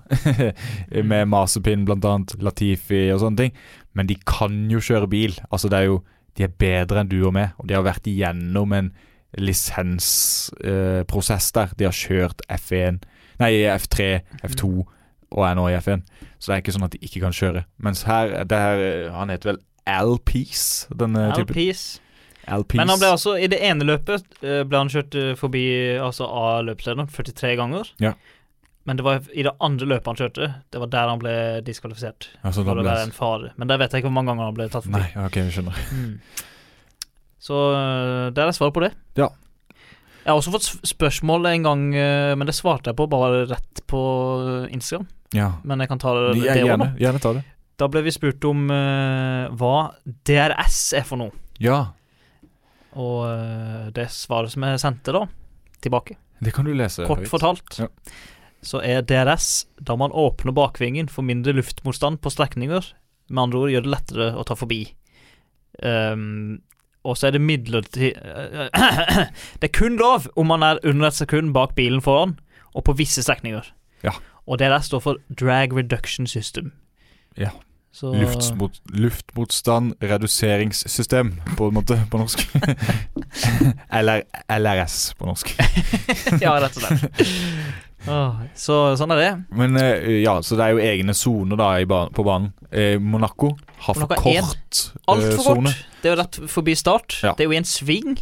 med 1.11 1.27
Masepin 1.31 1.85
blant 1.87 2.05
annet, 2.05 2.35
Latifi 2.43 3.11
og 3.13 3.19
sånne 3.23 3.37
ting. 3.37 3.51
Men 3.93 4.07
de 4.09 4.15
kan 4.25 4.69
jo 4.71 4.79
kjøre 4.83 5.07
bil. 5.11 5.33
Altså 5.51 5.69
det 5.71 5.77
er 5.79 5.85
jo 5.91 6.01
De 6.37 6.43
er 6.45 6.53
bedre 6.55 6.99
enn 7.01 7.09
du 7.11 7.25
og 7.27 7.33
meg, 7.35 7.49
og 7.59 7.67
de 7.67 7.73
har 7.75 7.83
vært 7.83 8.07
igjennom 8.07 8.71
en 8.71 8.93
lisensprosess 9.35 11.51
der. 11.51 11.67
De 11.75 11.83
har 11.83 11.91
kjørt 11.91 12.39
F1, 12.47 13.03
nei 13.41 13.51
F3, 13.67 14.23
F2 14.47 14.63
og 15.31 15.43
er 15.47 15.55
nå 15.59 15.67
i 15.67 15.75
F1. 15.75 16.01
Så 16.39 16.47
det 16.47 16.55
er 16.55 16.61
ikke 16.63 16.71
sånn 16.75 16.87
at 16.87 16.95
de 16.95 16.99
ikke 17.03 17.19
kan 17.23 17.33
kjøre. 17.35 17.63
Mens 17.83 18.03
her, 18.07 18.43
det 18.47 18.57
her 18.57 19.11
Han 19.15 19.29
heter 19.31 19.47
vel 19.51 19.59
Al 19.91 20.17
Peace, 20.25 20.88
denne 20.95 21.30
typen. 21.36 21.56
Alpis. 21.56 22.01
Al 22.47 22.63
Peace. 22.65 22.80
Men 22.82 22.89
han 22.89 23.01
ble 23.01 23.10
altså, 23.13 23.36
i 23.38 23.49
det 23.51 23.60
ene 23.63 23.86
løpet 23.88 24.38
eh, 24.41 24.62
ble 24.67 24.80
han 24.82 24.91
kjørt 24.91 25.17
eh, 25.19 25.34
forbi 25.39 25.65
altså 26.01 26.27
av 26.27 26.63
løpslederen 26.69 27.10
43 27.12 27.56
ganger. 27.60 27.91
Ja. 28.04 28.15
Men 28.89 28.97
det 28.97 29.06
var 29.06 29.27
i 29.38 29.43
det 29.45 29.54
andre 29.62 29.89
løpet 29.91 30.10
han 30.10 30.19
kjørte, 30.23 30.47
det 30.73 30.82
var 30.82 30.89
der 30.89 31.12
han 31.12 31.21
ble 31.21 31.36
diskvalifisert. 31.67 32.32
altså, 32.41 32.63
For 32.63 32.71
da 32.71 32.80
å 32.80 32.82
ble... 32.82 32.88
være 32.89 33.06
en 33.10 33.13
fare. 33.13 33.51
Men 33.62 33.69
der 33.69 33.82
vet 33.82 33.93
jeg 33.93 34.01
ikke 34.01 34.10
hvor 34.10 34.17
mange 34.17 34.34
ganger 34.34 34.49
han 34.49 34.58
ble 34.58 34.67
tatt 34.73 34.88
forbi. 34.88 35.04
Nei, 35.04 35.27
ok, 35.27 35.38
jeg 35.43 35.54
skjønner. 35.58 35.86
Mm. 35.93 36.17
Så 37.41 37.62
øh, 37.75 38.25
der 38.38 38.49
er 38.49 38.58
svaret 38.58 38.77
på 38.77 38.86
det. 38.86 38.91
Ja. 39.21 39.30
Jeg 40.21 40.30
har 40.30 40.38
også 40.38 40.54
fått 40.54 40.67
spørsmål 40.86 41.47
en 41.49 41.63
gang, 41.65 41.84
men 42.38 42.45
det 42.45 42.54
svarte 42.54 42.91
jeg 42.91 42.97
på 42.99 43.08
bare 43.10 43.47
rett 43.49 43.80
på 43.89 44.01
Instagram. 44.69 45.08
Ja. 45.34 45.47
Men 45.65 45.82
jeg 45.82 45.89
kan 45.89 46.01
ta 46.04 46.13
det, 46.13 46.36
det 46.43 46.60
gjerne, 46.62 46.91
gjerne 47.01 47.21
ta 47.23 47.32
det. 47.39 47.41
Da 47.82 47.88
ble 47.89 48.04
vi 48.06 48.13
spurt 48.13 48.46
om 48.46 48.67
uh, 48.70 49.50
hva 49.58 49.76
DRS 50.28 50.82
er 51.00 51.06
for 51.08 51.17
noe. 51.22 51.34
Ja, 51.62 51.80
Og 52.94 53.24
uh, 53.26 53.88
det 53.96 54.10
svaret 54.13 54.52
som 54.54 54.65
jeg 54.67 54.82
sendte 54.84 55.13
da, 55.15 55.24
tilbake, 55.82 56.17
det 56.44 56.54
kan 56.54 56.65
du 56.67 56.74
lese. 56.78 57.06
kort 57.10 57.24
høyt. 57.24 57.30
fortalt, 57.32 57.78
Ja. 57.82 57.88
så 58.62 58.82
er 58.86 59.02
DRS 59.08 59.65
da 59.82 59.96
man 59.98 60.12
åpner 60.13 60.54
bakvingen 60.54 61.10
for 61.10 61.26
mindre 61.26 61.54
luftmotstand 61.58 62.20
på 62.22 62.30
strekninger. 62.34 62.91
Med 63.32 63.44
andre 63.48 63.62
ord 63.63 63.72
gjør 63.74 63.86
det 63.88 63.94
lettere 63.96 64.28
å 64.38 64.44
ta 64.46 64.58
forbi. 64.60 64.82
Um, 65.82 66.60
og 67.08 67.15
så 67.17 67.30
er 67.30 67.32
det 67.38 67.41
midlertidig 67.41 68.12
Det 69.62 69.70
er 69.70 69.74
kun 69.74 69.96
lov 69.98 70.27
om 70.38 70.52
man 70.52 70.62
er 70.67 70.82
under 70.86 71.08
et 71.08 71.17
sekund 71.17 71.54
bak 71.56 71.73
bilen 71.79 72.02
foran, 72.04 72.36
og 72.75 72.84
på 72.86 72.94
visse 73.00 73.23
strekninger. 73.23 73.71
Ja. 74.06 74.13
Og 74.46 74.60
DRS 74.62 74.92
står 74.92 75.02
for 75.06 75.21
Drag 75.40 75.73
Reduction 75.73 76.27
System. 76.27 76.73
Ja. 77.40 77.50
Så, 77.92 78.13
Luftmot, 78.15 78.77
luftmotstand 78.96 79.98
reduseringssystem, 80.00 81.33
på 81.58 81.67
en 81.67 81.73
måte, 81.75 81.98
på 82.10 82.17
norsk. 82.21 82.46
Eller 83.92 84.23
LRS 84.48 85.13
på 85.19 85.27
norsk. 85.27 85.52
ja, 86.44 86.54
rett 86.63 86.77
og 86.79 86.85
slett. 86.85 87.23
Så 88.58 88.77
sånn 88.98 89.13
er 89.13 89.19
det. 89.21 89.31
Men 89.60 89.75
eh, 89.77 90.21
ja, 90.23 90.37
så 90.42 90.58
det 90.58 90.65
er 90.69 90.73
jo 90.77 90.81
egne 90.87 91.13
soner 91.17 91.60
da 91.60 91.67
i 91.83 91.85
ba 91.89 92.06
på 92.15 92.23
banen. 92.25 92.54
Eh, 92.71 92.96
Monaco 92.98 93.52
har 93.85 93.94
for 93.94 94.06
Monaco 94.08 94.15
er 94.17 94.42
kort 94.42 94.81
eh, 94.87 95.04
Altfor 95.13 95.44
sone. 95.46 95.75
kort. 95.75 95.87
Det 96.02 96.10
er 96.10 96.15
jo 96.15 96.19
rett 96.23 96.39
forbi 96.56 96.75
start. 96.79 97.19
Ja. 97.27 97.35
Det 97.37 97.46
er 97.46 97.52
jo 97.52 97.58
i 97.58 97.62
en 97.62 97.67
sving. 97.69 98.15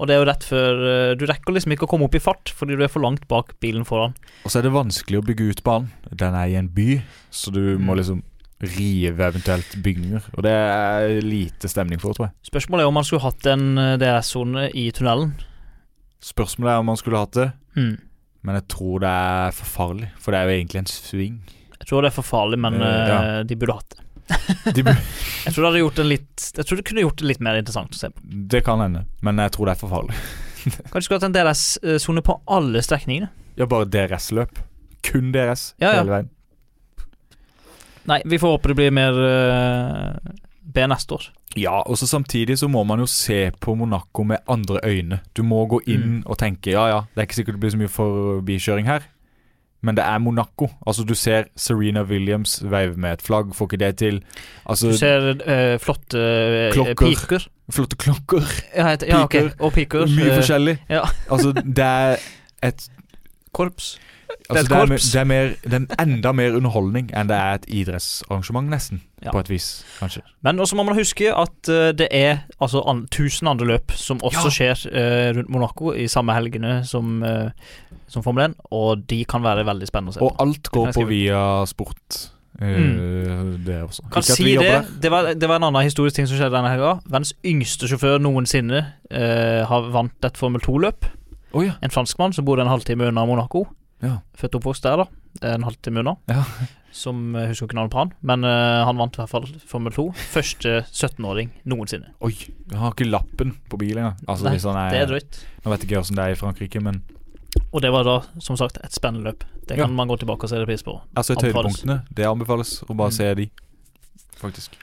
Og 0.00 0.08
det 0.08 0.14
er 0.14 0.22
jo 0.22 0.28
rett 0.30 0.44
før 0.48 0.78
Du 1.20 1.26
rekker 1.28 1.52
liksom 1.52 1.74
ikke 1.74 1.84
å 1.84 1.90
komme 1.90 2.06
opp 2.06 2.14
i 2.16 2.22
fart 2.24 2.48
fordi 2.56 2.72
du 2.78 2.80
er 2.86 2.88
for 2.88 3.04
langt 3.04 3.26
bak 3.28 3.50
bilen 3.60 3.82
foran. 3.84 4.14
Og 4.46 4.54
så 4.54 4.62
er 4.62 4.64
det 4.64 4.72
vanskelig 4.72 5.18
å 5.20 5.24
bygge 5.26 5.50
ut 5.50 5.60
banen. 5.66 5.90
Den 6.08 6.32
er 6.40 6.48
i 6.48 6.56
en 6.56 6.70
by, 6.72 7.02
så 7.28 7.52
du 7.52 7.60
må 7.76 7.92
Mm. 7.92 7.98
liksom 8.00 8.22
rive 8.60 9.24
eventuelt 9.30 9.76
bygninger. 9.82 10.26
Og 10.36 10.42
det 10.44 10.52
er 10.52 11.14
lite 11.24 11.68
stemning 11.72 12.00
for, 12.02 12.12
tror 12.16 12.28
jeg. 12.28 12.34
Spørsmålet 12.50 12.84
er 12.84 12.90
om 12.90 12.94
man 12.98 13.06
skulle 13.08 13.24
hatt 13.24 13.46
en 13.52 13.78
eh, 13.80 13.94
DS-sone 14.02 14.66
i 14.76 14.90
tunnelen. 14.96 15.32
Spørsmålet 16.20 16.74
er 16.74 16.82
om 16.82 16.90
man 16.92 17.00
skulle 17.00 17.20
hatt 17.22 17.32
det, 17.38 17.50
Mm. 17.76 17.96
men 18.42 18.54
jeg 18.58 18.64
tror 18.68 19.00
det 19.00 19.08
er 19.08 19.50
for 19.54 19.64
farlig. 19.70 20.08
For 20.18 20.32
det 20.34 20.40
er 20.40 20.48
jo 20.50 20.56
egentlig 20.58 20.78
en 20.80 20.88
sving. 20.90 21.36
Jeg 21.78 21.86
tror 21.88 22.02
det 22.02 22.10
er 22.10 22.16
for 22.18 22.26
farlig, 22.26 22.58
men 22.60 22.74
uh, 22.82 22.88
ja. 23.08 23.18
de 23.46 23.56
burde 23.56 23.76
hatt 23.78 23.94
det. 23.96 24.04
De 24.76 24.82
bu- 24.84 24.90
Jeg 25.46 25.54
tror 25.54 25.62
det 25.64 25.68
hadde 25.70 25.80
gjort 25.80 25.98
en 25.98 26.06
litt 26.10 26.44
Jeg 26.54 26.66
tror 26.68 26.76
det 26.78 26.84
kunne 26.86 27.02
gjort 27.02 27.16
det 27.18 27.26
litt 27.26 27.40
mer 27.42 27.56
interessant 27.58 27.96
å 27.96 27.98
se 27.98 28.10
på. 28.12 28.20
det 28.52 28.60
kan 28.66 28.78
hende, 28.82 29.04
men 29.26 29.38
jeg 29.42 29.50
tror 29.56 29.66
det 29.66 29.72
er 29.76 29.80
for 29.80 29.90
farlig. 29.94 30.18
Kanskje 30.92 31.02
skulle 31.06 31.18
hatt 31.22 31.28
en 31.30 31.34
DRS-sone 31.38 32.22
på 32.26 32.36
alle 32.46 32.82
strekningene. 32.84 33.30
Ja, 33.58 33.66
bare 33.66 33.88
DRS-løp. 33.90 34.60
Kun 35.02 35.32
DRS 35.32 35.70
Ja, 35.80 35.94
ja. 35.94 36.02
hele 36.02 36.12
veien. 36.12 36.28
Nei, 38.06 38.22
vi 38.24 38.38
får 38.38 38.56
håpe 38.56 38.68
det 38.68 38.76
blir 38.76 38.90
mer 38.96 39.12
uh, 39.12 40.32
B 40.62 40.86
neste 40.88 41.14
år. 41.18 41.28
Ja, 41.58 41.80
og 41.82 41.98
så 41.98 42.06
samtidig 42.06 42.58
så 42.58 42.68
må 42.70 42.84
man 42.86 43.00
jo 43.02 43.06
se 43.10 43.50
på 43.60 43.74
Monaco 43.76 44.22
med 44.24 44.38
andre 44.48 44.78
øyne. 44.86 45.18
Du 45.36 45.42
må 45.42 45.64
gå 45.66 45.80
inn 45.86 46.00
Mm. 46.20 46.22
og 46.26 46.38
tenke 46.38 46.70
ja 46.70 46.86
ja, 46.88 47.00
det 47.14 47.20
er 47.22 47.26
ikke 47.26 47.34
sikkert 47.40 47.54
det 47.58 47.60
blir 47.60 47.70
så 47.74 47.80
mye 47.80 47.88
forbikjøring 47.90 48.86
her, 48.86 49.00
men 49.82 49.96
det 49.96 50.04
er 50.04 50.18
Monaco. 50.18 50.68
Altså, 50.86 51.04
du 51.04 51.14
ser 51.14 51.44
Serena 51.56 52.02
Williams 52.02 52.60
veive 52.62 52.96
med 52.96 53.12
et 53.18 53.22
flagg, 53.22 53.54
får 53.54 53.66
ikke 53.66 53.78
det 53.84 53.96
til. 53.96 54.22
Altså, 54.66 54.88
Du 54.92 54.96
ser 54.96 55.30
eh, 55.46 55.78
flotte 55.78 56.70
Klokker. 56.72 56.94
piker. 57.08 57.48
flotte 57.70 57.96
klokker. 57.96 58.42
Ja, 58.76 58.86
het- 58.92 59.04
ja, 59.08 59.22
ok. 59.24 59.34
Okay. 59.34 59.50
Og 59.60 59.72
piker. 59.72 60.06
Mye 60.06 60.36
forskjellig. 60.36 60.78
ja. 60.88 61.02
Altså, 61.30 61.52
det 61.52 61.78
er 61.84 62.16
et 62.62 62.88
Korps. 63.52 63.98
Altså, 64.50 64.64
et 64.64 64.70
det, 64.70 64.76
er, 64.76 64.86
korps. 64.86 65.04
det, 65.12 65.20
er 65.20 65.24
mer, 65.24 65.52
det 65.62 65.78
er 65.78 66.02
enda 66.02 66.32
mer 66.34 66.56
underholdning 66.58 67.10
enn 67.14 67.28
det 67.30 67.36
er 67.36 67.60
et 67.60 67.66
idrettsarrangement, 67.80 68.70
nesten. 68.72 69.02
Ja. 69.22 69.30
På 69.34 69.42
et 69.42 69.50
vis, 69.52 69.84
kanskje. 69.98 70.22
Men 70.46 70.60
også 70.62 70.78
må 70.78 70.84
man 70.88 70.96
huske 70.98 71.28
at 71.30 71.70
uh, 71.70 71.90
det 71.94 72.08
er 72.10 72.42
altså 72.60 72.82
an, 72.88 73.04
tusen 73.12 73.50
andre 73.50 73.68
løp 73.68 73.94
som 73.94 74.22
også 74.24 74.48
Ja. 74.48 74.54
skjer 74.56 74.84
uh, 74.90 75.36
rundt 75.38 75.52
Monaco 75.52 75.92
i 75.92 76.08
samme 76.08 76.34
helgene 76.34 76.80
som, 76.88 77.22
uh, 77.22 77.50
som 78.08 78.24
Formel 78.26 78.48
1, 78.50 78.54
og 78.70 79.04
de 79.10 79.24
kan 79.28 79.44
være 79.44 79.66
veldig 79.68 79.88
spennende 79.90 80.14
å 80.14 80.18
se 80.18 80.24
Og 80.24 80.40
alt 80.42 80.70
går 80.72 80.92
på 80.96 81.06
via 81.10 81.42
sport. 81.70 82.20
Mm. 82.60 83.62
Det 83.64 83.76
også. 83.82 84.02
Kan 84.12 84.20
Ikke 84.20 84.36
si 84.36 84.56
det. 84.58 84.72
Det 85.00 85.10
var, 85.10 85.30
det 85.32 85.48
var 85.48 85.60
en 85.60 85.68
annen 85.70 85.86
historisk 85.86 86.16
ting 86.16 86.26
som 86.28 86.36
skjedde 86.36 86.52
denne 86.58 86.72
helga. 86.72 86.98
Verdens 87.06 87.32
yngste 87.46 87.88
sjåfør 87.88 88.18
noensinne 88.20 88.82
har 89.70 89.86
vant 89.94 90.28
et 90.28 90.36
Formel 90.36 90.60
2-løp. 90.60 91.06
Oh, 91.52 91.64
ja. 91.64 91.78
En 91.80 91.90
franskmann 91.90 92.34
som 92.36 92.44
bodde 92.44 92.66
en 92.66 92.72
halvtime 92.72 93.08
unna 93.08 93.24
Monaco. 93.24 93.64
Ja. 94.02 94.18
Født 94.34 94.54
og 94.54 94.60
oppvokst 94.62 94.82
der, 94.86 94.96
da. 95.04 95.06
En 95.54 95.62
halvtime 95.66 96.00
unna. 96.02 96.16
Ja. 96.28 96.44
Som 96.92 97.34
jeg 97.38 97.52
husker 97.52 97.68
ikke 97.68 97.76
navnet 97.78 97.92
på 97.94 97.98
han, 98.00 98.12
men 98.26 98.42
uh, 98.44 98.82
han 98.88 98.96
vant 98.98 99.14
i 99.14 99.20
hvert 99.20 99.30
fall 99.30 99.44
Formel 99.70 99.92
2. 99.94 100.08
Første 100.32 100.72
17-åring 100.90 101.52
noensinne. 101.70 102.10
Oi, 102.26 102.32
jeg 102.34 102.78
har 102.80 102.90
ikke 102.96 103.06
lappen 103.06 103.52
på 103.70 103.78
bilen 103.78 104.02
engang. 104.02 104.18
Altså, 104.26 104.48
Nei, 104.48 104.56
han 104.58 104.80
er, 104.80 104.90
Det 104.96 105.00
er 105.04 105.06
drøyt. 105.12 105.38
Nå 105.64 105.70
vet 105.70 105.84
ikke 105.86 105.94
jeg 105.94 106.02
hvordan 106.02 106.18
det 106.18 106.24
er 106.24 106.34
i 106.34 106.40
Frankrike, 106.40 106.82
men 106.82 107.02
Og 107.72 107.82
det 107.82 107.92
var 107.94 108.02
da, 108.08 108.16
som 108.42 108.56
sagt, 108.58 108.78
et 108.82 108.92
spennende 108.94 109.28
løp. 109.30 109.44
Det 109.68 109.76
Ja. 109.78 109.84
kan 109.86 109.94
man 109.94 110.08
gå 110.08 110.16
tilbake 110.18 110.42
og 110.42 110.50
se 110.50 110.58
det 110.58 110.66
pris 110.66 110.82
på. 110.82 111.00
altså 111.14 111.32
et 111.36 111.42
høydepunktene, 111.46 112.00
det 112.10 112.26
anbefales 112.26 112.82
å 112.88 112.96
bare 112.96 113.10
Mm. 113.10 113.16
se 113.20 113.34
de, 113.34 113.50
faktisk. 114.40 114.74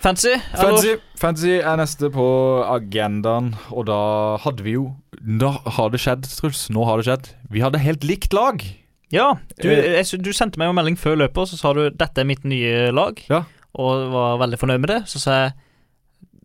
Fancy? 0.00 0.36
Fancy, 0.54 0.94
Fancy 1.18 1.54
er 1.58 1.76
neste 1.76 2.08
på 2.12 2.24
agendaen, 2.64 3.54
og 3.72 3.86
da 3.86 4.36
hadde 4.44 4.62
vi 4.62 4.72
jo 4.76 4.94
Da 5.26 5.50
har 5.74 5.90
det 5.90 5.98
skjedd, 6.02 6.26
Truls. 6.30 6.66
Nå 6.70 6.84
har 6.86 7.00
det 7.00 7.06
skjedd. 7.08 7.30
Vi 7.50 7.62
hadde 7.64 7.80
helt 7.82 8.04
likt 8.06 8.32
lag. 8.36 8.62
Ja, 9.10 9.32
du, 9.62 9.68
Eh. 9.70 9.98
jeg, 10.02 10.22
du 10.22 10.30
sendte 10.34 10.58
meg 10.58 10.68
en 10.70 10.74
melding 10.78 10.96
før 10.98 11.16
løpet, 11.18 11.38
og 11.38 11.48
så 11.50 11.56
sa 11.58 11.72
du 11.72 11.90
'dette 11.90 12.18
er 12.18 12.24
mitt 12.24 12.44
nye 12.44 12.90
lag', 12.94 13.18
Ja. 13.30 13.42
og 13.74 14.10
var 14.12 14.38
veldig 14.38 14.58
fornøyd 14.58 14.80
med 14.80 14.88
det. 14.88 15.02
Så 15.06 15.18
sa 15.18 15.30
jeg 15.46 15.52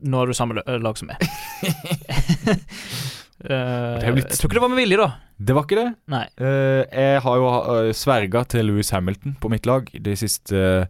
'nå 0.03 0.17
har 0.17 0.25
du 0.25 0.33
samme 0.33 0.61
lag 0.65 0.97
som 0.97 1.07
meg'. 1.09 1.21
uh, 3.49 3.49
er 3.49 4.15
Jeg 4.15 4.29
tror 4.29 4.49
ikke 4.49 4.59
det 4.59 4.61
var 4.61 4.69
med 4.69 4.77
vilje, 4.81 4.97
da. 4.97 5.11
Det 5.41 5.55
var 5.55 5.63
ikke 5.63 5.75
det. 5.81 5.95
Nei. 6.07 6.25
Uh, 6.39 6.83
jeg 6.93 7.21
har 7.21 7.35
jo 7.37 7.91
sverga 7.93 8.43
til 8.47 8.65
Louis 8.65 8.89
Hamilton 8.89 9.37
på 9.41 9.49
mitt 9.49 9.65
lag 9.65 9.85
de 9.91 10.15
siste 10.15 10.55
eh, 10.55 10.85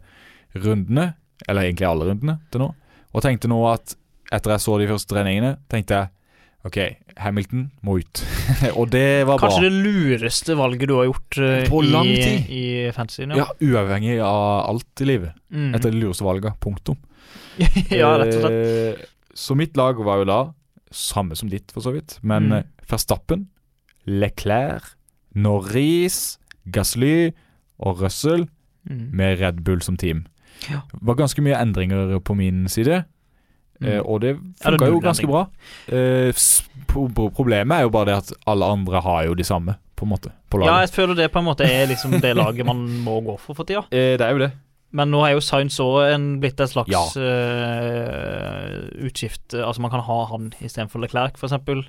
rundene. 0.56 1.14
Eller 1.48 1.62
egentlig 1.62 1.88
alle 1.88 2.04
rundene 2.10 2.38
til 2.52 2.60
nå. 2.60 2.74
Og 3.14 3.22
tenkte 3.22 3.48
nå 3.48 3.58
at 3.72 3.94
etter 4.32 4.50
jeg 4.54 4.60
så 4.60 4.78
de 4.78 4.86
første 4.88 5.08
treningene, 5.12 5.56
tenkte 5.68 5.94
jeg 5.94 6.08
OK, 6.64 6.78
Hamilton 7.20 7.70
må 7.82 7.98
ut. 8.00 8.22
og 8.78 8.90
det 8.92 9.26
var 9.28 9.38
Kanskje 9.42 9.60
bra. 9.60 9.68
det 9.68 9.82
lureste 9.84 10.56
valget 10.56 10.88
du 10.88 10.94
har 10.96 11.04
gjort 11.10 11.38
eh, 11.38 11.68
På 11.68 11.82
lang 11.84 12.06
i, 12.08 12.16
tid. 12.22 12.50
i 12.50 12.64
fantasyen. 12.96 13.34
Ja, 13.36 13.46
uavhengig 13.60 14.18
av 14.24 14.66
alt 14.70 15.00
i 15.04 15.08
livet. 15.08 15.32
Mm. 15.52 15.74
Etter 15.74 15.90
de 15.92 16.00
lureste 16.02 16.24
valget. 16.26 16.56
Punktum. 16.60 16.96
ja, 17.92 18.14
rett 18.18 18.34
og 18.36 18.40
slett. 18.46 18.98
Eh, 19.00 19.06
så 19.34 19.54
mitt 19.56 19.76
lag 19.76 19.96
var 20.04 20.22
jo 20.22 20.28
da 20.28 20.40
samme 20.92 21.36
som 21.36 21.48
ditt, 21.48 21.70
for 21.72 21.80
så 21.84 21.92
vidt. 21.94 22.18
Men 22.22 22.48
Mm. 22.50 22.58
eh, 22.58 22.64
Verstappen, 22.90 23.46
Leclerc, 24.06 24.94
Norris, 25.34 26.38
Gasly 26.70 27.32
og 27.78 28.00
Russell 28.02 28.48
Mm. 28.82 29.10
med 29.14 29.38
Red 29.38 29.60
Bull 29.62 29.80
som 29.80 29.96
team. 29.96 30.24
Ja. 30.68 30.80
Det 30.90 30.98
var 31.06 31.14
ganske 31.14 31.38
mye 31.40 31.54
endringer 31.54 32.16
på 32.18 32.34
min 32.34 32.64
side, 32.68 33.04
Mm. 33.82 33.88
eh, 33.90 34.00
og 34.06 34.20
det 34.22 34.36
funka 34.62 34.86
jo 34.92 35.00
ganske 35.02 35.26
bra. 35.26 35.44
Eh, 35.88 36.32
problemet 37.34 37.76
er 37.78 37.82
jo 37.86 37.90
bare 37.94 38.06
det 38.12 38.16
at 38.22 38.32
alle 38.46 38.64
andre 38.64 39.00
har 39.02 39.24
jo 39.26 39.34
de 39.34 39.44
samme, 39.44 39.74
på 39.96 40.06
en 40.06 40.12
måte, 40.14 40.30
på 40.50 40.62
Ja, 40.64 40.80
jeg 40.82 40.90
føler 40.94 41.14
det 41.18 41.30
på 41.32 41.38
en 41.42 41.46
måte 41.50 41.66
er 41.66 41.86
liksom 41.90 42.14
det 42.22 42.34
laget 42.36 42.66
man 42.66 42.82
må 43.04 43.20
gå 43.24 43.38
for 43.40 43.54
for 43.58 43.64
tida. 43.68 43.84
Eh, 43.90 44.16
det 44.18 44.20
er 44.26 44.30
jo 44.36 44.38
det. 44.46 44.52
Men 44.92 45.08
nå 45.10 45.22
er 45.24 45.32
jo 45.32 45.40
Science 45.40 45.80
òg 45.80 46.40
blitt 46.42 46.60
et 46.60 46.68
slags 46.68 46.90
Ja. 46.92 47.00
uh, 47.16 49.06
utskift 49.06 49.54
Altså 49.56 49.80
Man 49.80 49.90
kan 49.90 50.02
ha 50.04 50.18
han 50.32 50.50
istedenfor 50.60 51.00
Leclerc, 51.00 51.38
f.eks. 51.40 51.88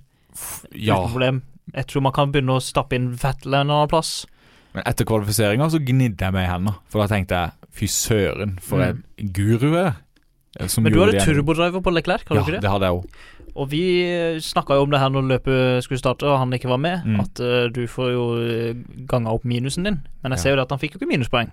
Ja, 0.74 0.96
Uten 0.98 1.12
problem. 1.12 1.42
Jeg 1.76 1.88
tror 1.88 2.02
man 2.08 2.14
kan 2.16 2.32
begynne 2.34 2.56
å 2.58 2.64
stappe 2.64 2.96
inn 2.98 3.12
Vettel 3.20 3.54
en 3.60 3.70
annen 3.72 3.90
plass. 3.92 4.26
men 4.74 4.84
etter 4.90 5.06
kvalifiseringa 5.06 5.68
så 5.70 5.78
gnidde 5.86 6.18
jeg 6.26 6.34
meg 6.34 6.48
i 6.48 6.50
hendene, 6.52 6.74
for 6.90 7.04
da 7.04 7.06
tenkte 7.12 7.38
jeg 7.38 7.52
fy 7.78 7.86
søren, 7.86 8.56
for 8.60 8.78
Mm. 8.80 9.04
en 9.20 9.30
guru 9.34 9.68
jeg 9.76 9.86
er. 9.86 9.94
Eh, 10.60 10.68
Men 10.82 10.94
du 10.94 11.00
hadde 11.00 11.24
turbodriver 11.26 11.82
på 11.82 11.94
Leclerc, 11.94 12.28
har 12.28 12.36
Ja, 12.36 12.42
du 12.44 12.46
ikke 12.52 12.60
det? 12.60 12.62
Ja, 12.62 12.62
det 12.62 12.72
hadde 12.72 12.90
jeg 12.90 12.98
òg. 13.00 13.06
Og 13.56 13.68
vi 13.70 13.82
snakka 14.42 14.74
jo 14.80 14.82
om 14.88 14.90
det 14.90 15.00
her 15.00 15.10
når 15.14 15.28
løpet 15.30 15.84
skulle 15.86 16.00
starte 16.02 16.26
og 16.26 16.40
han 16.40 16.52
ikke 16.54 16.70
var 16.72 16.78
med, 16.82 17.04
Mm. 17.06 17.20
at 17.22 17.40
uh, 17.40 17.68
du 17.70 17.86
får 17.88 18.12
jo 18.12 18.24
uh, 18.42 18.74
ganga 19.06 19.30
opp 19.30 19.44
minusen 19.46 19.84
din. 19.86 20.00
Men 20.24 20.32
jeg 20.32 20.40
Ja. 20.40 20.42
ser 20.44 20.50
jo 20.52 20.56
det 20.56 20.62
at 20.66 20.70
han 20.74 20.80
fikk 20.80 20.94
jo 20.96 21.00
ikke 21.00 21.12
minuspoeng. 21.12 21.52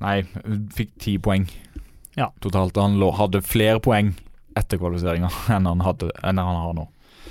Nei, 0.00 0.22
fikk 0.76 0.90
ti 0.98 1.16
poeng 1.18 1.48
Ja. 2.16 2.28
totalt. 2.40 2.76
Han 2.76 2.98
lå, 3.00 3.10
hadde 3.16 3.40
flere 3.42 3.80
poeng 3.80 4.14
etter 4.56 4.76
kvalifiseringa 4.78 5.30
enn 5.56 5.66
han, 5.66 5.80
hadde, 5.80 6.10
enn 6.22 6.36
han 6.38 6.56
har 6.60 6.74
nå. 6.74 6.88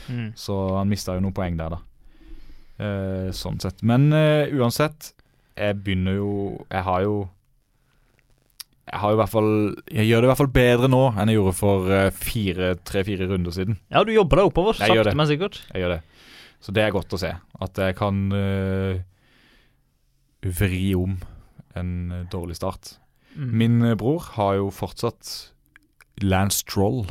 Mm. 0.09 0.33
Så 0.35 0.75
han 0.77 0.89
mista 0.89 1.13
jo 1.13 1.19
noen 1.21 1.33
poeng 1.33 1.57
der, 1.57 1.69
da. 1.69 1.79
Uh, 2.79 3.29
sånn 3.33 3.59
sett. 3.59 3.81
Men 3.83 4.11
uh, 4.13 4.45
uansett, 4.53 5.13
jeg 5.57 5.79
begynner 5.81 6.13
jo 6.19 6.65
Jeg 6.69 6.83
har 6.85 7.01
jo 7.01 7.15
Jeg 8.87 9.01
har 9.01 9.11
i 9.11 9.17
hvert 9.19 9.31
fall 9.31 9.49
Jeg 9.91 10.07
gjør 10.07 10.21
det 10.23 10.27
i 10.27 10.29
hvert 10.31 10.39
fall 10.39 10.53
bedre 10.55 10.87
nå 10.91 11.01
enn 11.19 11.31
jeg 11.31 11.39
gjorde 11.41 11.55
for 11.57 11.89
eh, 11.91 12.11
fire, 12.15 12.69
tre-fire 12.87 13.27
runder 13.27 13.51
siden. 13.55 13.79
Ja, 13.91 14.03
du 14.07 14.13
jobber 14.15 14.39
deg 14.41 14.51
oppover, 14.51 14.77
Jeg 14.79 14.95
sakte, 14.95 15.15
men 15.17 15.27
sikkert. 15.29 15.59
Jeg 15.73 15.83
gjør 15.83 15.97
det. 15.97 16.01
Så 16.63 16.73
det 16.73 16.85
er 16.85 16.95
godt 16.95 17.13
å 17.13 17.19
se. 17.21 17.33
At 17.61 17.77
jeg 17.83 17.97
kan 17.99 18.21
uh, 18.33 18.95
vri 20.57 20.95
om 20.97 21.17
en 21.77 21.91
eh, 22.11 22.23
dårlig 22.31 22.55
start. 22.57 22.95
Mm. 23.35 23.51
Min 23.59 23.77
eh, 23.85 23.95
bror 23.99 24.23
har 24.37 24.55
jo 24.57 24.71
fortsatt 24.73 25.51
Lance 26.23 26.63
Troll 26.65 27.05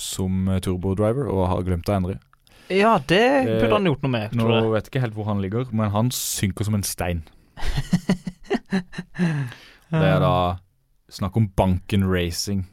som 0.00 0.48
eh, 0.52 0.60
turbodriver, 0.64 1.30
og 1.30 1.46
har 1.48 1.64
glemt 1.64 1.88
å 1.88 1.96
endre. 1.96 2.18
Ja, 2.72 2.96
det 3.08 3.22
Eh, 3.44 3.60
burde 3.60 3.76
han 3.78 3.88
gjort 3.88 4.04
noe 4.04 4.12
med, 4.12 4.34
Nå 4.36 4.48
jeg. 4.50 4.68
vet 4.72 4.84
jeg 4.86 4.92
ikke 4.92 5.04
helt 5.06 5.16
hvor 5.16 5.28
han 5.30 5.40
ligger, 5.44 5.68
men 5.72 5.92
han 5.94 6.10
synker 6.12 6.64
som 6.68 6.76
en 6.78 6.84
stein. 6.86 7.24
Det 9.94 10.00
er 10.10 10.18
da 10.18 10.34
snakk 11.14 11.36
om 11.40 11.48
Banken 11.56 12.04
Racing. 12.10 12.64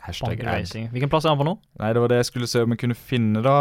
Hashtag 0.00 0.38
Banken. 0.38 0.46
Racing. 0.48 0.88
Hvilken 0.94 1.10
plass 1.12 1.26
er 1.26 1.34
han 1.34 1.40
på 1.40 1.46
nå? 1.48 1.56
Nei, 1.82 1.92
det 1.96 2.00
var 2.04 2.08
det 2.12 2.20
jeg 2.22 2.30
skulle 2.30 2.48
se 2.50 2.62
om 2.64 2.72
jeg 2.74 2.80
kunne 2.84 2.96
finne, 2.98 3.42
da. 3.44 3.56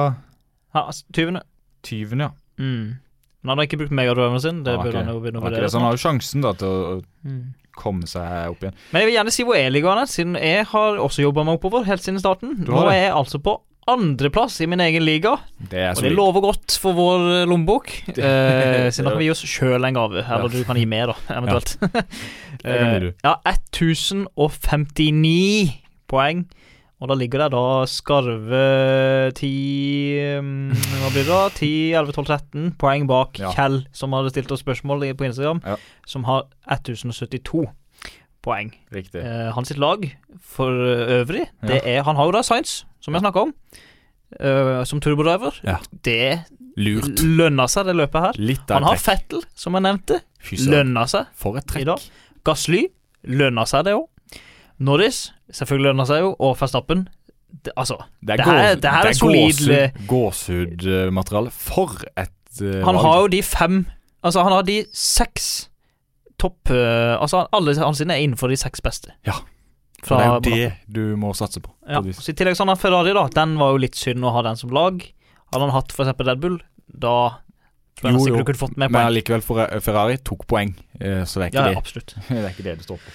Ha, 0.78 0.86
tyvene 1.16 1.42
20. 1.88 2.20
Ja. 2.22 2.30
Mm. 2.60 2.98
Men 3.42 3.54
han 3.54 3.58
har 3.62 3.68
ikke 3.70 3.80
brukt 3.80 3.96
megadriveren 3.96 4.42
sin. 4.44 4.64
Det 4.66 4.74
ah, 4.74 4.78
har 4.82 4.88
burde 4.90 5.00
han 5.04 5.14
jo 5.16 5.22
begynne 5.24 5.40
å 5.40 5.46
vurdere. 5.48 5.70
så 5.72 5.80
han 5.80 5.88
har 5.88 5.96
jo 5.96 6.04
sjansen 6.04 6.44
da 6.44 6.54
til 6.60 6.68
å 6.68 6.80
å 7.00 7.02
Mm. 7.26 7.54
komme 7.80 8.08
seg 8.08 8.52
opp 8.52 8.60
igjen. 8.64 8.76
Men 8.92 9.02
jeg 9.02 9.08
vil 9.10 9.16
gjerne 9.18 9.32
si 9.32 9.44
hvor 9.48 9.56
jeg 9.56 9.72
ligger 9.72 9.96
an, 9.98 10.08
siden 10.08 10.36
jeg 10.36 10.66
har 10.68 10.98
også 11.00 11.24
jobba 11.24 11.44
meg 11.48 11.60
oppover 11.60 11.86
helt 11.88 12.04
siden 12.04 12.20
starten. 12.20 12.58
Du 12.66 12.72
Nå 12.74 12.86
er 12.92 13.06
jeg 13.08 13.14
altså 13.16 13.40
på 13.44 13.58
andreplass 13.90 14.60
i 14.62 14.68
min 14.70 14.80
egen 14.84 15.02
liga, 15.04 15.38
Det 15.58 15.80
er 15.80 15.96
og 15.96 16.04
det 16.04 16.12
lover 16.14 16.42
godt 16.44 16.76
for 16.78 16.94
vår 16.94 17.24
eh, 17.42 17.46
lommebok. 17.50 17.88
Eh, 18.12 18.92
siden 18.92 19.08
da 19.08 19.12
kan 19.16 19.18
vi 19.24 19.26
gi 19.30 19.32
oss 19.34 19.42
sjøl 19.48 19.88
en 19.88 19.96
gave, 19.98 20.20
eller 20.22 20.44
Ja. 20.46 20.48
du 20.52 20.64
kan 20.68 20.76
gi 20.78 20.86
mer, 20.86 21.08
da, 21.08 21.16
eventuelt. 21.40 21.78
Du. 21.80 21.88
Eh, 22.66 23.12
ja, 23.24 23.36
1059 23.46 25.72
poeng. 26.10 26.46
Og 27.00 27.08
da 27.08 27.16
ligger 27.16 27.40
det 27.46 27.54
da 27.54 27.86
skarve 27.88 28.60
10 29.32 30.44
mm, 30.44 30.74
Hva 31.00 31.08
blir 31.14 31.24
det 31.24 31.32
da? 31.32 31.46
10, 31.56 31.94
11, 31.96 32.12
12, 32.18 32.26
13 32.28 32.74
poeng 32.82 33.06
bak 33.08 33.40
Ja. 33.40 33.54
Kjell, 33.56 33.78
som 33.96 34.12
hadde 34.18 34.30
stilt 34.34 34.52
oss 34.52 34.60
spørsmål 34.66 35.06
på 35.16 35.24
Instagram, 35.30 35.62
Ja. 35.66 35.76
som 36.06 36.24
har 36.28 36.44
1072 36.68 37.64
poeng. 38.44 38.74
Riktig. 38.92 39.22
Eh, 39.24 39.52
hans 39.56 39.72
lag 39.78 40.12
for 40.42 40.68
øvrig, 40.72 41.48
det 41.66 41.82
er 41.86 42.04
Han 42.04 42.16
har 42.16 42.26
jo 42.26 42.32
da 42.32 42.42
Science, 42.44 42.86
som 43.00 43.14
jeg 43.14 43.22
snakka 43.24 43.40
om, 43.48 43.54
eh, 44.40 44.84
som 44.84 45.00
turbodriver. 45.00 45.52
Ja. 45.64 45.78
Det 46.04 46.44
Lurt. 46.76 47.22
lønner 47.24 47.68
seg, 47.68 47.86
det 47.86 47.96
løpet 47.96 48.22
her. 48.22 48.32
Litt 48.38 48.70
Han 48.70 48.84
av 48.84 48.90
har 48.90 48.96
et 48.96 49.00
trekk. 49.00 49.06
Fettel, 49.30 49.42
som 49.56 49.74
jeg 49.74 49.82
nevnte. 49.84 50.20
Lønner 50.68 51.06
seg 51.08 51.26
For 51.34 51.56
et 51.58 51.66
trekk. 51.66 52.10
Gassly 52.48 52.86
lønner 53.28 53.68
seg, 53.70 53.86
det 53.90 53.94
òg. 53.98 54.08
Norris 54.80 55.32
selvfølgelig 55.52 55.90
lønner 55.92 56.08
seg 56.08 56.22
jo, 56.24 56.34
og 56.40 56.54
Verstappen 56.60 57.08
det, 57.66 57.74
Altså, 57.76 57.98
Det 58.22 58.38
Det 58.38 58.46
her- 58.46 58.76
det 58.76 58.92
her 58.94 59.08
er 59.10 59.14
solid, 59.18 59.92
Gåsehudmateriale. 60.08 61.52
For 61.52 61.96
et 62.18 62.62
uh, 62.62 62.84
han 62.86 62.96
har 62.96 63.22
jo 63.24 63.28
de 63.28 63.42
fem 63.44 63.86
Altså, 64.24 64.44
han 64.44 64.52
har 64.52 64.64
de 64.68 64.84
seks 64.94 65.70
topp 66.40 66.70
uh, 66.72 67.16
Altså, 67.22 67.46
alle 67.56 67.76
hans 67.80 67.98
sine 67.98 68.14
er 68.16 68.24
innenfor 68.26 68.50
de 68.52 68.58
seks 68.60 68.82
beste. 68.84 69.12
Ja. 69.26 69.34
For 70.04 70.16
det 70.16 70.26
er 70.26 70.34
jo 70.34 70.40
det 70.40 70.94
du 70.96 71.16
må 71.20 71.34
satse 71.36 71.60
på. 71.60 71.72
Ja. 71.90 72.00
Så 72.16 72.32
I 72.32 72.36
tillegg 72.40 72.56
så 72.56 72.64
han 72.64 72.72
har 72.72 72.80
Ferrari, 72.80 73.12
da. 73.14 73.26
Den 73.36 73.58
var 73.60 73.72
jo 73.74 73.82
litt 73.84 73.96
synd 74.00 74.24
å 74.24 74.32
ha 74.32 74.42
den 74.46 74.56
som 74.60 74.70
lag. 74.72 75.02
Hadde 75.52 75.66
han 75.66 75.74
hatt 75.76 75.92
f.eks. 75.92 76.14
Red 76.24 76.40
Bull, 76.40 76.60
da 76.88 77.16
tror 78.02 78.28
jeg 78.28 78.34
Jo, 78.34 78.38
jo. 78.40 78.46
kunne 78.46 78.62
fått 78.62 78.78
med 78.78 78.92
Men 78.92 78.96
poeng. 79.02 79.08
allikevel, 79.12 79.42
Fer- 79.42 79.80
Ferrari 79.82 80.18
tok 80.18 80.46
poeng, 80.48 80.76
eh, 81.00 81.24
så 81.26 81.40
det 81.40 81.44
er 81.44 81.52
ikke, 81.52 81.60
Ja, 81.60 81.66
ja, 81.66 81.74
det. 81.74 81.78
absolutt. 81.78 82.16
det 82.30 82.38
er 82.46 82.50
ikke 82.54 82.64
det 82.70 82.78
det 82.80 82.86
står 82.88 82.98
på. 83.04 83.12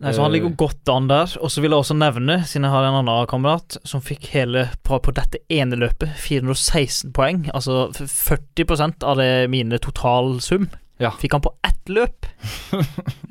Nei, 0.00 0.12
så 0.14 0.22
han 0.22 0.30
ligger 0.30 0.52
godt 0.54 0.88
an 0.94 1.08
der. 1.10 1.32
Og 1.42 1.50
så 1.50 1.58
vil 1.60 1.72
jeg 1.74 1.80
også 1.82 1.96
nevne, 1.98 2.36
siden 2.46 2.62
jeg 2.68 2.70
har 2.70 2.84
en 2.86 2.94
annen 3.00 3.26
kamerat 3.26 3.76
som 3.82 3.98
fikk 4.00 4.28
hele 4.30 4.68
på, 4.86 5.00
på 5.02 5.10
dette 5.16 5.40
ene 5.50 5.74
løpet 5.74 6.12
416 6.22 7.10
poeng, 7.12 7.48
altså 7.50 7.88
40% 7.96 9.02
av 9.02 9.16
det 9.18 9.50
mine 9.50 9.78
totalsum, 9.82 10.68
Ja. 11.02 11.10
fikk 11.18 11.32
han 11.34 11.42
på 11.42 11.50
ett 11.66 11.90
løp. 11.90 12.26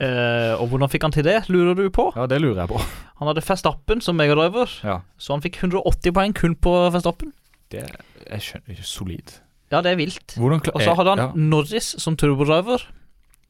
eh, 0.03 0.53
og 0.59 0.67
hvordan 0.71 0.91
fikk 0.91 1.03
han 1.07 1.15
til 1.15 1.23
det, 1.27 1.37
lurer 1.47 1.75
du 1.75 1.89
på? 1.93 2.09
Ja, 2.15 2.27
det 2.27 2.41
lurer 2.43 2.65
jeg 2.65 2.71
på. 2.75 2.81
Han 3.17 3.31
hadde 3.31 3.41
Festappen 3.41 3.99
som 4.03 4.13
megadriver, 4.19 4.69
Ja, 4.85 4.99
så 5.17 5.33
han 5.33 5.41
fikk 5.41 5.55
180 5.63 6.11
poeng 6.13 6.35
kun 6.37 6.53
på 6.53 6.73
Festappen. 6.93 7.31
det 7.73 7.81
er 8.29 8.83
solid. 8.85 9.31
Ja, 9.73 9.81
det 9.83 9.91
er 9.91 9.99
vilt. 9.99 10.37
Og 10.39 10.79
så 10.79 10.93
hadde 10.95 11.13
han 11.15 11.21
ja, 11.25 11.27
Norris 11.35 11.89
som 11.99 12.15
turbodriver, 12.19 12.85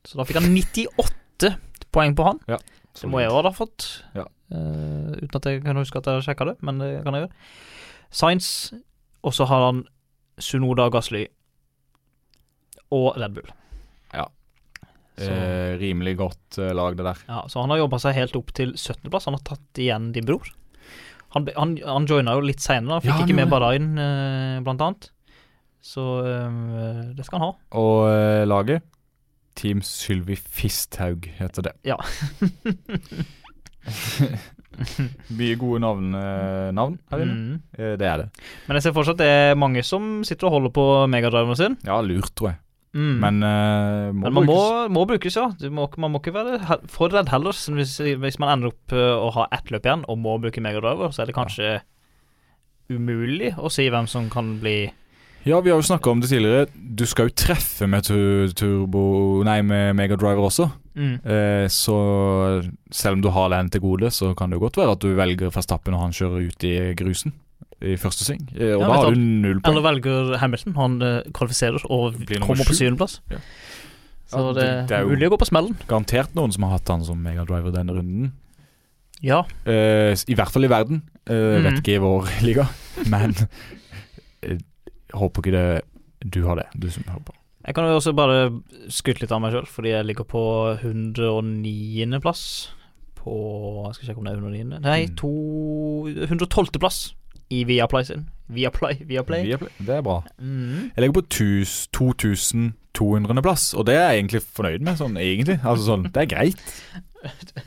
så 0.07 0.17
da 0.17 0.25
fikk 0.25 0.39
han 0.39 0.49
98 0.55 1.51
poeng 1.93 2.15
på 2.17 2.25
han. 2.25 2.41
Det 2.47 3.09
må 3.11 3.21
jeg 3.21 3.29
òg 3.29 3.45
ha 3.45 3.53
fått, 3.53 3.85
Ja. 4.17 4.25
uh, 4.53 5.13
uten 5.21 5.37
at 5.37 5.45
jeg 5.51 5.61
kan 5.65 5.77
huske 5.77 5.99
at 6.01 6.09
jeg 6.09 6.25
sjekka 6.25 6.49
det, 6.49 6.55
men 6.65 6.81
det 6.81 6.91
kan 7.05 7.13
jeg 7.13 7.27
gjøre. 7.27 7.35
Science, 8.09 8.73
og 9.21 9.35
så 9.37 9.45
har 9.45 9.67
han 9.67 9.83
Sunoda 10.41 10.87
Gassly 10.93 11.27
og 12.95 13.17
Red 13.19 13.35
Bull. 13.35 13.49
Ja. 14.15 14.25
eh, 15.19 15.75
rimelig 15.81 16.15
godt 16.17 16.57
uh, 16.61 16.71
lag, 16.77 16.95
det 16.97 17.05
der. 17.05 17.21
ja, 17.27 17.43
så 17.49 17.61
han 17.61 17.73
har 17.73 17.81
jobba 17.83 17.99
seg 18.01 18.15
helt 18.17 18.35
opp 18.39 18.53
til 18.57 18.73
17.-plass. 18.73 19.27
Han 19.29 19.37
har 19.37 19.45
tatt 19.45 19.81
igjen 19.81 20.11
din 20.15 20.25
bror. 20.25 20.49
Han, 21.35 21.47
han, 21.57 21.75
han 21.83 22.07
joina 22.07 22.37
jo 22.37 22.45
litt 22.45 22.63
seinere, 22.63 23.01
fikk 23.03 23.13
Ja, 23.13 23.25
ikke 23.25 23.35
med 23.37 23.49
Bahrain, 23.51 23.89
eh, 23.99 24.59
blant 24.65 24.81
annet. 24.81 25.09
Så 25.87 26.03
eh, 26.27 27.15
det 27.15 27.25
skal 27.25 27.39
han 27.39 27.47
ha. 27.47 27.53
Og 27.79 27.97
eh, 28.11 28.43
laget 28.47 28.83
Team 29.57 29.81
Sylvi 29.85 30.35
Fisthaug 30.35 31.25
heter 31.39 31.69
det. 31.69 31.73
Ja. 31.87 31.97
Mye 35.37 35.55
gode 35.57 35.79
navn, 35.81 36.11
eh, 36.13 36.69
navn 36.75 36.99
her 37.09 37.23
inne. 37.23 37.37
Mm. 37.39 37.55
Det 37.97 38.05
er 38.05 38.21
det. 38.21 38.27
Men 38.67 38.77
jeg 38.77 38.85
ser 38.85 38.95
fortsatt 38.97 39.21
det 39.23 39.29
er 39.31 39.57
mange 39.57 39.81
som 39.87 40.21
sitter 40.27 40.49
og 40.49 40.57
holder 40.57 40.75
på 40.75 40.85
megadriveren 41.09 41.57
sin. 41.57 41.79
Ja, 41.87 42.01
lurt, 42.05 42.35
tror 42.37 42.51
jeg. 42.51 42.61
Mm. 42.97 43.17
Men, 43.21 43.35
uh, 43.43 44.13
må 44.15 44.21
Men 44.25 44.33
man 44.33 44.45
må, 44.47 44.53
brukes. 44.57 44.93
må 44.95 45.01
brukes, 45.09 45.35
ja. 45.37 45.47
Du 45.59 45.67
må, 45.73 45.87
man 46.01 46.13
må 46.13 46.21
ikke 46.21 46.33
være 46.35 46.79
for 46.91 47.13
redd 47.13 47.29
heller. 47.29 47.57
Hvis, 47.77 47.97
hvis 47.99 48.39
man 48.41 48.53
ender 48.53 48.71
opp 48.71 48.95
å 48.95 49.31
ha 49.35 49.47
ett 49.55 49.71
løp 49.73 49.85
igjen 49.85 50.05
og 50.09 50.21
må 50.21 50.37
bruke 50.41 50.63
megadriver, 50.63 51.13
så 51.13 51.23
er 51.23 51.29
det 51.29 51.37
kanskje 51.37 51.75
umulig 52.89 53.51
å 53.59 53.69
si 53.73 53.89
hvem 53.91 54.07
som 54.09 54.29
kan 54.33 54.55
bli 54.61 54.79
Ja, 55.47 55.59
vi 55.63 55.71
har 55.71 55.79
jo 55.79 55.85
snakka 55.87 56.11
om 56.11 56.19
det 56.21 56.29
tidligere. 56.29 56.67
Du 56.75 57.05
skal 57.07 57.29
jo 57.29 57.33
treffe 57.39 57.87
med 57.89 58.03
tu 58.07 58.15
turbo 58.57 59.43
Nei, 59.47 59.61
med 59.65 59.95
megadriver 59.95 60.43
også. 60.49 60.69
mm. 60.97 61.13
Eh, 61.25 61.67
så 61.71 61.97
selv 62.91 63.13
om 63.17 63.21
du 63.23 63.29
har 63.29 63.49
den 63.53 63.69
til 63.69 63.81
gode, 63.81 64.09
så 64.11 64.33
kan 64.37 64.49
det 64.49 64.57
jo 64.59 64.65
godt 64.65 64.77
være 64.77 64.91
at 64.97 64.99
du 65.03 65.13
velger 65.15 65.51
Verstappen 65.53 65.93
når 65.93 65.99
han 66.07 66.15
kjører 66.17 66.47
ut 66.49 66.63
i 66.67 66.73
grusen 66.99 67.33
i 67.81 67.93
første 68.01 68.25
sving. 68.25 68.41
Eh, 68.57 68.73
og 68.75 68.81
Ja, 68.81 68.87
da 68.87 68.93
har 69.03 69.11
du 69.13 69.19
null 69.21 69.59
poeng. 69.61 69.71
Eller 69.77 69.85
velger 69.85 70.37
Hamilton. 70.41 70.73
Han 70.75 71.01
eh, 71.01 71.21
kvalifiserer 71.33 71.85
og 71.89 72.17
kommer 72.41 72.65
på 72.65 72.73
syvendeplass. 72.77 73.19
Ja. 73.31 73.37
Så 74.27 74.41
Ja, 74.41 74.53
det, 74.53 74.89
det- 74.89 74.97
er 74.97 75.01
jo- 75.05 75.09
mulig 75.13 75.27
å 75.29 75.35
gå 75.37 75.39
på 75.39 75.47
smellen. 75.47 75.77
Garantert 75.87 76.33
noen 76.35 76.51
som 76.51 76.63
har 76.63 76.71
hatt 76.79 76.87
han 76.89 77.03
som 77.05 77.21
megadriver 77.23 77.71
denne 77.71 77.93
runden. 77.95 78.31
Ja. 79.21 79.43
Eh, 79.65 80.11
I 80.27 80.35
hvert 80.35 80.51
fall 80.51 80.65
i 80.65 80.67
verden. 80.73 81.03
Mhm. 81.29 81.63
Vet 81.63 81.79
ikke 81.83 81.95
i 81.95 82.01
vår 82.03 82.27
liga, 82.47 82.67
men 83.09 83.33
håper 85.13 85.41
ikke 85.41 85.51
det 85.51 85.81
du 86.33 86.43
har 86.47 86.55
det, 86.55 86.65
du 86.79 86.89
som 86.91 87.03
hører 87.07 87.23
på. 87.23 87.33
Jeg 87.67 87.75
kan 87.75 87.83
jo 87.85 87.95
også 87.99 88.13
bare 88.15 88.61
skryte 88.89 89.21
litt 89.21 89.31
av 89.31 89.41
meg 89.43 89.51
sjøl, 89.53 89.65
fordi 89.67 89.89
jeg 89.91 90.05
ligger 90.07 90.23
på 90.23 90.41
109. 90.81 92.19
plass 92.23 92.71
på 93.15 93.35
Jeg 93.87 93.95
skal 93.95 94.07
sjekke 94.07 94.17
om 94.21 94.25
det 94.25 94.33
er 94.33 94.37
109. 94.39 94.79
Nei, 94.81 95.05
Mm. 95.05 95.15
to 95.15 95.31
112. 96.27 96.79
plass 96.79 97.13
i 97.49 97.63
Viaplay 97.63 98.03
sin. 98.03 98.29
Viaplay, 98.49 98.95
Viaplay. 99.05 99.43
Viaplay, 99.45 99.69
Det 99.79 99.89
er 99.97 100.01
bra. 100.01 100.21
Mm. 100.39 100.91
Jeg 100.95 101.01
ligger 101.03 101.21
på 101.21 101.27
2200. 101.91 103.41
plass, 103.41 103.73
og 103.73 103.85
det 103.85 103.95
er 103.95 104.09
jeg 104.11 104.19
egentlig 104.23 104.41
fornøyd 104.41 104.79
med, 104.81 104.97
sånn 104.97 105.17
egentlig. 105.17 105.59
Altså 105.63 105.85
sånn, 105.91 106.03
Det 106.13 106.17
er 106.23 106.25
greit. 106.35 106.83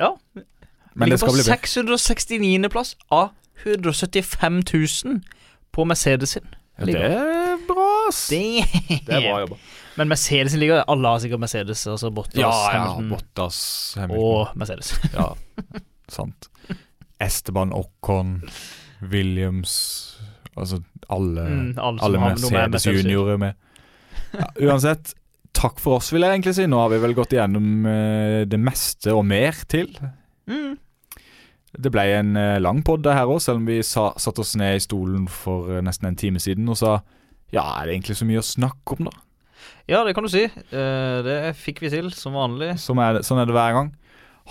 Ja. 0.00 0.16
Men 0.94 1.08
ligger 1.08 1.12
det 1.12 1.18
skal 1.20 1.28
på 1.28 1.34
bli 1.36 1.42
bedre. 1.42 1.56
669. 1.62 2.68
plass 2.72 2.96
av 3.10 3.30
175 3.64 4.62
000 5.06 5.20
på 5.72 5.84
Mercedes 5.86 6.28
sin. 6.34 6.48
Ja, 6.78 6.86
det 6.88 6.96
er 7.04 7.58
bra, 7.68 7.86
ass. 8.08 8.22
Det 8.32 8.38
Det 8.88 9.12
er 9.12 9.20
bra 9.28 9.40
jobba. 9.44 9.56
Men 9.96 10.08
Mercedes 10.08 10.54
ligger 10.56 10.84
Alle 10.88 11.10
har 11.12 11.18
sikkert 11.20 11.40
Mercedes, 11.42 11.82
altså 11.86 12.08
Bottas, 12.16 12.38
Ja, 12.40 12.48
ja. 12.48 12.78
Hamilton 12.78 13.10
Bottas, 13.12 13.58
Hamilton. 13.98 14.24
og 14.24 14.56
Mercedes. 14.56 14.94
Ja, 15.18 15.26
sant. 16.08 16.48
Esteban 17.20 17.72
Ocon, 17.76 18.38
Williams 19.12 19.74
Altså 20.56 20.80
alle, 21.12 21.44
Mm, 21.48 21.74
alle 21.78 22.02
alle 22.02 22.18
Mercedes 22.20 22.70
Mercedes 22.72 23.02
juniorer 23.04 23.36
med. 23.40 23.52
Ja, 24.32 24.46
uansett, 24.68 25.12
takk 25.56 25.78
for 25.80 25.96
oss, 26.00 26.08
vil 26.12 26.24
jeg 26.24 26.38
egentlig 26.38 26.54
si. 26.56 26.66
Nå 26.68 26.78
har 26.80 26.88
vi 26.92 26.98
vel 27.02 27.14
gått 27.16 27.32
igjennom 27.36 27.86
eh, 27.88 28.44
det 28.48 28.58
meste 28.60 29.12
og 29.16 29.24
mer 29.28 29.56
til. 29.68 29.90
Mm. 30.48 30.76
Det 31.78 31.90
ble 31.92 32.02
en 32.18 32.36
eh, 32.36 32.58
lang 32.60 32.82
podd 32.84 33.06
her 33.08 33.24
òg, 33.32 33.40
selv 33.40 33.62
om 33.62 33.66
vi 33.70 33.78
sa, 33.86 34.10
satt 34.20 34.38
oss 34.42 34.54
ned 34.60 34.76
i 34.76 34.82
stolen 34.84 35.24
for 35.30 35.70
eh, 35.78 35.80
nesten 35.84 36.10
en 36.10 36.16
time 36.20 36.40
siden 36.42 36.68
og 36.68 36.76
sa 36.80 36.98
ja, 37.52 37.62
er 37.80 37.86
det 37.88 37.94
egentlig 37.98 38.16
så 38.16 38.24
mye 38.28 38.40
å 38.40 38.44
snakke 38.44 38.94
om, 38.96 39.04
da? 39.10 39.12
Ja, 39.88 40.02
det 40.06 40.14
kan 40.16 40.24
du 40.24 40.30
si. 40.32 40.44
Eh, 40.44 41.18
det 41.24 41.38
fikk 41.60 41.82
vi 41.84 41.90
til, 41.92 42.10
som 42.16 42.32
vanlig. 42.36 42.74
Som 42.80 42.98
er, 43.02 43.18
det- 43.18 43.24
sånn 43.28 43.40
er 43.42 43.46
det 43.48 43.52
hver 43.56 43.72
gang. 43.76 43.90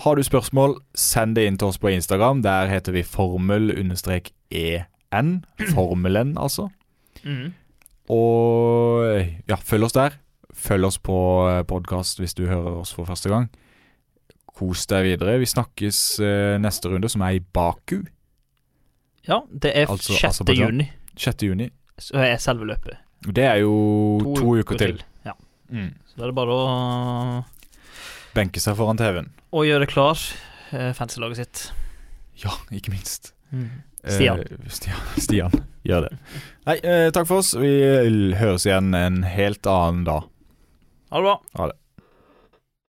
Har 0.04 0.14
du 0.16 0.22
spørsmål, 0.22 0.76
send 0.94 1.34
det 1.36 1.46
inn 1.48 1.58
til 1.58 1.68
oss 1.68 1.78
på 1.82 1.90
Instagram. 1.92 2.42
Der 2.46 2.70
heter 2.70 2.92
vi 2.94 3.02
formel-en. 3.02 3.92
Formelen, 5.74 6.36
altså. 6.38 6.68
Mm. 7.26 7.52
Og 8.08 9.04
ja, 9.50 9.56
følg 9.58 9.84
oss 9.88 9.96
der. 9.98 10.16
Følg 10.54 10.84
oss 10.88 10.98
på 11.02 11.16
podkast 11.68 12.20
hvis 12.22 12.34
du 12.38 12.46
hører 12.46 12.80
oss 12.82 12.92
for 12.94 13.04
første 13.08 13.28
gang. 13.32 13.48
Kos 14.58 14.84
deg 14.90 15.06
videre. 15.06 15.38
Vi 15.40 15.48
snakkes 15.48 16.00
eh, 16.20 16.56
neste 16.60 16.92
runde, 16.92 17.08
som 17.12 17.24
er 17.24 17.38
i 17.38 17.40
Baku. 17.40 18.02
Ja, 19.28 19.40
det 19.48 19.72
er 19.78 19.90
Altså 19.90 20.16
6. 20.18 20.42
Altså 20.42 20.56
juni, 20.58 20.88
6. 21.16 21.46
juni. 21.46 21.70
så 21.98 22.18
er 22.20 22.36
selve 22.42 22.66
løpet. 22.66 22.98
Det 23.22 23.44
er 23.46 23.60
jo 23.62 23.74
to, 24.36 24.56
uker 24.58 24.78
til. 24.80 25.02
Ja. 25.24 25.36
Mm. 25.70 25.92
Så 26.06 26.18
da 26.18 26.26
er 26.26 26.32
det 26.32 26.36
bare 26.36 26.56
å, 26.56 27.44
Benke 28.34 28.60
seg 28.64 28.76
foran 28.78 28.98
TV-en. 28.98 29.28
Og 29.52 29.68
gjøre 29.68 29.86
klar 29.90 30.18
eh, 30.72 30.90
fancy-laget 30.96 31.42
sitt. 31.42 31.62
Ja, 32.42 32.54
ikke 32.72 32.94
minst. 32.94 33.34
Stian. 34.08 34.40
Eh, 34.40 34.68
Stian. 34.72 35.04
Stian. 35.24 35.54
Gjør 35.86 36.06
det. 36.08 36.16
Nei, 36.66 36.76
eh, 36.80 37.08
takk 37.14 37.28
for 37.28 37.42
oss. 37.42 37.52
Vi 37.58 37.72
høres 38.38 38.66
igjen 38.66 38.94
en 38.96 39.22
helt 39.26 39.66
annen 39.68 40.06
dag. 40.08 40.26
Ha 41.12 41.20
det 41.20 41.28
bra. 41.28 41.36
Ha 41.60 41.70
det. 41.70 41.78